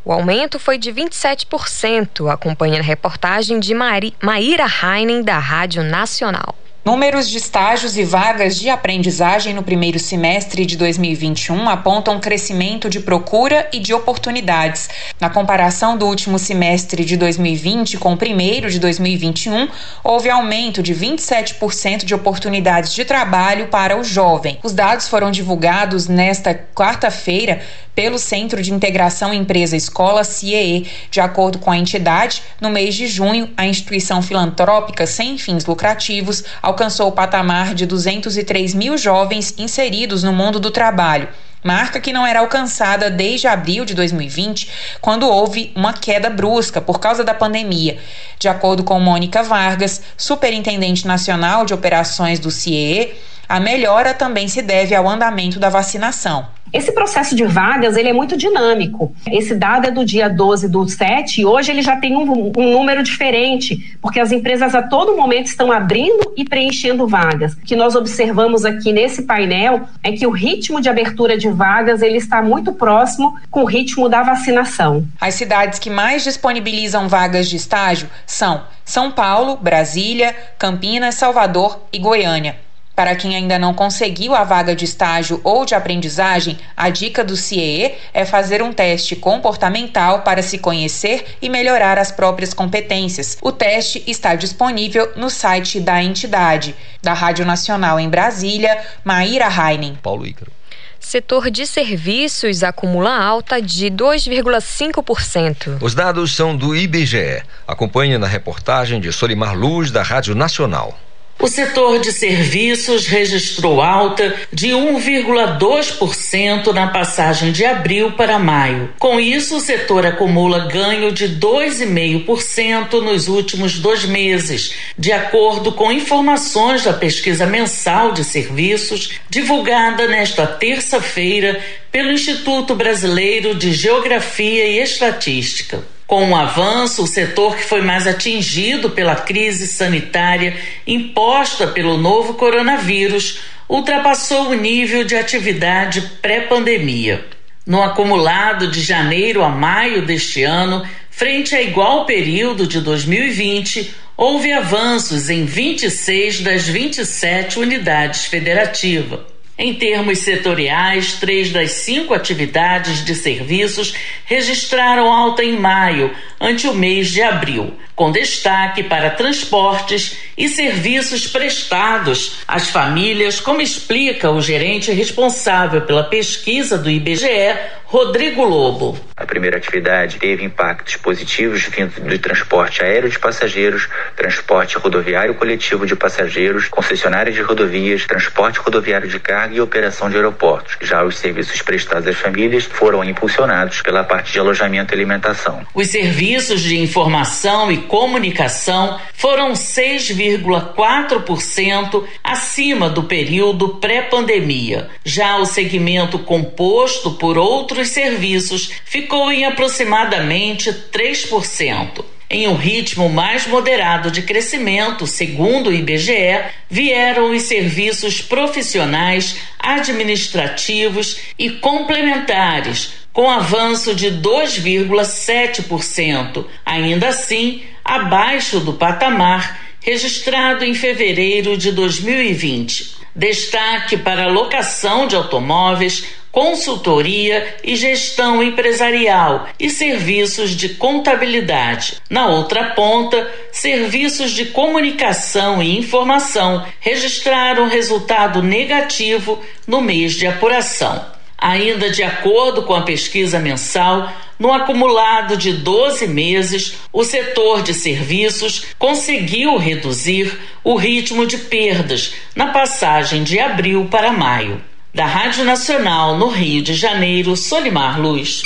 O 0.05 0.13
aumento 0.13 0.59
foi 0.59 0.79
de 0.79 0.93
27%, 0.93 2.33
acompanha 2.33 2.81
a 2.81 2.83
reportagem 2.83 3.59
de 3.59 3.75
Mari, 3.75 4.15
Maíra 4.23 4.67
Heinen, 4.67 5.23
da 5.23 5.39
Rádio 5.39 5.83
Nacional. 5.83 6.55
Números 6.85 7.31
de 7.31 7.39
estágios 7.39 7.97
e 7.97 8.05
vagas 8.05 8.57
de 8.61 8.69
aprendizagem 8.69 9.55
no 9.55 9.63
primeiro 9.63 9.99
semestre 9.99 10.67
de 10.67 10.77
2021 10.77 11.67
apontam 11.67 12.21
crescimento 12.21 12.91
de 12.91 13.01
procura 13.01 13.67
e 13.73 13.79
de 13.79 13.95
oportunidades. 13.95 14.91
Na 15.19 15.31
comparação 15.31 15.97
do 15.97 16.05
último 16.05 16.39
semestre 16.39 17.03
de 17.03 17.17
2020 17.17 17.97
com 17.97 18.13
o 18.13 18.19
primeiro 18.19 18.71
de 18.71 18.79
2021, 18.79 19.67
houve 20.05 20.29
aumento 20.29 20.83
de 20.83 20.95
27% 20.95 22.05
de 22.05 22.15
oportunidades 22.15 22.93
de 22.93 23.07
trabalho 23.07 23.69
para 23.69 23.99
o 23.99 24.05
jovem. 24.05 24.59
Os 24.63 24.75
dados 24.75 25.09
foram 25.09 25.31
divulgados 25.31 26.07
nesta 26.07 26.53
quarta-feira 26.53 27.63
pelo 27.95 28.19
Centro 28.19 28.63
de 28.63 28.73
Integração 28.73 29.33
Empresa-Escola 29.33 30.25
CIEE. 30.25 30.89
De 31.11 31.21
acordo 31.21 31.59
com 31.59 31.71
a 31.71 31.79
entidade, 31.79 32.43
no 32.61 32.71
mês 32.71 32.95
de 32.95 33.07
junho, 33.07 33.51
a 33.57 33.67
instituição 33.67 34.21
filantrópica 34.21 35.07
sem 35.07 35.39
fins 35.39 35.65
lucrativos 35.65 36.45
alcançou 36.61 37.09
o 37.09 37.13
patamar 37.13 37.75
de 37.75 37.87
203 37.87 38.75
mil 38.75 38.99
jovens 38.99 39.55
inseridos 39.59 40.23
no 40.23 40.33
mundo 40.33 40.59
do 40.59 40.71
trabalho 40.71 41.29
marca 41.65 41.99
que 41.99 42.13
não 42.13 42.27
era 42.27 42.41
alcançada 42.41 43.11
desde 43.11 43.49
abril 43.49 43.87
de 43.87 43.95
2020, 43.95 44.71
quando 45.01 45.27
houve 45.27 45.73
uma 45.75 45.95
queda 45.95 46.29
brusca 46.29 46.79
por 46.79 47.01
causa 47.01 47.25
da 47.25 47.33
pandemia. 47.33 47.99
De 48.39 48.49
acordo 48.49 48.85
com 48.85 49.01
Mônica 49.01 49.43
Vargas, 49.43 50.03
superintendente 50.15 51.07
nacional 51.07 51.65
de 51.65 51.73
operações 51.73 52.39
do 52.39 52.51
CIE, 52.51 53.15
A 53.47 53.61
melhora 53.61 54.15
também 54.15 54.49
se 54.49 54.63
deve 54.63 54.95
ao 54.95 55.07
andamento 55.07 55.61
da 55.61 55.69
vacinação. 55.69 56.49
Esse 56.75 56.91
processo 56.91 57.37
de 57.37 57.45
vagas, 57.45 57.97
ele 57.97 58.09
é 58.09 58.13
muito 58.13 58.37
dinâmico. 58.37 59.15
Esse 59.31 59.55
dado 59.55 59.87
é 59.87 59.93
do 59.93 60.05
dia 60.05 60.29
12 60.29 60.69
do 60.69 60.89
7 60.89 61.41
e 61.41 61.47
hoje 61.47 61.71
ele 61.71 61.83
já 61.83 61.97
tem 61.97 62.17
um, 62.17 62.51
um, 62.59 62.73
número 62.73 63.01
diferente, 63.05 63.97
porque 64.03 64.19
as 64.19 64.33
empresas 64.33 64.75
a 64.75 64.83
todo 64.83 65.17
momento 65.17 65.47
estão 65.47 65.71
abrindo 65.71 66.33
e 66.37 66.45
preenchendo 66.45 67.07
vagas. 67.07 67.53
O 67.53 67.61
que 67.61 67.77
nós 67.77 67.95
observamos 67.95 68.65
aqui 68.65 68.93
nesse 68.93 69.23
painel 69.23 69.83
é 70.03 70.11
que 70.11 70.27
o 70.27 70.31
ritmo 70.31 70.81
de 70.81 70.89
abertura 70.89 71.39
de 71.39 71.49
vagas, 71.49 72.03
ele 72.03 72.19
está 72.19 72.43
muito 72.43 72.73
próximo 72.73 73.39
com 73.53 73.63
o 73.63 73.67
ritmo 73.67 74.09
da 74.09 74.25
vacinação. 74.25 75.07
As 75.21 75.35
cidades 75.35 75.79
que 75.79 75.91
mais 75.91 76.25
disponibilizam 76.25 77.09
vagas 77.09 77.49
de 77.49 77.55
estágio 77.55 78.09
são 78.27 78.65
São 78.85 79.13
Paulo, 79.13 79.57
Brasília, 79.57 80.35
Campinas, 80.59 81.15
Salvador 81.15 81.79
e 81.93 82.01
Goiânia. 82.01 82.64
Para 82.95 83.17
quem 83.17 83.35
ainda 83.35 83.59
não 83.59 83.75
conseguiu 83.75 84.35
a 84.35 84.45
vaga 84.45 84.75
de 84.75 84.85
estágio 84.85 85.41
ou 85.43 85.65
de 85.65 85.75
aprendizagem, 85.75 86.57
a 86.77 86.91
dica 86.91 87.25
do 87.25 87.37
CIEE 87.37 87.97
é 88.13 88.25
fazer 88.25 88.63
um 88.63 88.73
teste 88.73 89.17
comportamental 89.17 90.23
para 90.23 90.43
se 90.43 90.59
conhecer 90.59 91.25
e 91.43 91.49
melhorar 91.49 91.99
as 91.99 92.13
próprias 92.13 92.55
competências. 92.55 93.37
O 93.43 93.51
teste 93.51 94.05
está 94.07 94.37
disponível 94.37 95.11
no 95.17 95.29
site 95.29 95.81
da 95.81 96.01
entidade. 96.01 96.73
Da 97.03 97.13
Rádio 97.13 97.45
Nacional 97.45 97.99
em 97.99 98.09
Brasília, 98.09 98.81
Maíra 99.03 99.49
Heinen. 99.49 99.99
Paulo 100.01 100.25
Ícaro. 100.25 100.53
Setor 101.01 101.51
de 101.51 101.67
serviços 101.67 102.63
acumula 102.63 103.15
alta 103.15 103.61
de 103.61 103.91
2,5%. 103.91 105.83
Os 105.83 105.95
dados 105.95 106.35
são 106.35 106.57
do 106.57 106.75
IBGE. 106.75 107.43
Acompanhe 107.69 108.17
na 108.17 108.27
reportagem 108.27 109.01
de 109.01 109.13
Solimar 109.13 109.55
Luz, 109.55 109.91
da 109.91 110.03
Rádio 110.03 110.35
Nacional. 110.35 110.99
O 111.39 111.49
setor 111.49 111.99
de 111.99 112.13
serviços 112.13 113.07
registrou 113.07 113.83
alta 113.83 114.35
de 114.53 114.71
1,2% 114.71 116.73
na 116.73 116.87
passagem 116.87 117.53
de 117.53 117.65
abril 117.65 118.13
para 118.13 118.39
maio. 118.39 118.91
Com 118.99 119.21
isso, 119.21 119.57
o 119.57 119.61
setor 119.61 120.07
acumula 120.07 120.69
ganho 120.69 121.13
de 121.13 121.29
2,5% 121.29 123.03
nos 123.03 123.29
últimos 123.29 123.79
dois 123.79 124.05
meses, 124.05 124.75
de 124.97 125.13
acordo 125.13 125.73
com 125.73 125.93
informações 125.93 126.85
da 126.85 126.93
pesquisa 126.93 127.47
mensal 127.47 128.13
de 128.13 128.25
serviços 128.25 129.15
divulgada 129.29 130.07
nesta 130.07 130.47
terça-feira 130.47 131.61
pelo 131.91 132.13
Instituto 132.13 132.75
Brasileiro 132.75 133.55
de 133.55 133.73
Geografia 133.73 134.67
e 134.67 134.79
Estatística. 134.79 135.94
Com 136.07 136.31
o 136.31 136.37
avanço, 136.37 137.03
o 137.03 137.07
setor 137.07 137.57
que 137.57 137.65
foi 137.65 137.81
mais 137.81 138.07
atingido 138.07 138.91
pela 138.91 139.17
crise 139.17 139.67
sanitária 139.67 140.57
imposta 140.87 141.67
pelo 141.67 141.97
novo 141.97 142.35
coronavírus 142.35 143.41
ultrapassou 143.69 144.51
o 144.51 144.55
nível 144.55 145.05
de 145.05 145.17
atividade 145.17 146.03
pré-pandemia. 146.21 147.25
No 147.67 147.83
acumulado 147.83 148.69
de 148.69 148.83
janeiro 148.83 149.43
a 149.43 149.49
maio 149.49 150.05
deste 150.05 150.43
ano, 150.43 150.87
frente 151.11 151.55
a 151.55 151.63
igual 151.63 152.05
período 152.05 152.67
de 152.67 152.83
2020, 152.83 153.95
houve 154.15 154.53
avanços 154.53 155.31
em 155.31 155.47
26 155.47 156.41
das 156.41 156.69
27 156.69 157.59
unidades 157.59 158.27
federativas. 158.27 159.34
Em 159.57 159.73
termos 159.75 160.19
setoriais, 160.19 161.13
três 161.15 161.53
das 161.53 161.71
cinco 161.71 162.13
atividades 162.13 163.05
de 163.05 163.15
serviços 163.15 163.95
registraram 164.25 165.13
alta 165.13 165.45
em 165.45 165.57
maio, 165.57 166.11
ante 166.41 166.67
o 166.67 166.75
mês 166.75 167.09
de 167.09 167.23
abril, 167.23 167.73
com 167.95 168.11
destaque 168.11 168.83
para 168.83 169.11
transportes 169.11 170.19
e 170.37 170.49
serviços 170.49 171.29
prestados 171.29 172.39
às 172.49 172.69
famílias, 172.69 173.39
como 173.39 173.63
explica 173.63 174.29
o 174.29 174.43
gerente 174.43 174.91
responsável 174.91 175.83
pela 175.83 176.03
pesquisa 176.03 176.77
do 176.77 176.91
IBGE, 176.91 177.55
Rodrigo 177.85 178.43
Lobo. 178.43 178.99
A 179.17 179.25
primeira 179.25 179.57
atividade 179.57 180.19
teve 180.19 180.43
impactos 180.43 180.97
positivos 180.97 181.63
vindo 181.63 182.01
do 182.01 182.19
transporte 182.19 182.83
aéreo 182.83 183.09
de 183.09 183.17
passageiros, 183.17 183.89
transporte 184.17 184.77
rodoviário 184.77 185.37
coletivo 185.37 185.87
de 185.87 185.95
passageiros, 185.95 186.67
concessionárias 186.67 187.37
de 187.37 187.43
rodovias, 187.43 188.05
transporte 188.05 188.59
rodoviário 188.59 189.09
de 189.09 189.21
carga 189.45 189.55
e 189.55 189.61
operação 189.61 190.09
de 190.09 190.17
aeroportos. 190.17 190.79
Já 190.81 191.05
os 191.05 191.19
serviços 191.19 191.61
prestados 191.61 192.09
às 192.09 192.17
famílias 192.17 192.65
foram 192.65 193.05
impulsionados 193.05 193.83
pela 193.83 194.03
parte 194.03 194.33
de 194.33 194.39
alojamento 194.39 194.91
e 194.93 194.97
alimentação. 194.97 195.67
Os 195.75 195.89
serviços 195.89 196.63
de 196.63 196.79
informação 196.79 197.71
e 197.71 197.77
comunicação 197.79 198.99
foram 199.15 199.53
6,4% 199.53 202.05
acima 202.23 202.89
do 202.89 203.03
período 203.05 203.75
pré-pandemia. 203.77 204.89
Já 205.05 205.37
o 205.37 205.45
segmento 205.45 206.19
composto 206.21 207.11
por 207.13 207.37
outros 207.37 207.89
serviços 207.89 208.73
ficou 208.85 209.31
em 209.31 209.45
aproximadamente 209.45 210.73
3%. 210.73 212.14
Em 212.29 212.47
um 212.49 212.55
ritmo 212.55 213.09
mais 213.09 213.47
moderado 213.47 214.11
de 214.11 214.23
crescimento, 214.23 215.07
segundo 215.07 215.71
o 215.71 215.73
IBGE, 215.73 216.43
vieram 216.71 217.31
os 217.31 217.43
serviços 217.43 218.21
profissionais, 218.23 219.37
administrativos 219.59 221.19
e 221.39 221.51
complementares, 221.51 222.95
com 223.13 223.31
avanço 223.31 223.95
de 223.95 224.11
2,7%, 224.11 226.47
ainda 226.65 227.09
assim 227.09 227.63
abaixo 227.85 228.61
do 228.61 228.73
patamar 228.73 229.64
registrado 229.85 230.65
em 230.65 230.75
fevereiro 230.75 231.59
de 231.59 231.71
2020. 231.71 232.97
Destaque 233.15 233.99
para 233.99 234.27
locação 234.27 235.07
de 235.07 235.15
automóveis, 235.15 236.05
consultoria 236.33 237.55
e 237.63 237.77
gestão 237.77 238.43
empresarial 238.43 239.47
e 239.61 239.69
serviços 239.69 240.57
de 240.57 240.71
contabilidade. 240.71 241.99
Na 242.09 242.27
outra 242.27 242.71
ponta, 242.71 243.31
serviços 243.53 244.33
de 244.33 244.47
comunicação 244.47 245.63
e 245.63 245.79
informação 245.79 246.67
registraram 246.81 247.69
resultado 247.69 248.43
negativo 248.43 249.41
no 249.67 249.83
mês 249.83 250.15
de 250.15 250.27
apuração. 250.27 251.14
Ainda 251.45 251.91
de 251.91 252.03
acordo 252.03 252.63
com 252.63 252.75
a 252.75 252.85
pesquisa 252.85 253.39
mensal, 253.39 254.11
no 254.39 254.51
acumulado 254.51 255.37
de 255.37 255.53
12 255.53 256.09
meses, 256.09 256.79
o 256.91 257.05
setor 257.05 257.63
de 257.63 257.75
serviços 257.75 258.69
conseguiu 258.79 259.59
reduzir 259.59 260.41
o 260.65 260.75
ritmo 260.75 261.27
de 261.27 261.37
perdas 261.37 262.15
na 262.35 262.47
passagem 262.47 263.23
de 263.23 263.39
abril 263.39 263.89
para 263.91 264.11
maio. 264.11 264.59
Da 264.95 265.05
Rádio 265.05 265.45
Nacional 265.45 266.17
no 266.17 266.29
Rio 266.29 266.63
de 266.63 266.73
Janeiro, 266.73 267.37
Solimar 267.37 268.01
Luz. 268.01 268.41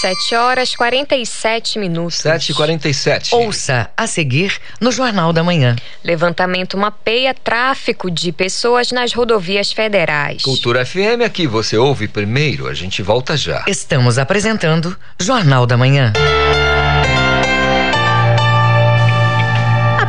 7 0.00 0.34
horas 0.34 0.74
47 0.74 1.78
minutos. 1.78 2.18
7 2.18 2.50
e 2.50 2.54
47 2.54 3.34
Ouça 3.34 3.90
a 3.96 4.06
seguir 4.06 4.58
no 4.80 4.92
Jornal 4.92 5.32
da 5.32 5.42
Manhã. 5.42 5.76
Levantamento 6.04 6.76
mapeia 6.76 7.32
tráfico 7.32 8.10
de 8.10 8.30
pessoas 8.32 8.92
nas 8.92 9.12
rodovias 9.12 9.72
federais. 9.72 10.42
Cultura 10.42 10.84
FM 10.84 11.24
aqui 11.24 11.46
você 11.46 11.76
ouve 11.78 12.08
primeiro, 12.08 12.68
a 12.68 12.74
gente 12.74 13.02
volta 13.02 13.36
já. 13.36 13.64
Estamos 13.66 14.18
apresentando 14.18 14.96
Jornal 15.18 15.66
da 15.66 15.76
Manhã. 15.76 16.12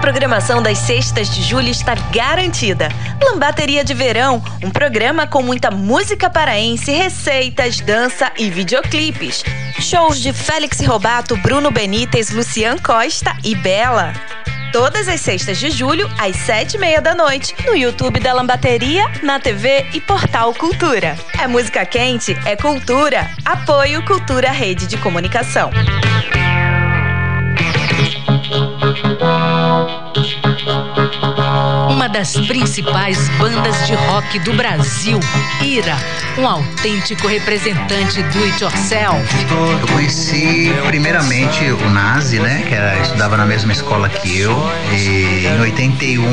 Programação 0.08 0.64
das 0.64 0.78
sextas 0.78 1.30
de 1.30 1.43
julho 1.43 1.68
está 1.68 1.93
garantida. 2.14 2.88
Lambateria 3.22 3.84
de 3.84 3.93
Verão, 3.93 4.41
um 4.64 4.70
programa 4.70 5.28
com 5.28 5.43
muita 5.43 5.70
música 5.70 6.30
paraense, 6.30 6.93
receitas, 6.93 7.82
dança 7.82 8.32
e 8.38 8.49
videoclipes. 8.49 9.43
Shows 9.82 10.22
de 10.22 10.32
Félix 10.32 10.80
Robato, 10.80 11.36
Bruno 11.36 11.72
Benítez, 11.72 12.30
Lucian 12.30 12.78
Costa 12.78 13.36
e 13.43 13.53
Bela. 13.53 14.14
Todas 14.72 15.10
as 15.10 15.20
sextas 15.20 15.58
de 15.58 15.70
julho, 15.72 16.10
às 16.18 16.38
sete 16.38 16.76
e 16.76 16.80
meia 16.80 17.01
da 17.01 17.14
noite, 17.14 17.53
no 17.66 17.76
YouTube 17.76 18.22
da 18.22 18.32
Lambateria, 18.32 19.12
na 19.22 19.41
TV 19.41 19.88
e 19.93 19.99
Portal 19.99 20.53
Cultura. 20.53 21.18
É 21.38 21.47
música 21.47 21.86
quente, 21.86 22.34
é 22.45 22.55
cultura. 22.55 23.30
Apoio 23.43 24.05
Cultura 24.05 24.51
Rede 24.51 24.88
de 24.88 24.95
Comunicação. 24.99 25.70
Uma 31.89 32.07
das 32.09 32.34
principais 32.47 33.30
bandas 33.38 33.88
de 33.88 33.93
rock 33.93 34.39
do 34.39 34.53
Brasil, 34.53 35.19
Ira, 35.61 35.97
um 36.38 36.47
autêntico 36.47 37.28
representante 37.28 38.21
do 38.23 38.43
it 38.43 38.63
yourself. 38.63 39.17
Eu 39.80 39.88
conheci 39.88 40.73
primeiramente 40.86 41.63
o 41.71 41.89
Nazi, 41.89 42.39
né, 42.39 42.63
que 42.67 42.73
era, 42.73 42.97
estudava 42.99 43.38
na 43.38 43.45
mesma 43.45 43.71
escola 43.71 44.09
que 44.09 44.39
eu, 44.39 44.55
e 44.91 45.45
em 45.47 45.59
81 45.59 46.23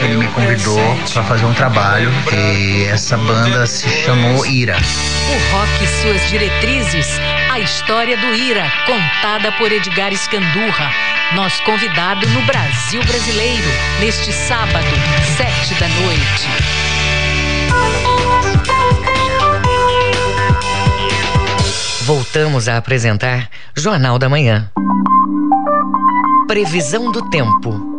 ele 0.00 0.16
me 0.16 0.26
convidou 0.28 0.80
para 1.12 1.22
fazer 1.24 1.44
um 1.44 1.54
trabalho 1.54 2.10
e 2.32 2.84
essa 2.84 3.16
banda 3.16 3.66
se 3.66 3.88
chamou 4.04 4.46
Ira. 4.46 4.76
O 4.76 5.56
rock 5.56 5.84
e 5.84 5.86
suas 5.86 6.28
diretrizes, 6.28 7.18
a 7.50 7.58
história 7.58 8.16
do 8.16 8.32
Ira, 8.32 8.64
contada 8.86 9.50
por 9.58 9.72
Edgar 9.72 10.12
Escandurra, 10.12 10.92
nosso 11.34 11.60
convidado 11.64 12.24
no 12.28 12.42
Brasil 12.42 13.02
Brasileiro, 13.02 13.66
neste 13.98 14.32
sábado, 14.32 14.86
sete 15.36 15.74
da 15.74 15.88
noite. 15.88 16.48
Voltamos 22.02 22.68
a 22.68 22.76
apresentar 22.76 23.50
Jornal 23.76 24.16
da 24.16 24.28
Manhã. 24.28 24.70
Previsão 26.46 27.10
do 27.10 27.28
tempo. 27.30 27.89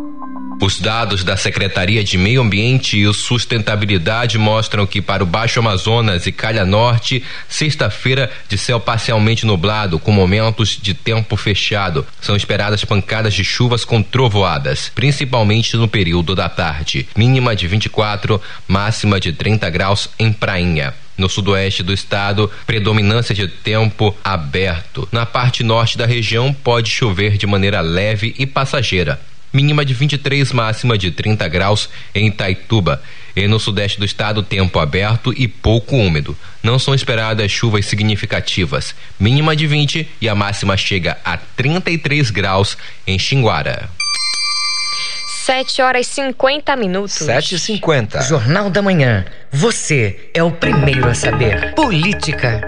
Os 0.61 0.79
dados 0.79 1.23
da 1.23 1.35
Secretaria 1.35 2.03
de 2.03 2.19
Meio 2.19 2.39
Ambiente 2.39 2.95
e 2.95 3.11
Sustentabilidade 3.15 4.37
mostram 4.37 4.85
que 4.85 5.01
para 5.01 5.23
o 5.23 5.25
Baixo 5.25 5.59
Amazonas 5.59 6.27
e 6.27 6.31
Calha 6.31 6.63
Norte, 6.63 7.23
sexta-feira 7.49 8.29
de 8.47 8.59
céu 8.59 8.79
parcialmente 8.79 9.43
nublado, 9.43 9.97
com 9.97 10.11
momentos 10.11 10.77
de 10.79 10.93
tempo 10.93 11.35
fechado. 11.35 12.05
São 12.21 12.35
esperadas 12.35 12.85
pancadas 12.85 13.33
de 13.33 13.43
chuvas 13.43 13.83
com 13.83 14.03
trovoadas, 14.03 14.91
principalmente 14.93 15.75
no 15.75 15.87
período 15.87 16.35
da 16.35 16.47
tarde. 16.47 17.09
Mínima 17.17 17.55
de 17.55 17.65
24, 17.65 18.39
máxima 18.67 19.19
de 19.19 19.33
30 19.33 19.67
graus 19.71 20.09
em 20.19 20.31
Prainha. 20.31 20.93
No 21.17 21.27
sudoeste 21.27 21.81
do 21.81 21.91
estado, 21.91 22.51
predominância 22.67 23.33
de 23.33 23.47
tempo 23.47 24.15
aberto. 24.23 25.09
Na 25.11 25.25
parte 25.25 25.63
norte 25.63 25.97
da 25.97 26.05
região, 26.05 26.53
pode 26.53 26.91
chover 26.91 27.35
de 27.35 27.47
maneira 27.47 27.81
leve 27.81 28.35
e 28.37 28.45
passageira 28.45 29.19
mínima 29.53 29.83
de 29.85 29.93
23, 29.93 30.51
máxima 30.51 30.97
de 30.97 31.11
30 31.11 31.47
graus 31.47 31.89
em 32.13 32.27
Itaituba. 32.27 33.01
E 33.35 33.47
no 33.47 33.59
sudeste 33.59 33.97
do 33.97 34.05
estado, 34.05 34.43
tempo 34.43 34.79
aberto 34.79 35.33
e 35.35 35.47
pouco 35.47 35.95
úmido. 35.95 36.37
Não 36.61 36.77
são 36.77 36.93
esperadas 36.93 37.51
chuvas 37.51 37.85
significativas. 37.85 38.93
Mínima 39.19 39.55
de 39.55 39.67
20 39.67 40.07
e 40.19 40.27
a 40.27 40.35
máxima 40.35 40.75
chega 40.75 41.17
a 41.23 41.37
33 41.37 42.29
graus 42.29 42.77
em 43.07 43.17
Xinguara. 43.17 43.89
7 45.45 45.81
horas 45.81 46.07
e 46.07 46.09
50 46.11 46.75
minutos. 46.75 47.13
7 47.13 47.55
e 47.55 47.59
50 47.59 48.21
Jornal 48.21 48.69
da 48.69 48.81
Manhã. 48.81 49.25
Você 49.51 50.29
é 50.33 50.43
o 50.43 50.51
primeiro 50.51 51.09
a 51.09 51.15
saber. 51.15 51.73
Política. 51.73 52.61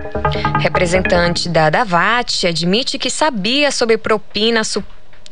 Representante 0.59 1.47
da 1.49 1.69
Davat 1.69 2.47
admite 2.47 2.97
que 2.97 3.11
sabia 3.11 3.69
sobre 3.69 3.97
propina 3.97 4.63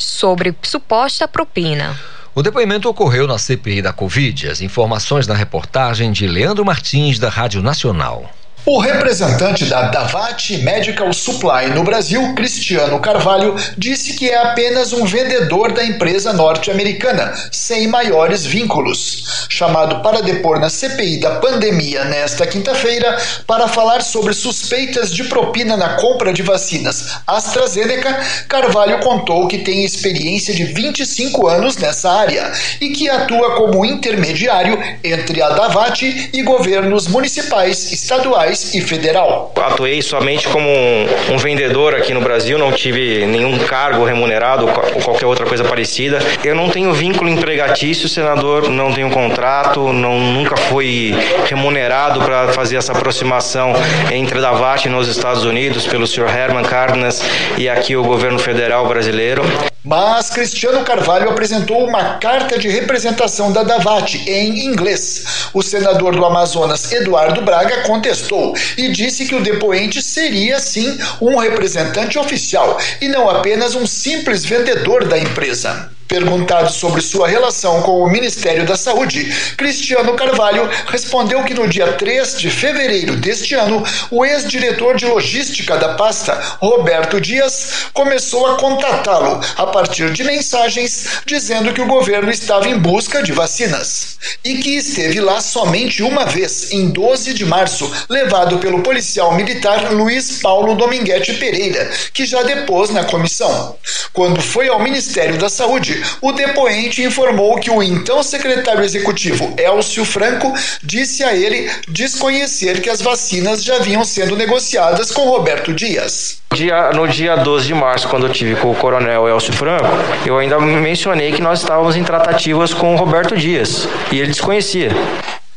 sobre 0.04 0.56
suposta 0.62 1.28
propina. 1.28 1.98
O 2.34 2.42
depoimento 2.42 2.88
ocorreu 2.88 3.28
na 3.28 3.38
CPI 3.38 3.82
da 3.82 3.92
Covid. 3.92 4.48
As 4.48 4.62
informações 4.62 5.28
na 5.28 5.36
reportagem 5.36 6.12
de 6.12 6.28
Leandro 6.28 6.64
Martins, 6.64 7.20
da 7.20 7.30
Rádio 7.30 7.62
Nacional. 7.62 8.30
O 8.64 8.78
representante 8.78 9.66
da 9.66 9.90
Davat 9.90 10.56
Medical 10.60 11.12
Supply 11.12 11.72
no 11.74 11.84
Brasil, 11.84 12.36
Cristiano 12.36 13.00
Carvalho, 13.00 13.56
disse 13.76 14.14
que 14.14 14.30
é 14.30 14.38
apenas 14.38 14.94
um 14.94 15.04
vendedor 15.04 15.72
da 15.72 15.84
empresa 15.84 16.32
norte-americana, 16.32 17.34
sem 17.52 17.88
maiores 17.88 18.46
vínculos. 18.46 19.48
Chamado 19.50 20.04
para 20.04 20.22
depor 20.22 20.60
na 20.60 20.70
CPI 20.70 21.20
da 21.20 21.40
pandemia 21.40 22.06
nesta 22.06 22.46
quinta-feira 22.46 23.18
para 23.48 23.68
falar 23.68 24.04
sobre 24.04 24.32
suspeitas 24.32 25.12
de 25.12 25.24
propina 25.24 25.76
na 25.76 25.96
compra 25.96 26.32
de 26.32 26.44
vacinas 26.44 27.18
AstraZeneca, 27.26 28.16
Carvalho 28.48 29.00
contou 29.00 29.48
que 29.48 29.58
tem 29.58 29.84
experiência 29.84 30.54
de 30.54 30.66
25 30.66 31.48
anos 31.48 31.78
nessa 31.78 32.12
área 32.12 32.52
e 32.80 32.90
que 32.90 33.10
atua 33.10 33.56
como 33.56 33.84
intermediário 33.84 34.78
entre 35.04 35.42
a 35.42 35.50
Davat 35.50 36.04
e 36.32 36.44
governos 36.44 37.08
municipais, 37.08 37.92
estaduais 37.92 38.51
e 38.74 38.82
federal. 38.82 39.52
Atuei 39.56 40.02
somente 40.02 40.48
como 40.48 40.70
um, 40.70 41.38
vendedor 41.38 41.96
aqui 41.96 42.14
no 42.14 42.22
Brasil, 42.22 42.58
não 42.58 42.72
tive 42.72 43.26
nenhum 43.26 43.58
cargo 43.60 44.04
remunerado 44.04 44.66
ou 44.68 45.02
qualquer 45.02 45.26
outra 45.26 45.46
coisa 45.46 45.64
parecida. 45.64 46.20
Eu 46.44 46.56
não 46.56 46.70
tenho 46.70 46.94
vínculo 46.94 47.30
empregatício, 47.30 48.08
senador, 48.10 48.70
não 48.70 48.94
tenho 48.94 49.10
contrato, 49.10 49.92
não, 49.94 50.20
nunca 50.20 50.56
fui 50.58 51.16
remunerado 51.46 52.22
para 52.22 52.50
fazer 52.50 52.78
essa 52.78 52.92
aproximação 52.92 53.74
entre 54.12 54.38
a 54.38 54.42
Davat 54.42 54.88
nos 54.88 55.08
Estados 55.08 55.46
Unidos 55.46 55.88
pelo 55.88 56.06
senhor 56.06 56.30
Herman 56.30 56.64
Cárdenas 56.64 57.24
e 57.58 57.70
aqui 57.70 57.96
o 57.96 58.04
governo 58.04 58.40
federal 58.40 58.88
brasileiro. 58.88 59.44
Mas 59.84 60.30
Cristiano 60.30 60.84
Carvalho 60.84 61.32
apresentou 61.32 61.84
uma 61.88 62.20
carta 62.20 62.56
de 62.56 62.70
representação 62.70 63.52
da 63.52 63.64
Davat 63.64 64.16
em 64.30 64.64
inglês. 64.68 65.50
O 65.56 65.64
senador 65.64 66.16
do 66.16 66.24
Amazonas, 66.24 66.92
Eduardo 66.92 67.42
Braga, 67.42 67.82
contestou 67.82 68.56
e 68.78 68.90
disse 68.90 69.26
que 69.26 69.34
o 69.34 69.42
depoente 69.42 70.00
seria, 70.00 70.60
sim, 70.60 71.00
um 71.20 71.36
representante 71.36 72.20
oficial 72.20 72.78
e 73.02 73.08
não 73.08 73.28
apenas 73.28 73.74
um 73.74 73.88
simples 73.88 74.46
vendedor 74.46 75.08
da 75.08 75.18
empresa. 75.18 75.90
Perguntado 76.12 76.70
sobre 76.70 77.00
sua 77.00 77.26
relação 77.26 77.82
com 77.84 78.02
o 78.02 78.10
Ministério 78.10 78.66
da 78.66 78.76
Saúde, 78.76 79.34
Cristiano 79.56 80.14
Carvalho 80.14 80.70
respondeu 80.88 81.42
que 81.46 81.54
no 81.54 81.70
dia 81.70 81.94
3 81.94 82.38
de 82.38 82.52
fevereiro 82.52 83.16
deste 83.16 83.56
ano, 83.56 83.82
o 84.12 84.26
ex-diretor 84.26 84.98
de 84.98 85.06
logística 85.06 85.78
da 85.78 85.94
pasta, 85.94 86.34
Roberto 86.60 87.22
Dias, 87.22 87.86
começou 87.94 88.46
a 88.46 88.58
contatá-lo 88.58 89.40
a 89.56 89.68
partir 89.72 90.12
de 90.12 90.24
mensagens 90.24 91.22
dizendo 91.26 91.74
que 91.74 91.82
o 91.82 91.88
governo 91.88 92.30
estava 92.30 92.68
em 92.68 92.78
busca 92.78 93.24
de 93.24 93.32
vacinas 93.32 94.18
e 94.44 94.56
que 94.56 94.76
esteve 94.76 95.20
lá 95.20 95.42
somente 95.42 96.04
uma 96.04 96.26
vez, 96.26 96.72
em 96.72 96.90
12 96.90 97.34
de 97.34 97.46
março, 97.46 97.92
levado 98.10 98.60
pelo 98.60 98.82
policial 98.82 99.34
militar 99.34 99.92
Luiz 99.92 100.40
Paulo 100.42 100.76
Dominguete 100.76 101.34
Pereira, 101.34 101.90
que 102.14 102.26
já 102.26 102.44
depôs 102.44 102.90
na 102.90 103.04
comissão. 103.04 103.76
Quando 104.14 104.42
foi 104.42 104.68
ao 104.68 104.80
Ministério 104.80 105.38
da 105.38 105.50
Saúde, 105.50 106.04
o 106.22 106.32
depoente 106.32 107.02
informou 107.02 107.60
que 107.60 107.72
o 107.72 107.82
então 107.82 108.22
secretário 108.22 108.84
executivo 108.84 109.54
Elcio 109.58 110.06
Franco 110.06 110.54
disse 110.84 111.24
a 111.24 111.34
ele 111.36 111.72
desconhecer 111.88 112.82
que 112.82 112.90
as 112.90 113.02
vacinas 113.02 113.64
já 113.64 113.80
vinham 113.80 114.04
sendo 114.04 114.36
negociadas 114.36 115.12
com 115.12 115.24
Roberto 115.24 115.74
Dias. 115.74 116.42
Dia, 116.54 116.92
no 116.92 117.08
dia 117.08 117.38
12 117.38 117.66
de 117.66 117.74
março, 117.74 118.10
quando 118.10 118.28
eu 118.28 118.34
tive 118.34 118.58
com 118.58 118.72
o 118.72 118.76
coronel 118.76 119.26
Elcio 119.26 119.54
Franco, 119.62 119.86
eu 120.26 120.40
ainda 120.40 120.60
mencionei 120.60 121.32
que 121.32 121.40
nós 121.40 121.62
estávamos 121.62 121.96
em 121.96 122.04
tratativas 122.04 122.74
com 122.74 122.96
o 122.96 122.98
Roberto 122.98 123.38
Dias 123.38 123.88
e 124.12 124.18
ele 124.18 124.30
desconhecia. 124.30 124.90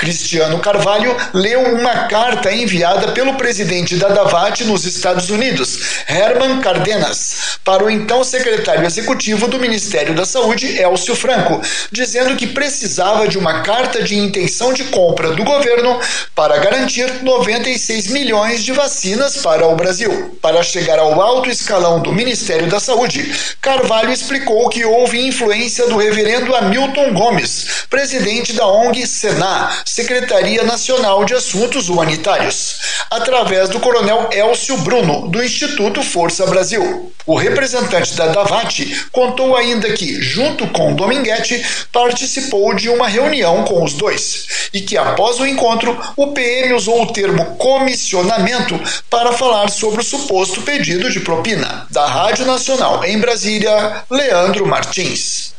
Cristiano 0.05 0.59
Carvalho 0.59 1.17
leu 1.33 1.63
uma 1.63 2.07
carta 2.09 2.53
enviada 2.53 3.13
pelo 3.13 3.37
presidente 3.37 3.97
da 3.97 4.09
Davat 4.09 4.63
nos 4.65 4.85
Estados 4.85 5.31
Unidos, 5.31 6.05
Herman 6.07 6.61
Cardenas, 6.61 7.59
para 7.65 7.83
o 7.83 7.89
então 7.89 8.23
secretário 8.23 8.85
executivo 8.85 9.49
do 9.49 9.59
Ministério 9.59 10.15
da 10.15 10.27
Saúde, 10.27 10.79
Elcio 10.79 11.17
Franco, 11.17 11.59
dizendo 11.91 12.37
que 12.37 12.49
precisava 12.49 13.27
de 13.27 13.39
uma 13.39 13.63
carta 13.63 14.03
de 14.03 14.15
intenção 14.15 14.75
de 14.75 14.85
compra 14.85 15.31
do 15.31 15.43
governo 15.43 15.99
para 16.35 16.59
garantir 16.59 17.23
96 17.23 18.09
milhões 18.09 18.63
de 18.63 18.73
vacinas 18.73 19.39
para 19.39 19.67
o 19.67 19.75
Brasil. 19.75 20.39
Para 20.43 20.63
chegar 20.63 20.99
ao 20.99 21.19
alto 21.19 21.49
escalão 21.49 22.03
do 22.03 22.13
Ministério 22.13 22.69
da 22.69 22.79
Saúde, 22.79 23.35
Carvalho 23.63 24.13
explicou 24.13 24.69
que 24.69 24.85
houve 24.85 25.27
influência 25.27 25.87
do 25.87 25.97
reverendo 25.97 26.55
Hamilton 26.55 27.15
Gomes, 27.15 27.87
presidente 27.89 28.53
da 28.53 28.67
ONG 28.67 29.07
Senar 29.07 29.83
Secretaria 29.95 30.65
Nacional 30.65 31.25
de 31.25 31.35
Assuntos 31.35 31.89
Humanitários, 31.89 32.81
através 33.09 33.69
do 33.69 33.79
coronel 33.79 34.29
Elcio 34.33 34.77
Bruno, 34.79 35.29
do 35.29 35.41
Instituto 35.41 36.03
Força 36.03 36.45
Brasil. 36.47 37.13
O 37.25 37.37
representante 37.37 38.13
da 38.15 38.27
Davat 38.27 39.07
contou 39.13 39.57
ainda 39.57 39.93
que, 39.93 40.21
junto 40.21 40.67
com 40.67 40.97
Dominguete, 40.97 41.65
participou 41.93 42.75
de 42.75 42.89
uma 42.89 43.07
reunião 43.07 43.63
com 43.63 43.85
os 43.85 43.95
dois 43.95 44.69
e 44.75 44.81
que, 44.81 44.99
após 44.99 45.39
o 45.39 45.47
encontro, 45.47 45.97
o 46.17 46.33
PM 46.33 46.73
usou 46.73 47.03
o 47.03 47.13
termo 47.13 47.55
comissionamento 47.55 48.77
para 49.09 49.33
falar 49.33 49.71
sobre 49.71 50.01
o 50.01 50.05
suposto 50.05 50.63
pedido 50.63 51.09
de 51.09 51.21
propina. 51.21 51.87
Da 51.89 52.05
Rádio 52.05 52.45
Nacional 52.45 53.05
em 53.05 53.21
Brasília, 53.21 54.03
Leandro 54.11 54.67
Martins. 54.67 55.54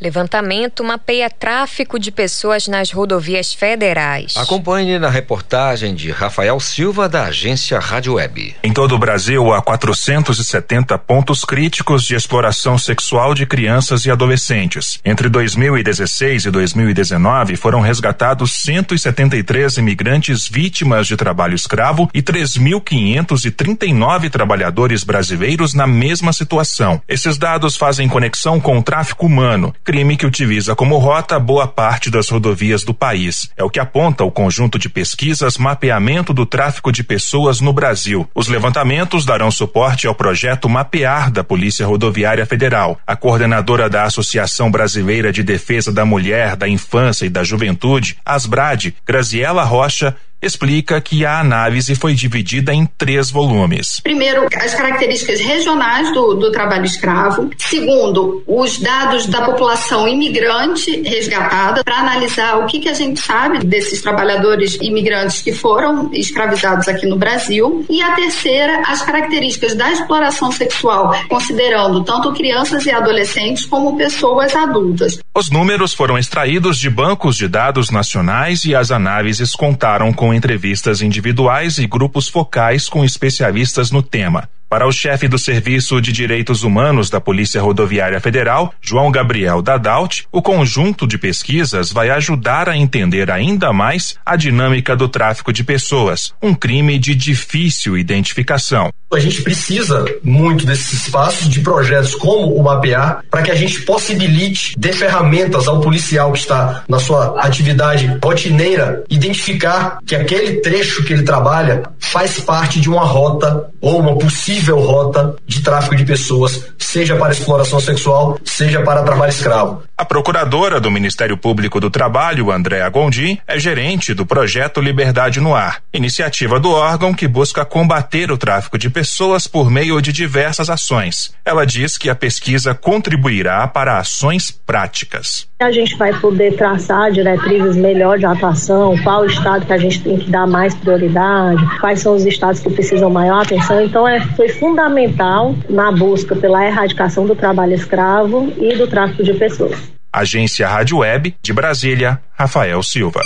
Levantamento 0.00 0.84
mapeia 0.84 1.28
tráfico 1.28 1.98
de 1.98 2.12
pessoas 2.12 2.68
nas 2.68 2.92
rodovias 2.92 3.52
federais. 3.52 4.36
Acompanhe 4.36 4.96
na 4.96 5.10
reportagem 5.10 5.92
de 5.92 6.12
Rafael 6.12 6.60
Silva, 6.60 7.08
da 7.08 7.24
agência 7.24 7.80
Rádio 7.80 8.14
Web. 8.14 8.54
Em 8.62 8.72
todo 8.72 8.94
o 8.94 8.98
Brasil, 8.98 9.52
há 9.52 9.60
470 9.60 10.96
pontos 10.98 11.44
críticos 11.44 12.04
de 12.04 12.14
exploração 12.14 12.78
sexual 12.78 13.34
de 13.34 13.44
crianças 13.44 14.06
e 14.06 14.10
adolescentes. 14.10 15.00
Entre 15.04 15.28
2016 15.28 16.44
e 16.44 16.50
2019, 16.50 17.56
foram 17.56 17.80
resgatados 17.80 18.52
173 18.52 19.78
imigrantes 19.78 20.46
vítimas 20.46 21.08
de 21.08 21.16
trabalho 21.16 21.56
escravo 21.56 22.08
e 22.14 22.22
3.539 22.22 24.30
trabalhadores 24.30 25.02
brasileiros 25.02 25.74
na 25.74 25.88
mesma 25.88 26.32
situação. 26.32 27.02
Esses 27.08 27.36
dados 27.36 27.76
fazem 27.76 28.08
conexão 28.08 28.60
com 28.60 28.78
o 28.78 28.82
tráfico 28.82 29.26
humano 29.26 29.74
crime 29.88 30.18
que 30.18 30.26
utiliza 30.26 30.76
como 30.76 30.98
rota 30.98 31.38
boa 31.38 31.66
parte 31.66 32.10
das 32.10 32.28
rodovias 32.28 32.84
do 32.84 32.92
país. 32.92 33.50
É 33.56 33.64
o 33.64 33.70
que 33.70 33.80
aponta 33.80 34.22
o 34.22 34.30
conjunto 34.30 34.78
de 34.78 34.86
pesquisas 34.86 35.56
Mapeamento 35.56 36.34
do 36.34 36.44
Tráfico 36.44 36.92
de 36.92 37.02
Pessoas 37.02 37.62
no 37.62 37.72
Brasil. 37.72 38.28
Os 38.34 38.48
levantamentos 38.48 39.24
darão 39.24 39.50
suporte 39.50 40.06
ao 40.06 40.14
projeto 40.14 40.68
Mapear 40.68 41.30
da 41.30 41.42
Polícia 41.42 41.86
Rodoviária 41.86 42.44
Federal. 42.44 43.00
A 43.06 43.16
coordenadora 43.16 43.88
da 43.88 44.02
Associação 44.04 44.70
Brasileira 44.70 45.32
de 45.32 45.42
Defesa 45.42 45.90
da 45.90 46.04
Mulher, 46.04 46.54
da 46.54 46.68
Infância 46.68 47.24
e 47.24 47.30
da 47.30 47.42
Juventude, 47.42 48.18
Asbrad, 48.26 48.92
Graziela 49.06 49.64
Rocha, 49.64 50.14
explica 50.40 51.00
que 51.00 51.24
a 51.24 51.40
análise 51.40 51.94
foi 51.94 52.14
dividida 52.14 52.72
em 52.72 52.86
três 52.86 53.30
volumes. 53.30 54.00
Primeiro, 54.00 54.46
as 54.54 54.74
características 54.74 55.40
regionais 55.40 56.12
do, 56.12 56.34
do 56.34 56.52
trabalho 56.52 56.84
escravo. 56.84 57.50
Segundo, 57.58 58.42
os 58.46 58.78
dados 58.78 59.26
da 59.26 59.42
população 59.42 60.06
imigrante 60.06 61.02
resgatada, 61.02 61.82
para 61.82 61.98
analisar 61.98 62.58
o 62.58 62.66
que, 62.66 62.80
que 62.80 62.88
a 62.88 62.94
gente 62.94 63.20
sabe 63.20 63.64
desses 63.64 64.00
trabalhadores 64.00 64.78
imigrantes 64.80 65.42
que 65.42 65.52
foram 65.52 66.10
escravizados 66.12 66.88
aqui 66.88 67.06
no 67.06 67.16
Brasil. 67.16 67.84
E 67.90 68.00
a 68.00 68.12
terceira, 68.12 68.82
as 68.86 69.02
características 69.02 69.74
da 69.74 69.90
exploração 69.90 70.52
sexual, 70.52 71.14
considerando 71.28 72.04
tanto 72.04 72.32
crianças 72.32 72.86
e 72.86 72.90
adolescentes 72.90 73.66
como 73.66 73.96
pessoas 73.96 74.54
adultas. 74.54 75.18
Os 75.34 75.50
números 75.50 75.94
foram 75.94 76.18
extraídos 76.18 76.78
de 76.78 76.90
bancos 76.90 77.36
de 77.36 77.48
dados 77.48 77.90
nacionais 77.90 78.64
e 78.64 78.74
as 78.74 78.90
análises 78.90 79.54
contaram 79.54 80.12
com 80.12 80.27
com 80.28 80.34
entrevistas 80.34 81.00
individuais 81.00 81.78
e 81.78 81.86
grupos 81.86 82.28
focais 82.28 82.86
com 82.86 83.02
especialistas 83.02 83.90
no 83.90 84.02
tema. 84.02 84.46
Para 84.68 84.86
o 84.86 84.92
chefe 84.92 85.26
do 85.26 85.38
Serviço 85.38 85.98
de 85.98 86.12
Direitos 86.12 86.62
Humanos 86.62 87.08
da 87.08 87.18
Polícia 87.18 87.62
Rodoviária 87.62 88.20
Federal, 88.20 88.74
João 88.82 89.10
Gabriel 89.10 89.62
Dadalt, 89.62 90.24
o 90.30 90.42
conjunto 90.42 91.06
de 91.06 91.16
pesquisas 91.16 91.90
vai 91.90 92.10
ajudar 92.10 92.68
a 92.68 92.76
entender 92.76 93.30
ainda 93.30 93.72
mais 93.72 94.16
a 94.26 94.36
dinâmica 94.36 94.94
do 94.94 95.08
tráfico 95.08 95.54
de 95.54 95.64
pessoas, 95.64 96.34
um 96.42 96.54
crime 96.54 96.98
de 96.98 97.14
difícil 97.14 97.96
identificação. 97.96 98.90
A 99.10 99.18
gente 99.18 99.40
precisa 99.40 100.04
muito 100.22 100.66
desses 100.66 100.92
espaços 100.92 101.48
de 101.48 101.60
projetos 101.60 102.14
como 102.14 102.54
o 102.54 102.62
Mapear 102.62 103.24
para 103.30 103.40
que 103.40 103.50
a 103.50 103.54
gente 103.54 103.80
possibilite 103.80 104.74
dê 104.76 104.92
ferramentas 104.92 105.66
ao 105.66 105.80
policial 105.80 106.30
que 106.30 106.40
está 106.40 106.84
na 106.86 106.98
sua 106.98 107.40
atividade 107.40 108.18
rotineira 108.22 109.02
identificar 109.08 109.96
que 110.06 110.14
aquele 110.14 110.60
trecho 110.60 111.02
que 111.04 111.14
ele 111.14 111.22
trabalha 111.22 111.84
faz 111.98 112.38
parte 112.40 112.82
de 112.82 112.90
uma 112.90 113.06
rota 113.06 113.70
ou 113.80 113.98
uma 113.98 114.18
possível 114.18 114.57
possível 114.58 114.80
rota 114.80 115.36
de 115.46 115.62
tráfico 115.62 115.94
de 115.94 116.04
pessoas, 116.04 116.66
seja 116.78 117.16
para 117.16 117.32
exploração 117.32 117.78
sexual, 117.80 118.38
seja 118.44 118.82
para 118.82 119.02
trabalho 119.02 119.30
escravo. 119.30 119.82
A 119.98 120.04
procuradora 120.04 120.80
do 120.80 120.90
Ministério 120.90 121.36
Público 121.36 121.80
do 121.80 121.90
Trabalho, 121.90 122.50
Andréa 122.52 122.88
Gondim, 122.88 123.38
é 123.46 123.58
gerente 123.58 124.14
do 124.14 124.24
projeto 124.24 124.80
Liberdade 124.80 125.40
no 125.40 125.54
Ar, 125.54 125.82
iniciativa 125.92 126.60
do 126.60 126.70
órgão 126.70 127.12
que 127.12 127.26
busca 127.26 127.64
combater 127.64 128.30
o 128.30 128.38
tráfico 128.38 128.78
de 128.78 128.88
pessoas 128.88 129.46
por 129.46 129.70
meio 129.70 130.00
de 130.00 130.12
diversas 130.12 130.70
ações. 130.70 131.34
Ela 131.44 131.66
diz 131.66 131.98
que 131.98 132.08
a 132.08 132.14
pesquisa 132.14 132.74
contribuirá 132.74 133.66
para 133.66 133.98
ações 133.98 134.50
práticas. 134.50 135.48
A 135.60 135.72
gente 135.72 135.96
vai 135.96 136.12
poder 136.20 136.54
traçar 136.54 137.10
diretrizes 137.10 137.74
melhor 137.74 138.18
de 138.18 138.26
atuação, 138.26 138.96
qual 139.02 139.26
estado 139.26 139.66
que 139.66 139.72
a 139.72 139.78
gente 139.78 140.00
tem 140.00 140.16
que 140.16 140.30
dar 140.30 140.46
mais 140.46 140.74
prioridade, 140.76 141.60
quais 141.80 142.00
são 142.00 142.14
os 142.14 142.24
estados 142.24 142.60
que 142.60 142.70
precisam 142.70 143.10
maior 143.10 143.42
atenção. 143.42 143.82
Então, 143.82 144.06
é, 144.06 144.20
foi 144.36 144.48
foi 144.48 144.48
fundamental 144.48 145.54
na 145.68 145.92
busca 145.92 146.34
pela 146.34 146.64
erradicação 146.64 147.26
do 147.26 147.36
trabalho 147.36 147.74
escravo 147.74 148.52
e 148.58 148.74
do 148.76 148.86
tráfico 148.86 149.22
de 149.22 149.34
pessoas. 149.34 149.87
Agência 150.12 150.66
Rádio 150.68 150.98
Web 150.98 151.36
de 151.42 151.52
Brasília, 151.52 152.20
Rafael 152.32 152.82
Silva. 152.82 153.22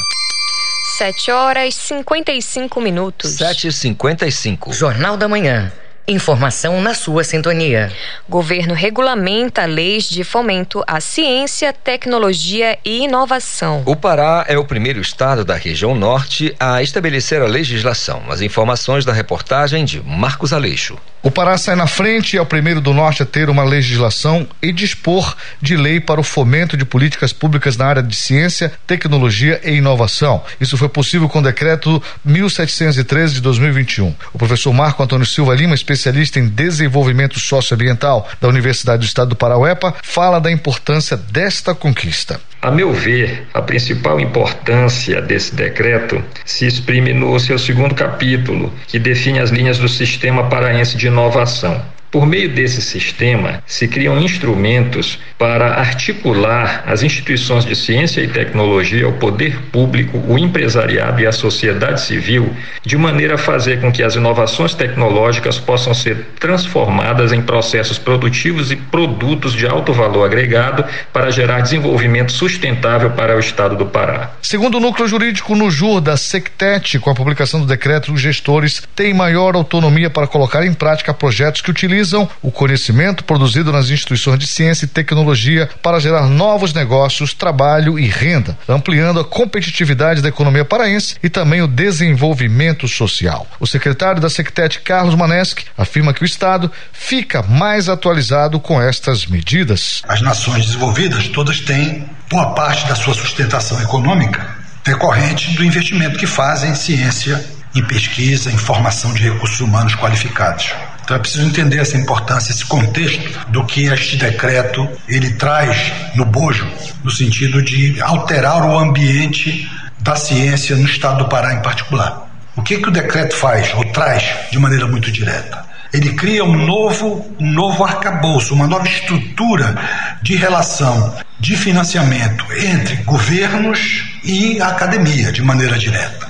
7 0.99 1.31
horas 1.31 1.75
e 1.75 1.79
55 1.79 2.81
minutos. 2.81 3.31
7 3.37 3.69
e 3.69 3.73
55 3.73 4.73
Jornal 4.73 5.17
da 5.17 5.29
Manhã. 5.29 5.73
Informação 6.09 6.81
na 6.81 6.95
sua 6.95 7.23
sintonia. 7.23 7.93
Governo 8.29 8.75
regulamenta 8.75 9.65
leis 9.67 10.09
de 10.09 10.25
fomento 10.25 10.83
à 10.85 11.01
ciência, 11.01 11.73
tecnologia 11.73 12.77
e 12.85 13.05
inovação. 13.05 13.85
O 13.87 13.95
Pará 13.95 14.45
é 14.49 14.59
o 14.59 14.65
primeiro 14.65 15.01
estado 15.01 15.45
da 15.45 15.55
região 15.55 15.95
norte 15.95 16.57
a 16.59 16.83
estabelecer 16.83 17.41
a 17.41 17.47
legislação. 17.47 18.25
As 18.29 18.41
informações 18.41 19.05
da 19.05 19.13
reportagem 19.13 19.85
de 19.85 20.03
Marcos 20.03 20.53
Aleixo. 20.53 20.99
O 21.23 21.31
Pará 21.31 21.57
sai 21.57 21.77
na 21.77 21.87
frente 21.87 22.35
e 22.35 22.37
é 22.37 22.43
o 22.43 22.47
primeiro 22.47 22.81
do 22.81 22.93
norte 22.93 23.23
a 23.23 23.27
ter 23.27 23.49
uma 23.49 23.63
legislação 23.63 24.45
e 24.61 24.73
dispor 24.73 25.37
de 25.61 25.77
lei 25.77 26.01
para 26.01 26.21
o 26.21 26.25
fomento 26.25 26.77
de 26.77 26.85
políticas 26.85 27.33
públicas 27.33 27.77
na 27.77 27.87
área 27.87 28.03
de 28.03 28.17
ciência, 28.17 28.73
tecnologia 28.89 29.61
e 29.63 29.75
inovação. 29.75 30.43
Isso 30.61 30.77
foi 30.77 30.89
possível 30.89 31.29
com 31.29 31.39
o 31.39 31.43
decreto 31.43 32.03
1713 32.25 33.35
de 33.35 33.41
2021. 33.41 34.13
O 34.33 34.39
professor 34.39 34.73
Marco 34.73 35.01
Antônio 35.01 35.25
Silva 35.25 35.55
Lima, 35.55 35.77
especialista 35.77 35.92
em 36.39 36.49
desenvolvimento 36.49 37.39
socioambiental 37.39 38.29
da 38.41 38.49
Universidade 38.49 39.01
do 39.01 39.07
Estado 39.07 39.31
do 39.31 39.37
Parauepa, 39.37 39.95
fala 40.03 40.41
da 40.41 40.51
importância 40.51 41.17
desta 41.17 41.75
conquista. 41.75 42.41
A 42.61 42.71
meu 42.71 42.93
ver, 42.93 43.49
a 43.53 43.61
principal 43.61 44.21
importância 44.21 45.21
desse 45.21 45.53
decreto 45.53 46.23
se 46.45 46.65
exprime 46.65 47.13
no 47.13 47.39
seu 47.41 47.59
segundo 47.59 47.93
capítulo, 47.93 48.73
que 48.87 49.01
define 49.01 49.41
as 49.41 49.51
linhas 49.51 49.79
do 49.79 49.89
Sistema 49.89 50.49
Paraense 50.49 50.97
de 50.97 51.09
Inovação. 51.09 51.83
Por 52.13 52.27
meio 52.27 52.51
desse 52.51 52.83
sistema, 52.83 53.63
se 53.67 53.89
criam 53.89 54.21
instrumentos 54.21 55.19
para 55.39 55.77
articular 55.77 56.85
as 56.87 57.03
instituições 57.03 57.65
de 57.65 57.75
ciência 57.75 58.21
e 58.21 58.29
tecnologia, 58.29 59.09
o 59.09 59.15
poder 59.15 59.59
público, 59.73 60.23
o 60.29 60.39
empresariado 60.39 61.23
e 61.23 61.27
a 61.27 61.33
sociedade 61.33 62.03
civil, 62.03 62.55
de 62.85 62.99
maneira 62.99 63.37
a 63.37 63.39
fazer 63.39 63.81
com 63.81 63.91
que 63.91 64.03
as 64.03 64.15
inovações 64.15 64.75
tecnológicas 64.75 65.59
possam 65.59 65.95
ser 65.95 66.33
transformadas 66.39 67.33
em 67.33 67.41
processos 67.41 67.97
produtivos 67.97 68.71
e 68.71 68.77
produtos 68.77 69.55
de 69.55 69.67
alto 69.67 69.95
valor 69.95 70.27
agregado 70.27 70.85
para 71.15 71.31
gerar 71.31 71.63
desenvolvimento 71.63 72.31
sustentável 72.31 73.13
para 73.13 73.35
o 73.35 73.41
estado 73.41 73.75
do 73.75 73.87
Pará. 73.87 74.33
Segundo 74.43 74.77
o 74.77 74.81
núcleo 74.81 75.09
jurídico 75.09 75.57
no 75.57 75.71
JUR 75.71 76.03
da 76.03 76.19
SECTET, 76.19 76.99
com 76.99 77.09
a 77.09 77.15
publicação 77.15 77.59
do 77.59 77.67
decreto, 77.67 78.13
os 78.13 78.21
gestores 78.21 78.83
têm 78.95 79.15
maior 79.15 79.55
autonomia 79.55 80.11
para 80.11 80.27
colocar 80.27 80.67
em 80.67 80.75
prática 80.75 81.15
projetos 81.15 81.63
que 81.63 81.71
utilizam 81.71 82.02
utilizam 82.03 82.29
o 82.43 82.51
conhecimento 82.51 83.25
produzido 83.25 83.73
nas 83.73 83.89
instituições 83.89 84.39
de 84.39 84.47
ciência 84.47 84.85
e 84.85 84.89
tecnologia 84.89 85.69
para 85.83 86.01
gerar 86.01 86.27
novos 86.27 86.75
negócios, 86.75 87.33
trabalho 87.33 87.99
e 87.99 88.07
renda, 88.07 88.59
ampliando 88.69 89.21
a 89.21 89.25
competitividade 89.25 90.21
da 90.21 90.29
economia 90.29 90.65
paraense 90.65 91.17
e 91.23 91.31
também 91.31 91.63
o 91.63 91.69
desenvolvimento 91.69 92.89
social. 92.89 93.47
O 93.61 93.67
secretário 93.67 94.21
da 94.21 94.29
Sectet, 94.29 94.81
Carlos 94.81 95.15
Maneschi, 95.15 95.67
afirma 95.79 96.13
que 96.13 96.23
o 96.23 96.27
Estado 96.27 96.71
fica 96.93 97.43
mais 97.43 97.89
atualizado 97.89 98.59
com 98.59 98.81
estas 98.81 99.27
medidas. 99.27 100.03
As 100.09 100.21
nações 100.21 100.67
desenvolvidas 100.67 101.29
todas 101.29 101.61
têm 101.61 102.09
boa 102.29 102.55
parte 102.55 102.87
da 102.89 102.95
sua 102.95 103.15
sustentação 103.15 103.81
econômica 103.81 104.63
decorrente 104.85 105.55
do 105.55 105.65
investimento 105.65 106.19
que 106.19 106.27
fazem 106.27 106.73
em 106.73 106.75
ciência, 106.75 107.45
em 107.75 107.85
pesquisa, 107.85 108.51
em 108.51 108.57
formação 108.57 109.15
de 109.15 109.23
recursos 109.23 109.61
humanos 109.61 109.95
qualificados. 109.95 110.75
Então 111.13 111.21
é 111.21 111.23
preciso 111.25 111.45
entender 111.45 111.77
essa 111.77 111.99
importância, 111.99 112.53
esse 112.53 112.65
contexto 112.65 113.47
do 113.51 113.63
que 113.67 113.85
este 113.85 114.17
decreto 114.17 114.89
ele 115.07 115.35
traz 115.35 115.93
no 116.15 116.25
bojo, 116.25 116.67
no 117.05 117.11
sentido 117.11 117.63
de 117.63 118.01
alterar 118.01 118.65
o 118.65 118.79
ambiente 118.79 119.71
da 119.99 120.17
ciência 120.17 120.75
no 120.75 120.87
estado 120.87 121.19
do 121.19 121.29
Pará 121.29 121.53
em 121.53 121.61
particular. 121.61 122.31
O 122.57 122.63
que, 122.63 122.79
que 122.79 122.89
o 122.89 122.91
decreto 122.91 123.37
faz 123.37 123.75
ou 123.75 123.85
traz 123.93 124.25
de 124.51 124.59
maneira 124.59 124.87
muito 124.87 125.13
direta? 125.13 125.63
Ele 125.93 126.15
cria 126.15 126.45
um 126.45 126.65
novo, 126.65 127.31
um 127.39 127.53
novo 127.53 127.85
arcabouço, 127.85 128.55
uma 128.55 128.67
nova 128.67 128.89
estrutura 128.89 129.77
de 130.23 130.35
relação 130.35 131.15
de 131.39 131.55
financiamento 131.59 132.47
entre 132.57 132.97
governos 133.03 134.15
e 134.25 134.63
academia 134.63 135.31
de 135.31 135.43
maneira 135.43 135.79
direta. 135.79 136.27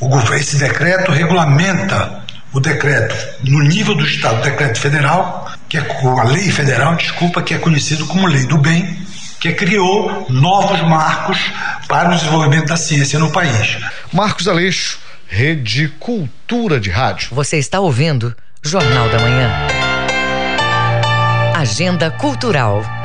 O, 0.00 0.18
esse 0.34 0.56
decreto 0.56 1.12
regulamenta 1.12 2.25
o 2.56 2.60
decreto 2.60 3.14
no 3.44 3.60
nível 3.60 3.94
do 3.94 4.06
Estado, 4.06 4.38
o 4.38 4.42
decreto 4.42 4.80
federal, 4.80 5.52
que 5.68 5.76
é 5.76 5.80
a 5.80 6.24
lei 6.24 6.50
federal, 6.50 6.96
desculpa, 6.96 7.42
que 7.42 7.52
é 7.52 7.58
conhecido 7.58 8.06
como 8.06 8.26
Lei 8.26 8.46
do 8.46 8.56
Bem, 8.56 8.98
que 9.38 9.52
criou 9.52 10.26
novos 10.30 10.80
marcos 10.80 11.38
para 11.86 12.08
o 12.08 12.14
desenvolvimento 12.14 12.68
da 12.68 12.76
ciência 12.78 13.18
no 13.18 13.30
país. 13.30 13.76
Marcos 14.10 14.48
Aleixo, 14.48 14.98
Rede 15.28 15.88
Cultura 16.00 16.80
de 16.80 16.88
Rádio. 16.88 17.28
Você 17.32 17.58
está 17.58 17.78
ouvindo 17.78 18.34
Jornal 18.62 19.10
da 19.10 19.18
Manhã. 19.18 19.50
Agenda 21.54 22.10
Cultural. 22.10 22.95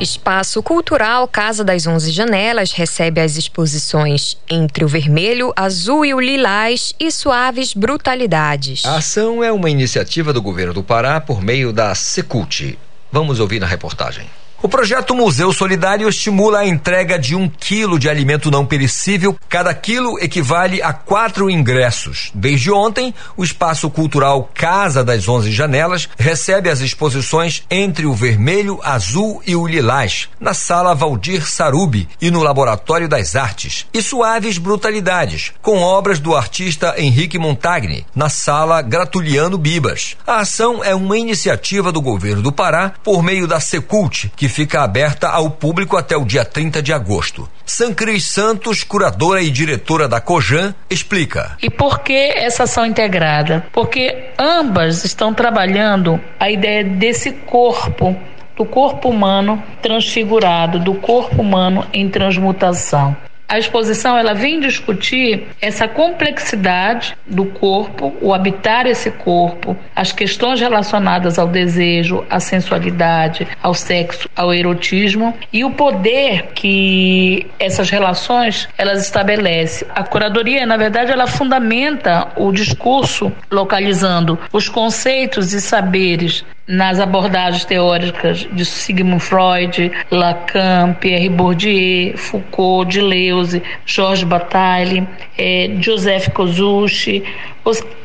Espaço 0.00 0.62
Cultural 0.62 1.26
Casa 1.26 1.64
das 1.64 1.86
Onze 1.86 2.10
Janelas 2.10 2.72
recebe 2.72 3.18
as 3.18 3.36
exposições 3.36 4.36
Entre 4.48 4.84
o 4.84 4.88
Vermelho, 4.88 5.52
Azul 5.56 6.04
e 6.04 6.12
o 6.12 6.20
Lilás 6.20 6.94
e 7.00 7.10
Suaves 7.10 7.72
Brutalidades. 7.72 8.84
A 8.84 8.96
ação 8.96 9.42
é 9.42 9.50
uma 9.50 9.70
iniciativa 9.70 10.34
do 10.34 10.42
governo 10.42 10.74
do 10.74 10.82
Pará 10.82 11.18
por 11.18 11.42
meio 11.42 11.72
da 11.72 11.94
Secult. 11.94 12.78
Vamos 13.10 13.40
ouvir 13.40 13.58
na 13.58 13.66
reportagem. 13.66 14.28
O 14.66 14.68
projeto 14.68 15.14
Museu 15.14 15.52
Solidário 15.52 16.08
estimula 16.08 16.58
a 16.58 16.66
entrega 16.66 17.16
de 17.16 17.36
um 17.36 17.48
quilo 17.48 18.00
de 18.00 18.10
alimento 18.10 18.50
não 18.50 18.66
perecível. 18.66 19.38
Cada 19.48 19.72
quilo 19.72 20.18
equivale 20.18 20.82
a 20.82 20.92
quatro 20.92 21.48
ingressos. 21.48 22.32
Desde 22.34 22.72
ontem, 22.72 23.14
o 23.36 23.44
Espaço 23.44 23.88
Cultural 23.88 24.50
Casa 24.52 25.04
das 25.04 25.28
Onze 25.28 25.52
Janelas 25.52 26.08
recebe 26.18 26.68
as 26.68 26.80
exposições 26.80 27.62
Entre 27.70 28.06
o 28.06 28.12
Vermelho, 28.12 28.80
Azul 28.82 29.40
e 29.46 29.54
o 29.54 29.68
Lilás, 29.68 30.28
na 30.40 30.52
Sala 30.52 30.96
Valdir 30.96 31.48
Sarubi 31.48 32.08
e 32.20 32.28
no 32.28 32.42
Laboratório 32.42 33.08
das 33.08 33.36
Artes. 33.36 33.86
E 33.94 34.02
Suaves 34.02 34.58
Brutalidades, 34.58 35.52
com 35.62 35.78
obras 35.78 36.18
do 36.18 36.34
artista 36.34 36.92
Henrique 36.98 37.38
Montagni, 37.38 38.04
na 38.16 38.28
Sala 38.28 38.82
Gratuliano 38.82 39.58
Bibas. 39.58 40.16
A 40.26 40.40
ação 40.40 40.82
é 40.82 40.92
uma 40.92 41.16
iniciativa 41.16 41.92
do 41.92 42.00
governo 42.00 42.42
do 42.42 42.50
Pará 42.50 42.94
por 43.04 43.22
meio 43.22 43.46
da 43.46 43.60
Secult, 43.60 44.32
que 44.34 44.55
fica 44.56 44.80
aberta 44.80 45.28
ao 45.28 45.50
público 45.50 45.98
até 45.98 46.16
o 46.16 46.24
dia 46.24 46.42
30 46.42 46.82
de 46.82 46.90
agosto. 46.90 47.46
Sancris 47.66 48.24
Santos, 48.24 48.82
curadora 48.82 49.42
e 49.42 49.50
diretora 49.50 50.08
da 50.08 50.18
Cojan, 50.18 50.74
explica. 50.88 51.58
E 51.62 51.68
por 51.68 51.98
que 52.00 52.14
essa 52.14 52.62
ação 52.62 52.86
integrada? 52.86 53.66
Porque 53.70 54.30
ambas 54.38 55.04
estão 55.04 55.34
trabalhando 55.34 56.18
a 56.40 56.50
ideia 56.50 56.82
desse 56.82 57.32
corpo 57.32 58.16
do 58.56 58.64
corpo 58.64 59.10
humano 59.10 59.62
transfigurado, 59.82 60.78
do 60.78 60.94
corpo 60.94 61.42
humano 61.42 61.84
em 61.92 62.08
transmutação. 62.08 63.14
A 63.48 63.58
exposição 63.58 64.18
ela 64.18 64.34
vem 64.34 64.58
discutir 64.58 65.46
essa 65.60 65.86
complexidade 65.86 67.16
do 67.24 67.46
corpo, 67.46 68.12
o 68.20 68.34
habitar 68.34 68.86
esse 68.86 69.10
corpo, 69.10 69.76
as 69.94 70.10
questões 70.10 70.60
relacionadas 70.60 71.38
ao 71.38 71.46
desejo, 71.46 72.24
à 72.28 72.40
sensualidade, 72.40 73.46
ao 73.62 73.72
sexo, 73.72 74.28
ao 74.34 74.52
erotismo 74.52 75.32
e 75.52 75.64
o 75.64 75.70
poder 75.70 76.48
que 76.54 77.46
essas 77.58 77.88
relações 77.88 78.68
elas 78.76 79.02
estabelecem. 79.02 79.86
A 79.94 80.02
curadoria, 80.02 80.66
na 80.66 80.76
verdade, 80.76 81.12
ela 81.12 81.28
fundamenta 81.28 82.28
o 82.36 82.50
discurso 82.50 83.32
localizando 83.50 84.38
os 84.52 84.68
conceitos 84.68 85.52
e 85.52 85.60
saberes 85.60 86.44
nas 86.66 86.98
abordagens 86.98 87.64
teóricas 87.64 88.44
de 88.52 88.64
Sigmund 88.64 89.20
Freud, 89.20 89.92
Lacan, 90.10 90.94
Pierre 90.94 91.28
Bourdieu, 91.28 92.16
Foucault, 92.16 92.84
Deleuze, 92.84 93.62
Georges 93.84 94.24
Bataille, 94.24 95.06
eh, 95.38 95.76
Joseph 95.80 96.30
Kosushi, 96.30 97.22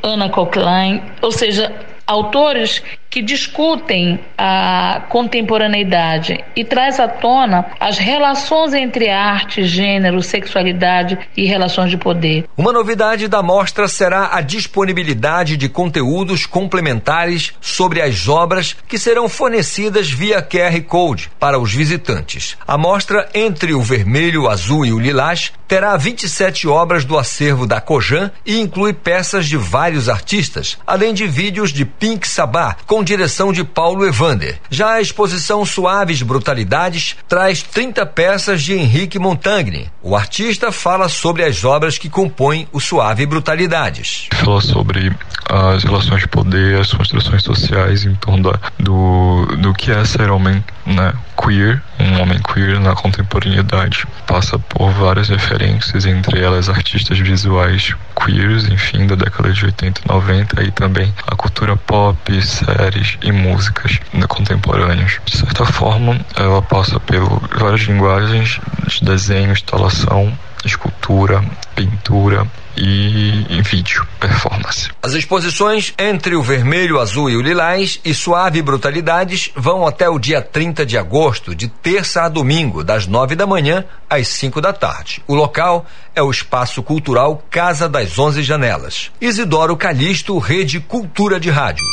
Anna 0.04 0.30
Coquelin, 0.30 1.02
ou 1.22 1.32
seja, 1.32 1.72
autores 2.06 2.84
que 3.12 3.22
discutem 3.22 4.22
a 4.38 5.04
contemporaneidade 5.10 6.42
e 6.56 6.64
traz 6.64 6.98
à 6.98 7.10
tona 7.10 7.66
as 7.78 7.98
relações 7.98 8.74
entre 8.74 9.10
arte, 9.10 9.66
gênero, 9.66 10.22
sexualidade 10.24 11.20
e 11.36 11.46
relações 11.46 11.90
de 11.90 11.98
poder. 11.98 12.46
Uma 12.56 12.72
novidade 12.72 13.28
da 13.28 13.44
mostra 13.44 13.90
será 13.90 14.30
a 14.34 14.40
disponibilidade 14.40 15.58
de 15.58 15.68
conteúdos 15.68 16.46
complementares 16.46 17.52
sobre 17.60 18.02
as 18.02 18.30
obras 18.30 18.78
que 18.88 18.98
serão 18.98 19.28
fornecidas 19.28 20.10
via 20.10 20.42
QR 20.42 20.82
Code 20.88 21.30
para 21.38 21.60
os 21.60 21.74
visitantes. 21.74 22.58
A 22.66 22.78
mostra 22.78 23.28
Entre 23.34 23.74
o 23.74 23.82
Vermelho, 23.82 24.44
o 24.44 24.50
Azul 24.50 24.86
e 24.86 24.94
o 24.94 25.00
Lilás 25.00 25.52
terá 25.68 25.98
27 25.98 26.68
obras 26.68 27.04
do 27.04 27.18
acervo 27.18 27.68
da 27.68 27.82
Cojan 27.82 28.32
e 28.46 28.60
inclui 28.60 28.94
peças 28.94 29.48
de 29.48 29.58
vários 29.58 30.08
artistas, 30.08 30.78
além 30.88 31.14
de 31.14 31.28
vídeos 31.28 31.74
de 31.74 31.84
Pink 31.84 32.28
Sabá 32.28 32.76
com 32.86 33.01
com 33.02 33.04
direção 33.04 33.52
de 33.52 33.64
Paulo 33.64 34.06
Evander. 34.06 34.60
Já 34.70 34.92
a 34.92 35.02
exposição 35.02 35.66
Suaves 35.66 36.22
Brutalidades 36.22 37.16
traz 37.28 37.64
30 37.64 38.06
peças 38.06 38.62
de 38.62 38.74
Henrique 38.74 39.18
Montagni. 39.18 39.90
O 40.04 40.16
artista 40.16 40.72
fala 40.72 41.10
sobre 41.10 41.44
as 41.44 41.64
obras 41.64 41.98
que 41.98 42.08
compõem 42.08 42.68
o 42.72 42.80
Suave 42.80 43.26
Brutalidades. 43.26 44.28
Fala 44.34 44.62
sobre 44.62 45.12
as 45.50 45.84
relações 45.84 46.22
de 46.22 46.28
poder, 46.28 46.80
as 46.80 46.94
construções 46.94 47.42
sociais 47.42 48.06
em 48.06 48.14
torno 48.14 48.52
da, 48.52 48.60
do, 48.80 49.48
do 49.58 49.74
que 49.74 49.92
é 49.92 50.06
ser 50.06 50.30
homem 50.30 50.64
né, 50.86 51.12
queer, 51.38 51.82
um 52.00 52.22
homem 52.22 52.40
queer 52.42 52.80
na 52.80 52.96
contemporaneidade. 52.96 54.06
Passa 54.26 54.58
por 54.58 54.92
várias 54.92 55.30
referências, 55.30 56.06
entre 56.06 56.42
elas 56.42 56.70
artistas 56.70 57.20
visuais 57.20 57.96
queers, 58.16 58.68
enfim, 58.70 59.08
da 59.08 59.16
década 59.16 59.52
de 59.52 59.66
80 59.66 60.02
e 60.04 60.08
90, 60.08 60.64
e 60.64 60.72
também 60.72 61.14
a 61.28 61.36
cultura 61.36 61.76
pop, 61.76 62.42
séries 62.42 63.18
e 63.22 63.32
músicas 63.32 64.00
contemporâneas. 64.28 65.20
De 65.26 65.38
certa 65.38 65.66
forma, 65.66 66.20
ela 66.36 66.62
passa 66.62 67.00
por 67.00 67.42
várias 67.58 67.82
linguagens 67.82 68.60
de 68.88 69.04
desenho, 69.04 69.52
instalação, 69.52 70.32
escultura, 70.66 71.44
pintura, 71.76 72.48
e 72.78 73.46
em 73.50 73.62
vídeo, 73.62 74.08
performance. 74.20 74.90
As 75.02 75.14
exposições 75.14 75.94
Entre 75.98 76.36
o 76.36 76.42
Vermelho, 76.42 77.00
Azul 77.00 77.30
e 77.30 77.36
o 77.36 77.42
Lilás 77.42 78.00
e 78.04 78.14
Suave 78.14 78.62
Brutalidades 78.62 79.52
vão 79.56 79.86
até 79.86 80.10
o 80.10 80.18
dia 80.18 80.42
30 80.42 80.86
de 80.86 80.98
agosto, 80.98 81.54
de 81.54 81.68
terça 81.68 82.24
a 82.24 82.30
domingo, 82.30 82.84
das 82.84 83.08
nove 83.08 83.36
da 83.36 83.46
manhã 83.46 83.84
às 84.10 84.28
cinco 84.28 84.62
da 84.62 84.74
tarde. 84.74 85.22
O 85.28 85.36
local 85.36 85.86
é 86.16 86.22
o 86.22 86.32
Espaço 86.32 86.82
Cultural 86.82 87.44
Casa 87.50 87.90
das 87.90 88.18
Onze 88.18 88.42
Janelas. 88.44 89.12
Isidoro 89.20 89.76
Calixto, 89.76 90.38
Rede 90.38 90.80
Cultura 90.80 91.40
de 91.40 91.50
Rádio. 91.50 91.86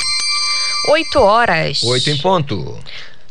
Oito 0.91 1.19
horas. 1.19 1.83
Oito 1.83 2.09
em 2.09 2.19
ponto. 2.19 2.79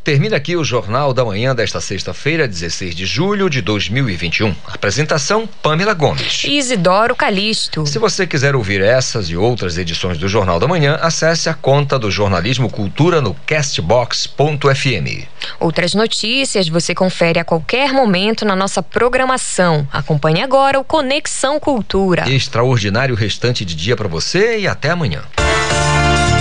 Termina 0.07 0.37
aqui 0.37 0.55
o 0.55 0.63
Jornal 0.63 1.13
da 1.13 1.25
Manhã 1.25 1.53
desta 1.53 1.81
sexta-feira, 1.81 2.47
16 2.47 2.95
de 2.95 3.05
julho 3.05 3.49
de 3.49 3.61
2021. 3.61 4.55
Apresentação: 4.65 5.45
Pamela 5.61 5.93
Gomes. 5.93 6.45
Isidoro 6.45 7.13
Calixto. 7.13 7.85
Se 7.85 7.99
você 7.99 8.25
quiser 8.25 8.55
ouvir 8.55 8.79
essas 8.79 9.29
e 9.29 9.35
outras 9.35 9.77
edições 9.77 10.17
do 10.17 10.29
Jornal 10.29 10.61
da 10.61 10.65
Manhã, 10.65 10.97
acesse 11.01 11.49
a 11.49 11.53
conta 11.53 11.99
do 11.99 12.09
Jornalismo 12.09 12.69
Cultura 12.69 13.19
no 13.19 13.33
castbox.fm. 13.45 15.27
Outras 15.59 15.93
notícias 15.93 16.69
você 16.69 16.95
confere 16.95 17.37
a 17.41 17.43
qualquer 17.43 17.91
momento 17.91 18.45
na 18.45 18.55
nossa 18.55 18.81
programação. 18.81 19.85
Acompanhe 19.91 20.41
agora 20.41 20.79
o 20.79 20.85
Conexão 20.85 21.59
Cultura. 21.59 22.23
Extraordinário 22.29 23.13
restante 23.13 23.65
de 23.65 23.75
dia 23.75 23.97
para 23.97 24.07
você 24.07 24.59
e 24.59 24.69
até 24.69 24.89
amanhã. 24.89 25.21